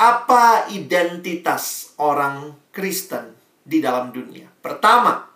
[0.01, 4.49] Apa identitas orang Kristen di dalam dunia?
[4.63, 5.29] Pertama,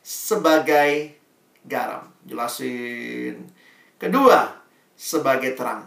[0.00, 1.20] sebagai
[1.66, 2.08] garam.
[2.24, 3.44] Jelasin.
[4.00, 4.48] Kedua,
[4.96, 5.84] sebagai terang.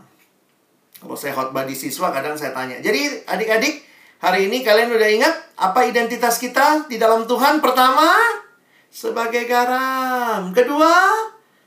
[1.02, 2.80] Kalau saya khotbah di siswa, kadang saya tanya.
[2.80, 3.82] Jadi, adik-adik,
[4.24, 7.60] hari ini kalian udah ingat apa identitas kita di dalam Tuhan?
[7.60, 8.08] Pertama,
[8.88, 10.56] sebagai garam.
[10.56, 11.12] Kedua,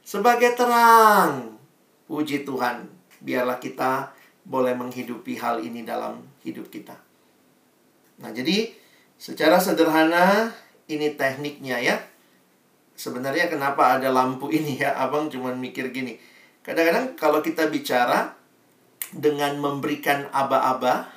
[0.01, 1.61] sebagai terang.
[2.09, 2.89] Puji Tuhan,
[3.21, 4.17] biarlah kita
[4.47, 6.97] boleh menghidupi hal ini dalam hidup kita.
[8.25, 8.73] Nah, jadi
[9.21, 10.49] secara sederhana
[10.89, 12.01] ini tekniknya ya.
[12.97, 14.97] Sebenarnya kenapa ada lampu ini ya?
[14.97, 16.17] Abang cuma mikir gini.
[16.65, 18.33] Kadang-kadang kalau kita bicara
[19.13, 21.16] dengan memberikan aba-aba,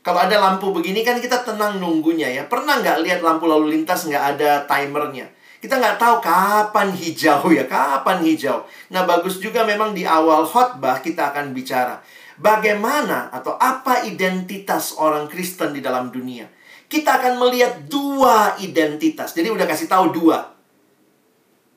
[0.00, 2.42] kalau ada lampu begini kan kita tenang nunggunya ya.
[2.48, 5.28] Pernah nggak lihat lampu lalu lintas nggak ada timernya?
[5.60, 8.64] Kita nggak tahu kapan hijau ya, kapan hijau.
[8.96, 12.00] Nah bagus juga memang di awal khotbah kita akan bicara.
[12.40, 16.48] Bagaimana atau apa identitas orang Kristen di dalam dunia.
[16.88, 19.36] Kita akan melihat dua identitas.
[19.36, 20.48] Jadi udah kasih tahu dua.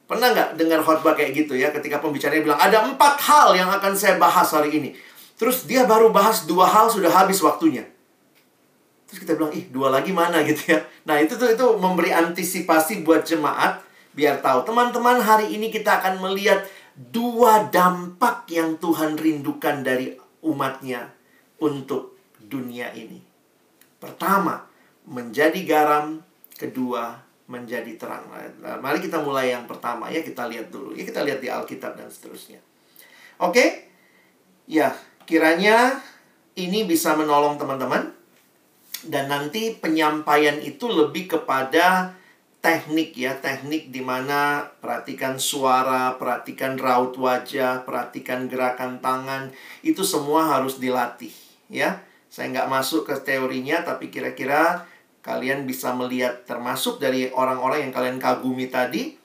[0.07, 3.99] Pernah nggak dengar khotbah kayak gitu ya ketika pembicaranya bilang ada empat hal yang akan
[3.99, 4.95] saya bahas hari ini.
[5.35, 7.92] Terus dia baru bahas dua hal sudah habis waktunya.
[9.13, 10.81] Terus kita bilang, ih dua lagi mana gitu ya.
[11.05, 13.85] Nah itu tuh itu memberi antisipasi buat jemaat
[14.17, 14.65] biar tahu.
[14.65, 16.65] Teman-teman hari ini kita akan melihat
[16.97, 21.13] dua dampak yang Tuhan rindukan dari umatnya
[21.61, 23.21] untuk dunia ini.
[24.01, 24.65] Pertama,
[25.05, 26.25] menjadi garam.
[26.57, 27.13] Kedua,
[27.45, 28.25] menjadi terang.
[28.33, 30.97] Nah, mari kita mulai yang pertama ya kita lihat dulu.
[30.97, 32.57] Ya kita lihat di Alkitab dan seterusnya.
[33.37, 33.93] Oke?
[34.65, 34.97] Ya,
[35.29, 36.01] kiranya
[36.57, 38.22] ini bisa menolong teman-teman
[39.07, 42.15] dan nanti penyampaian itu lebih kepada
[42.63, 49.51] teknik ya, teknik di mana perhatikan suara, perhatikan raut wajah, perhatikan gerakan tangan,
[49.83, 51.35] itu semua harus dilatih
[51.67, 51.99] ya.
[52.31, 54.87] Saya nggak masuk ke teorinya, tapi kira-kira
[55.23, 59.19] kalian bisa melihat termasuk dari orang-orang yang kalian kagumi tadi.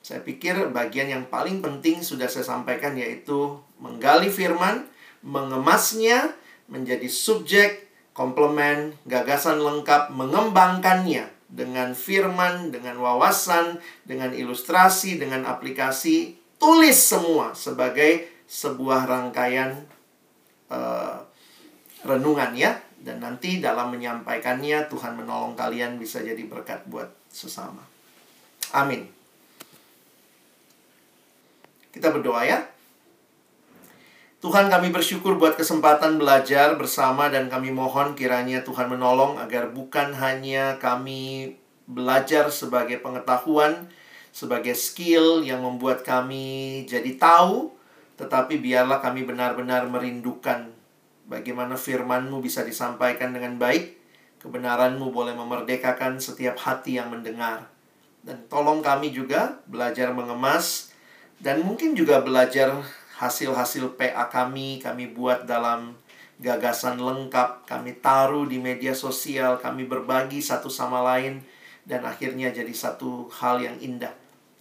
[0.00, 4.88] Saya pikir bagian yang paling penting sudah saya sampaikan yaitu menggali firman,
[5.20, 6.32] mengemasnya
[6.64, 7.87] menjadi subjek
[8.18, 18.26] komplement, gagasan lengkap, mengembangkannya dengan firman, dengan wawasan, dengan ilustrasi, dengan aplikasi, tulis semua sebagai
[18.50, 19.86] sebuah rangkaian
[20.66, 21.22] uh,
[22.02, 22.82] renungan ya.
[22.98, 27.86] Dan nanti dalam menyampaikannya Tuhan menolong kalian bisa jadi berkat buat sesama.
[28.74, 29.06] Amin.
[31.94, 32.66] Kita berdoa ya.
[34.38, 40.14] Tuhan kami bersyukur buat kesempatan belajar bersama dan kami mohon kiranya Tuhan menolong agar bukan
[40.14, 41.58] hanya kami
[41.90, 43.90] belajar sebagai pengetahuan,
[44.30, 47.74] sebagai skill yang membuat kami jadi tahu,
[48.14, 50.70] tetapi biarlah kami benar-benar merindukan
[51.26, 53.98] bagaimana firman-Mu bisa disampaikan dengan baik,
[54.38, 57.66] kebenaran-Mu boleh memerdekakan setiap hati yang mendengar.
[58.22, 60.94] Dan tolong kami juga belajar mengemas
[61.42, 62.86] dan mungkin juga belajar
[63.18, 65.98] hasil-hasil PA kami, kami buat dalam
[66.38, 71.42] gagasan lengkap, kami taruh di media sosial, kami berbagi satu sama lain,
[71.82, 74.14] dan akhirnya jadi satu hal yang indah.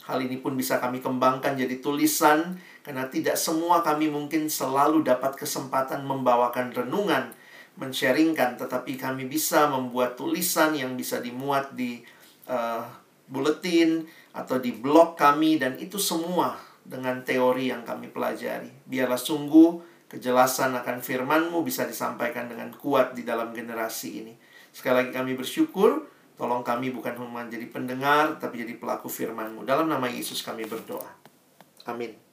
[0.09, 5.37] Hal ini pun bisa kami kembangkan jadi tulisan, karena tidak semua kami mungkin selalu dapat
[5.37, 7.29] kesempatan membawakan renungan,
[7.77, 12.01] mensharingkan, tetapi kami bisa membuat tulisan yang bisa dimuat di
[12.49, 12.81] uh,
[13.29, 14.01] buletin
[14.33, 18.71] atau di blog kami, dan itu semua dengan teori yang kami pelajari.
[18.87, 24.33] Biarlah sungguh kejelasan akan firman-Mu bisa disampaikan dengan kuat di dalam generasi ini.
[24.71, 26.07] Sekali lagi kami bersyukur,
[26.37, 29.65] Tolong kami bukan cuma jadi pendengar, tapi jadi pelaku firman-Mu.
[29.65, 31.09] Dalam nama Yesus kami berdoa.
[31.89, 32.26] Amin.